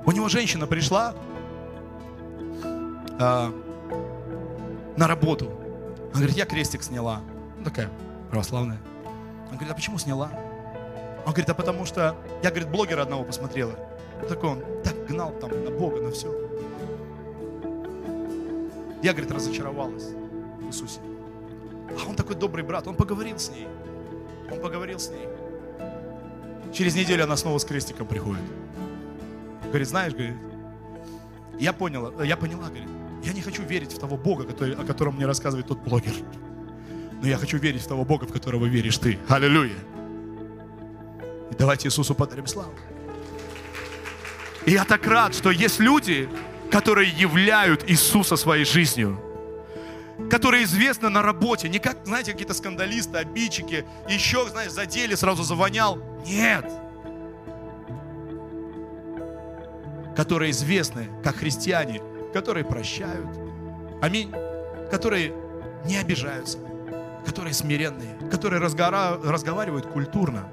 у 0.06 0.12
него 0.12 0.30
женщина 0.30 0.66
пришла 0.68 1.14
э, 3.20 3.52
на 4.98 5.08
работу. 5.08 5.52
Она 6.12 6.22
говорит, 6.22 6.38
я 6.38 6.46
крестик 6.46 6.82
сняла. 6.82 7.22
Ну, 7.58 7.66
такая 7.66 7.90
православная. 8.32 8.80
Он 9.52 9.58
говорит, 9.58 9.72
а 9.72 9.76
почему 9.76 9.98
сняла? 9.98 10.32
Он 11.26 11.34
говорит, 11.34 11.50
а 11.50 11.54
потому 11.54 11.86
что 11.86 12.16
я, 12.42 12.50
говорит, 12.50 12.70
блогера 12.70 13.02
одного 13.02 13.24
посмотрела. 13.24 13.76
Такой 14.28 14.50
он 14.50 14.64
так 14.84 15.06
гнал 15.08 15.34
там 15.40 15.52
на 15.64 15.72
Бога, 15.72 16.02
на 16.02 16.12
все. 16.12 16.34
Я, 19.02 19.14
говорит, 19.14 19.32
разочаровалась 19.32 20.10
в 20.60 20.68
Иисусе. 20.68 21.00
А 21.90 22.10
он 22.10 22.16
такой 22.16 22.36
добрый 22.36 22.64
брат, 22.64 22.88
он 22.88 22.96
поговорил 22.96 23.40
с 23.40 23.50
ней. 23.50 23.68
Он 24.52 24.60
поговорил 24.60 25.00
с 25.00 25.10
ней. 25.10 25.28
Через 26.74 26.96
неделю 26.96 27.24
она 27.24 27.38
снова 27.38 27.58
с 27.58 27.66
крестиком 27.66 28.08
приходит. 28.08 28.44
Говорит, 29.70 29.88
знаешь, 29.88 30.14
говорит, 30.14 30.36
я 31.60 31.74
поняла, 31.74 32.24
я 32.24 32.38
поняла, 32.38 32.68
говорит, 32.68 32.90
я 33.24 33.34
не 33.34 33.42
хочу 33.42 33.64
верить 33.64 33.94
в 33.94 34.00
того 34.00 34.18
Бога, 34.18 34.44
который, 34.44 34.76
о 34.76 34.84
котором 34.84 35.16
мне 35.16 35.26
рассказывает 35.26 35.68
тот 35.68 35.80
блогер. 35.80 36.14
Но 37.22 37.28
я 37.28 37.38
хочу 37.38 37.58
верить 37.58 37.82
в 37.82 37.88
того 37.88 38.06
Бога, 38.06 38.26
в 38.26 38.32
которого 38.32 38.66
веришь 38.66 38.98
ты. 38.98 39.18
Аллилуйя. 39.28 39.76
И 41.52 41.56
давайте 41.56 41.88
Иисусу 41.88 42.16
подарим 42.16 42.48
славу. 42.48 42.74
И 44.66 44.72
я 44.72 44.86
так 44.86 45.06
рад, 45.08 45.34
что 45.34 45.52
есть 45.52 45.80
люди, 45.80 46.30
которые 46.72 47.10
являют 47.10 47.90
Иисуса 47.90 48.36
своей 48.36 48.66
жизнью. 48.66 49.20
Которые 50.30 50.66
известны 50.66 51.10
на 51.10 51.22
работе. 51.22 51.70
Не 51.70 51.80
как, 51.80 52.06
знаете, 52.06 52.34
какие-то 52.34 52.54
скандалисты, 52.54 53.18
обидчики. 53.18 53.86
Еще, 54.10 54.48
знаешь, 54.50 54.72
задели, 54.72 55.16
сразу 55.16 55.44
завонял. 55.44 55.98
Нет. 56.26 56.70
Которые 60.16 60.52
известны 60.52 61.08
как 61.24 61.38
христиане, 61.38 62.02
которые 62.34 62.66
прощают. 62.66 63.30
Аминь. 64.02 64.32
Которые 64.92 65.34
не 65.86 65.96
обижаются. 65.96 66.58
Которые 67.26 67.54
смиренные. 67.54 68.18
Которые 68.30 68.60
разговаривают 68.60 69.86
культурно. 69.88 70.50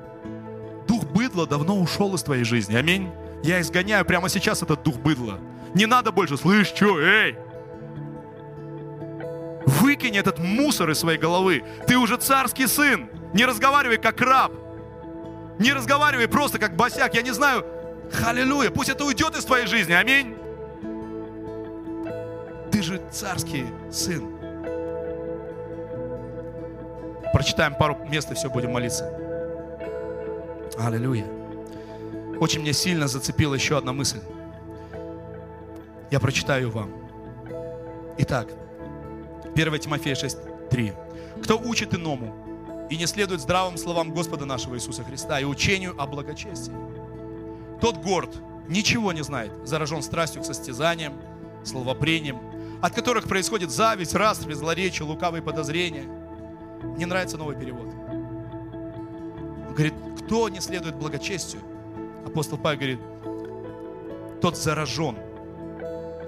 Дух 0.86 1.04
быдла 1.06 1.46
давно 1.48 1.76
ушел 1.76 2.14
из 2.14 2.22
твоей 2.22 2.44
жизни. 2.44 2.76
Аминь. 2.76 3.10
Я 3.46 3.60
изгоняю 3.60 4.04
прямо 4.04 4.28
сейчас 4.28 4.64
этот 4.64 4.82
дух 4.82 4.96
быдла. 4.96 5.38
Не 5.72 5.86
надо 5.86 6.10
больше, 6.10 6.36
слышь, 6.36 6.66
что, 6.66 7.00
эй! 7.00 7.38
Выкинь 9.66 10.16
этот 10.16 10.40
мусор 10.40 10.90
из 10.90 10.98
своей 10.98 11.16
головы. 11.16 11.62
Ты 11.86 11.96
уже 11.96 12.16
царский 12.16 12.66
сын. 12.66 13.08
Не 13.34 13.44
разговаривай 13.44 13.98
как 13.98 14.20
раб. 14.20 14.52
Не 15.60 15.72
разговаривай 15.72 16.26
просто 16.26 16.58
как 16.58 16.74
босяк. 16.74 17.14
Я 17.14 17.22
не 17.22 17.30
знаю. 17.30 17.64
Халилуя. 18.12 18.70
Пусть 18.70 18.88
это 18.88 19.04
уйдет 19.04 19.36
из 19.36 19.44
твоей 19.44 19.66
жизни. 19.66 19.92
Аминь. 19.92 20.36
Ты 22.72 22.82
же 22.82 23.00
царский 23.12 23.66
сын. 23.92 24.28
Прочитаем 27.32 27.76
пару 27.76 27.96
мест 28.08 28.28
и 28.32 28.34
все, 28.34 28.50
будем 28.50 28.72
молиться. 28.72 29.08
Аллилуйя. 30.78 31.35
Очень 32.40 32.60
мне 32.60 32.72
сильно 32.72 33.08
зацепила 33.08 33.54
еще 33.54 33.78
одна 33.78 33.92
мысль. 33.92 34.20
Я 36.10 36.20
прочитаю 36.20 36.70
вам. 36.70 36.90
Итак, 38.18 38.48
1 39.54 39.78
Тимофея 39.78 40.14
6:3. 40.14 40.94
Кто 41.42 41.58
учит 41.58 41.94
иному 41.94 42.86
и 42.90 42.96
не 42.96 43.06
следует 43.06 43.40
здравым 43.40 43.76
словам 43.76 44.12
Господа 44.12 44.44
нашего 44.44 44.74
Иисуса 44.76 45.02
Христа 45.02 45.40
и 45.40 45.44
учению 45.44 45.94
о 46.00 46.06
благочестии, 46.06 46.72
тот 47.80 47.96
горд, 47.96 48.30
ничего 48.68 49.12
не 49.12 49.22
знает, 49.22 49.52
заражен 49.64 50.02
страстью 50.02 50.42
к 50.42 50.44
состязаниям, 50.44 51.14
словопрением, 51.64 52.38
от 52.82 52.94
которых 52.94 53.24
происходит 53.24 53.70
зависть, 53.70 54.14
распри, 54.14 54.54
злоречие, 54.54 55.08
лукавые 55.08 55.42
подозрения. 55.42 56.04
Мне 56.82 57.06
нравится 57.06 57.36
новый 57.38 57.56
перевод. 57.56 57.88
Он 59.68 59.74
говорит, 59.74 59.94
кто 60.20 60.48
не 60.48 60.60
следует 60.60 60.96
благочестию, 60.96 61.62
апостол 62.26 62.58
Павел 62.58 62.78
говорит, 62.78 62.98
тот 64.40 64.56
заражен. 64.56 65.16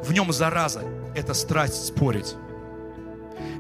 В 0.03 0.13
нем 0.13 0.33
зараза. 0.33 0.83
Это 1.15 1.35
страсть 1.35 1.87
спорить. 1.87 2.35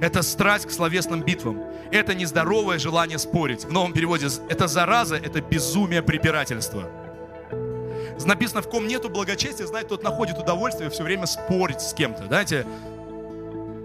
Это 0.00 0.22
страсть 0.22 0.66
к 0.66 0.70
словесным 0.70 1.22
битвам. 1.22 1.60
Это 1.90 2.14
нездоровое 2.14 2.78
желание 2.78 3.18
спорить. 3.18 3.64
В 3.64 3.72
новом 3.72 3.92
переводе 3.92 4.28
это 4.48 4.68
зараза, 4.68 5.16
это 5.16 5.40
безумие 5.40 6.02
препирательства. 6.02 6.84
Написано, 8.24 8.62
в 8.62 8.68
ком 8.68 8.86
нету 8.86 9.08
благочестия, 9.08 9.66
знает, 9.66 9.88
тот 9.88 10.02
находит 10.02 10.38
удовольствие 10.38 10.90
все 10.90 11.02
время 11.02 11.26
спорить 11.26 11.80
с 11.80 11.94
кем-то. 11.94 12.26
Знаете, 12.26 12.66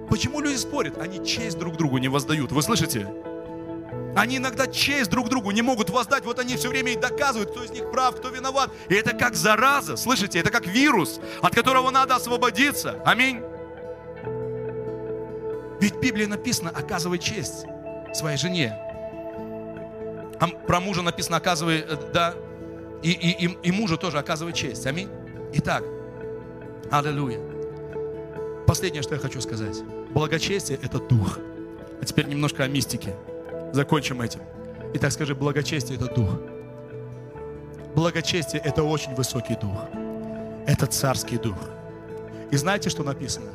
почему 0.09 0.41
люди 0.41 0.57
спорят? 0.57 0.97
Они 0.97 1.25
честь 1.25 1.57
друг 1.57 1.77
другу 1.77 1.97
не 1.97 2.09
воздают. 2.09 2.51
Вы 2.51 2.61
слышите? 2.61 3.07
Они 4.15 4.37
иногда 4.37 4.67
честь 4.67 5.09
друг 5.09 5.29
другу 5.29 5.51
не 5.51 5.61
могут 5.61 5.89
воздать. 5.89 6.23
Вот 6.25 6.39
они 6.39 6.55
все 6.55 6.69
время 6.69 6.93
и 6.93 6.95
доказывают, 6.95 7.51
кто 7.51 7.63
из 7.63 7.71
них 7.71 7.89
прав, 7.91 8.15
кто 8.15 8.29
виноват. 8.29 8.69
И 8.89 8.93
это 8.93 9.15
как 9.15 9.35
зараза, 9.35 9.95
слышите? 9.97 10.39
Это 10.39 10.51
как 10.51 10.67
вирус, 10.67 11.19
от 11.41 11.55
которого 11.55 11.89
надо 11.89 12.15
освободиться. 12.15 13.01
Аминь. 13.05 13.41
Ведь 15.79 15.95
в 15.95 15.99
Библии 15.99 16.25
написано, 16.25 16.69
оказывай 16.69 17.19
честь 17.19 17.65
своей 18.13 18.37
жене. 18.37 18.77
А 20.39 20.47
про 20.47 20.79
мужа 20.79 21.01
написано, 21.01 21.37
оказывай, 21.37 21.79
э, 21.79 21.97
да, 22.13 22.35
и, 23.01 23.11
и, 23.11 23.47
и, 23.47 23.57
и 23.63 23.71
мужу 23.71 23.97
тоже 23.97 24.19
оказывать 24.19 24.55
честь. 24.55 24.85
Аминь. 24.85 25.09
Итак, 25.53 25.83
аллилуйя. 26.91 27.39
Последнее, 28.67 29.03
что 29.03 29.15
я 29.15 29.21
хочу 29.21 29.41
сказать. 29.41 29.81
Благочестие– 30.11 30.79
это 30.81 30.99
дух. 30.99 31.39
А 32.01 32.05
теперь 32.05 32.27
немножко 32.27 32.63
о 32.63 32.67
мистике. 32.67 33.15
Закончим 33.73 34.21
этим. 34.21 34.39
Итак, 34.93 35.11
скажи, 35.11 35.33
благочестие– 35.33 35.97
это 35.99 36.05
дух. 36.13 36.29
Благочестие– 37.95 38.61
это 38.63 38.83
очень 38.83 39.15
высокий 39.15 39.55
дух. 39.55 39.87
Это 40.67 40.85
царский 40.85 41.37
дух. 41.37 41.57
И 42.51 42.55
знаете, 42.55 42.91
что 42.91 43.01
написано? 43.01 43.49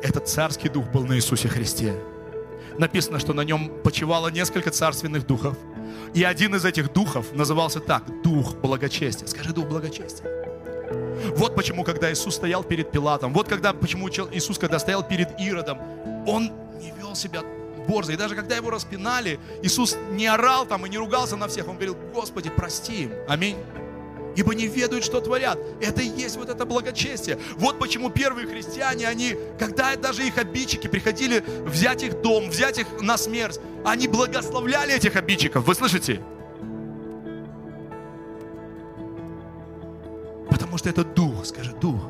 Этот 0.00 0.28
царский 0.28 0.68
дух 0.68 0.86
был 0.92 1.04
на 1.04 1.16
Иисусе 1.16 1.48
Христе. 1.48 1.92
Написано, 2.78 3.18
что 3.18 3.32
на 3.32 3.40
нем 3.40 3.72
почивало 3.82 4.28
несколько 4.28 4.70
царственных 4.70 5.26
духов. 5.26 5.56
И 6.14 6.22
один 6.22 6.54
из 6.54 6.64
этих 6.64 6.92
духов 6.92 7.32
назывался 7.32 7.80
так, 7.80 8.04
дух 8.22 8.54
благочестия. 8.54 9.26
Скажи, 9.26 9.52
дух 9.52 9.66
благочестия. 9.66 10.30
Вот 11.36 11.56
почему, 11.56 11.82
когда 11.82 12.12
Иисус 12.12 12.36
стоял 12.36 12.62
перед 12.62 12.92
Пилатом, 12.92 13.34
вот 13.34 13.48
когда, 13.48 13.72
почему 13.72 14.08
Иисус, 14.08 14.56
когда 14.56 14.78
стоял 14.78 15.02
перед 15.02 15.40
Иродом, 15.40 15.78
Он 16.28 16.52
не 16.78 16.92
вел 16.92 17.16
себя 17.16 17.42
борзо. 17.86 18.12
И 18.12 18.16
даже 18.16 18.34
когда 18.34 18.56
его 18.56 18.70
распинали, 18.70 19.38
Иисус 19.62 19.96
не 20.10 20.26
орал 20.26 20.66
там 20.66 20.86
и 20.86 20.88
не 20.88 20.98
ругался 20.98 21.36
на 21.36 21.48
всех. 21.48 21.68
Он 21.68 21.76
говорил, 21.76 21.96
Господи, 22.14 22.50
прости 22.50 23.04
им. 23.04 23.12
Аминь 23.28 23.56
ибо 24.36 24.54
не 24.54 24.66
ведают, 24.66 25.02
что 25.02 25.20
творят. 25.20 25.58
Это 25.80 26.02
и 26.02 26.08
есть 26.08 26.36
вот 26.36 26.50
это 26.50 26.64
благочестие. 26.66 27.38
Вот 27.56 27.78
почему 27.78 28.10
первые 28.10 28.46
христиане, 28.46 29.08
они, 29.08 29.34
когда 29.58 29.96
даже 29.96 30.24
их 30.24 30.38
обидчики 30.38 30.86
приходили 30.86 31.42
взять 31.64 32.02
их 32.02 32.20
дом, 32.20 32.50
взять 32.50 32.78
их 32.78 33.00
на 33.00 33.16
смерть, 33.16 33.58
они 33.84 34.06
благословляли 34.06 34.94
этих 34.94 35.16
обидчиков. 35.16 35.64
Вы 35.64 35.74
слышите? 35.74 36.20
Потому 40.50 40.78
что 40.78 40.90
это 40.90 41.04
дух, 41.04 41.46
скажи, 41.46 41.72
дух. 41.72 42.00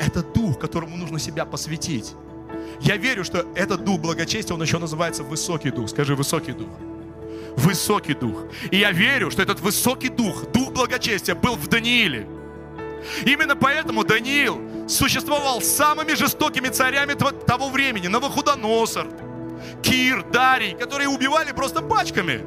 Это 0.00 0.22
дух, 0.22 0.58
которому 0.58 0.96
нужно 0.96 1.18
себя 1.18 1.44
посвятить. 1.44 2.14
Я 2.80 2.96
верю, 2.96 3.24
что 3.24 3.46
этот 3.54 3.84
дух 3.84 4.00
благочестия, 4.00 4.54
он 4.54 4.62
еще 4.62 4.78
называется 4.78 5.22
высокий 5.22 5.70
дух. 5.70 5.88
Скажи, 5.88 6.14
высокий 6.14 6.52
дух. 6.52 6.68
Высокий 7.56 8.14
дух. 8.14 8.44
И 8.70 8.78
я 8.78 8.92
верю, 8.92 9.30
что 9.30 9.42
этот 9.42 9.60
высокий 9.60 10.08
дух, 10.08 10.50
дух 10.52 10.72
благочестия 10.72 11.34
был 11.34 11.56
в 11.56 11.68
Данииле. 11.68 12.26
Именно 13.24 13.56
поэтому 13.56 14.04
Даниил 14.04 14.60
существовал 14.88 15.60
с 15.60 15.66
самыми 15.66 16.14
жестокими 16.14 16.68
царями 16.68 17.14
того 17.14 17.70
времени. 17.70 18.08
Навуходоносор, 18.08 19.06
Кир, 19.82 20.24
Дарий, 20.30 20.74
которые 20.74 21.08
убивали 21.08 21.52
просто 21.52 21.82
пачками. 21.82 22.40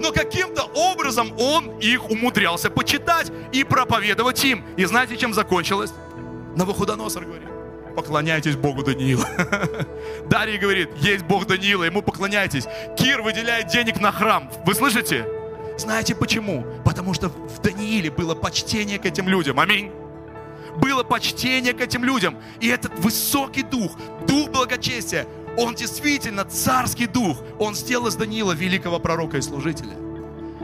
Но 0.00 0.12
каким-то 0.12 0.64
образом 0.74 1.32
он 1.38 1.78
их 1.78 2.10
умудрялся 2.10 2.70
почитать 2.70 3.30
и 3.52 3.64
проповедовать 3.64 4.44
им. 4.44 4.64
И 4.76 4.84
знаете, 4.84 5.16
чем 5.16 5.32
закончилось? 5.32 5.92
Навуходоносор 6.56 7.24
говорит, 7.24 7.48
поклоняйтесь 7.94 8.56
Богу 8.56 8.82
Даниила. 8.82 9.26
Дарья 10.28 10.58
говорит, 10.58 10.90
есть 10.96 11.24
Бог 11.24 11.46
Даниила, 11.46 11.84
ему 11.84 12.02
поклоняйтесь. 12.02 12.66
Кир 12.96 13.22
выделяет 13.22 13.68
денег 13.68 14.00
на 14.00 14.12
храм. 14.12 14.50
Вы 14.66 14.74
слышите? 14.74 15.26
Знаете 15.78 16.14
почему? 16.14 16.64
Потому 16.84 17.14
что 17.14 17.28
в 17.28 17.60
Данииле 17.60 18.10
было 18.10 18.34
почтение 18.34 18.98
к 18.98 19.06
этим 19.06 19.28
людям. 19.28 19.58
Аминь. 19.58 19.90
Было 20.76 21.02
почтение 21.04 21.72
к 21.72 21.80
этим 21.80 22.04
людям. 22.04 22.36
И 22.60 22.68
этот 22.68 22.98
высокий 22.98 23.62
дух, 23.62 23.92
дух 24.26 24.50
благочестия, 24.50 25.26
он 25.56 25.74
действительно 25.74 26.44
царский 26.44 27.06
дух. 27.06 27.38
Он 27.58 27.74
сделал 27.74 28.08
из 28.08 28.16
Даниила 28.16 28.52
великого 28.52 28.98
пророка 28.98 29.36
и 29.36 29.40
служителя. 29.40 29.96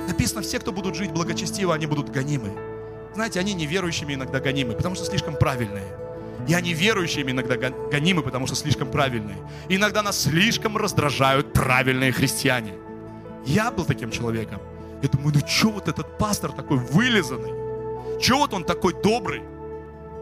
Написано, 0.08 0.42
все, 0.42 0.58
кто 0.58 0.72
будут 0.72 0.96
жить 0.96 1.12
благочестиво, 1.12 1.74
они 1.74 1.86
будут 1.86 2.10
гонимы. 2.10 2.50
Знаете, 3.14 3.40
они 3.40 3.54
неверующими 3.54 4.14
иногда 4.14 4.40
гонимы, 4.40 4.74
потому 4.74 4.94
что 4.94 5.04
слишком 5.04 5.36
правильные. 5.36 6.09
И 6.48 6.54
они 6.54 6.72
верующими 6.72 7.30
иногда 7.30 7.56
гонимы, 7.56 8.22
потому 8.22 8.46
что 8.46 8.56
слишком 8.56 8.90
правильные. 8.90 9.36
И 9.68 9.76
иногда 9.76 10.02
нас 10.02 10.22
слишком 10.22 10.76
раздражают 10.76 11.52
правильные 11.52 12.12
христиане. 12.12 12.74
Я 13.46 13.70
был 13.70 13.84
таким 13.84 14.10
человеком. 14.10 14.60
Я 15.02 15.08
думаю, 15.08 15.34
ну 15.34 15.46
что 15.46 15.70
вот 15.70 15.88
этот 15.88 16.18
пастор 16.18 16.52
такой 16.52 16.78
вылизанный? 16.78 18.20
Что 18.20 18.38
вот 18.38 18.52
он 18.52 18.64
такой 18.64 18.94
добрый? 19.02 19.42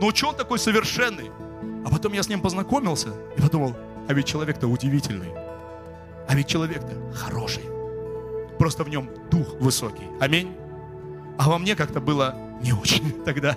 Ну 0.00 0.14
что 0.14 0.28
он 0.28 0.36
такой 0.36 0.58
совершенный? 0.58 1.30
А 1.84 1.90
потом 1.90 2.12
я 2.12 2.22
с 2.22 2.28
ним 2.28 2.40
познакомился 2.40 3.08
и 3.36 3.40
подумал, 3.40 3.76
а 4.08 4.14
ведь 4.14 4.26
человек-то 4.26 4.68
удивительный. 4.68 5.32
А 6.28 6.34
ведь 6.34 6.46
человек-то 6.46 6.94
хороший. 7.14 7.62
Просто 8.58 8.84
в 8.84 8.88
нем 8.88 9.10
дух 9.30 9.54
высокий. 9.60 10.04
Аминь. 10.20 10.54
А 11.38 11.48
во 11.48 11.58
мне 11.58 11.74
как-то 11.74 12.00
было 12.00 12.34
не 12.60 12.72
очень 12.72 13.12
тогда. 13.24 13.56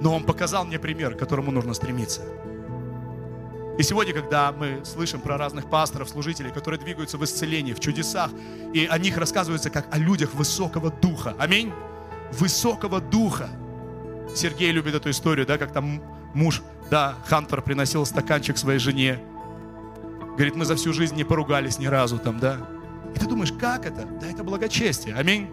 Но 0.00 0.14
он 0.14 0.24
показал 0.24 0.64
мне 0.64 0.78
пример, 0.78 1.14
к 1.14 1.18
которому 1.18 1.50
нужно 1.50 1.74
стремиться. 1.74 2.22
И 3.78 3.82
сегодня, 3.82 4.12
когда 4.12 4.52
мы 4.52 4.82
слышим 4.84 5.20
про 5.20 5.38
разных 5.38 5.70
пасторов, 5.70 6.08
служителей, 6.08 6.50
которые 6.50 6.78
двигаются 6.78 7.16
в 7.16 7.24
исцелении, 7.24 7.72
в 7.72 7.80
чудесах, 7.80 8.30
и 8.74 8.86
о 8.86 8.98
них 8.98 9.16
рассказывается 9.16 9.70
как 9.70 9.86
о 9.90 9.98
людях 9.98 10.34
высокого 10.34 10.90
духа. 10.90 11.34
Аминь. 11.38 11.72
Высокого 12.32 13.00
духа. 13.00 13.48
Сергей 14.34 14.70
любит 14.70 14.94
эту 14.94 15.10
историю, 15.10 15.46
да, 15.46 15.56
как 15.56 15.72
там 15.72 16.02
муж, 16.34 16.62
да, 16.90 17.14
Хантер 17.26 17.62
приносил 17.62 18.04
стаканчик 18.04 18.58
своей 18.58 18.78
жене. 18.78 19.18
Говорит, 20.32 20.56
мы 20.56 20.64
за 20.64 20.76
всю 20.76 20.92
жизнь 20.92 21.16
не 21.16 21.24
поругались 21.24 21.78
ни 21.78 21.86
разу 21.86 22.18
там, 22.18 22.38
да. 22.38 22.58
И 23.14 23.18
ты 23.18 23.26
думаешь, 23.26 23.52
как 23.52 23.86
это? 23.86 24.04
Да 24.20 24.26
это 24.26 24.44
благочестие. 24.44 25.14
Аминь. 25.14 25.48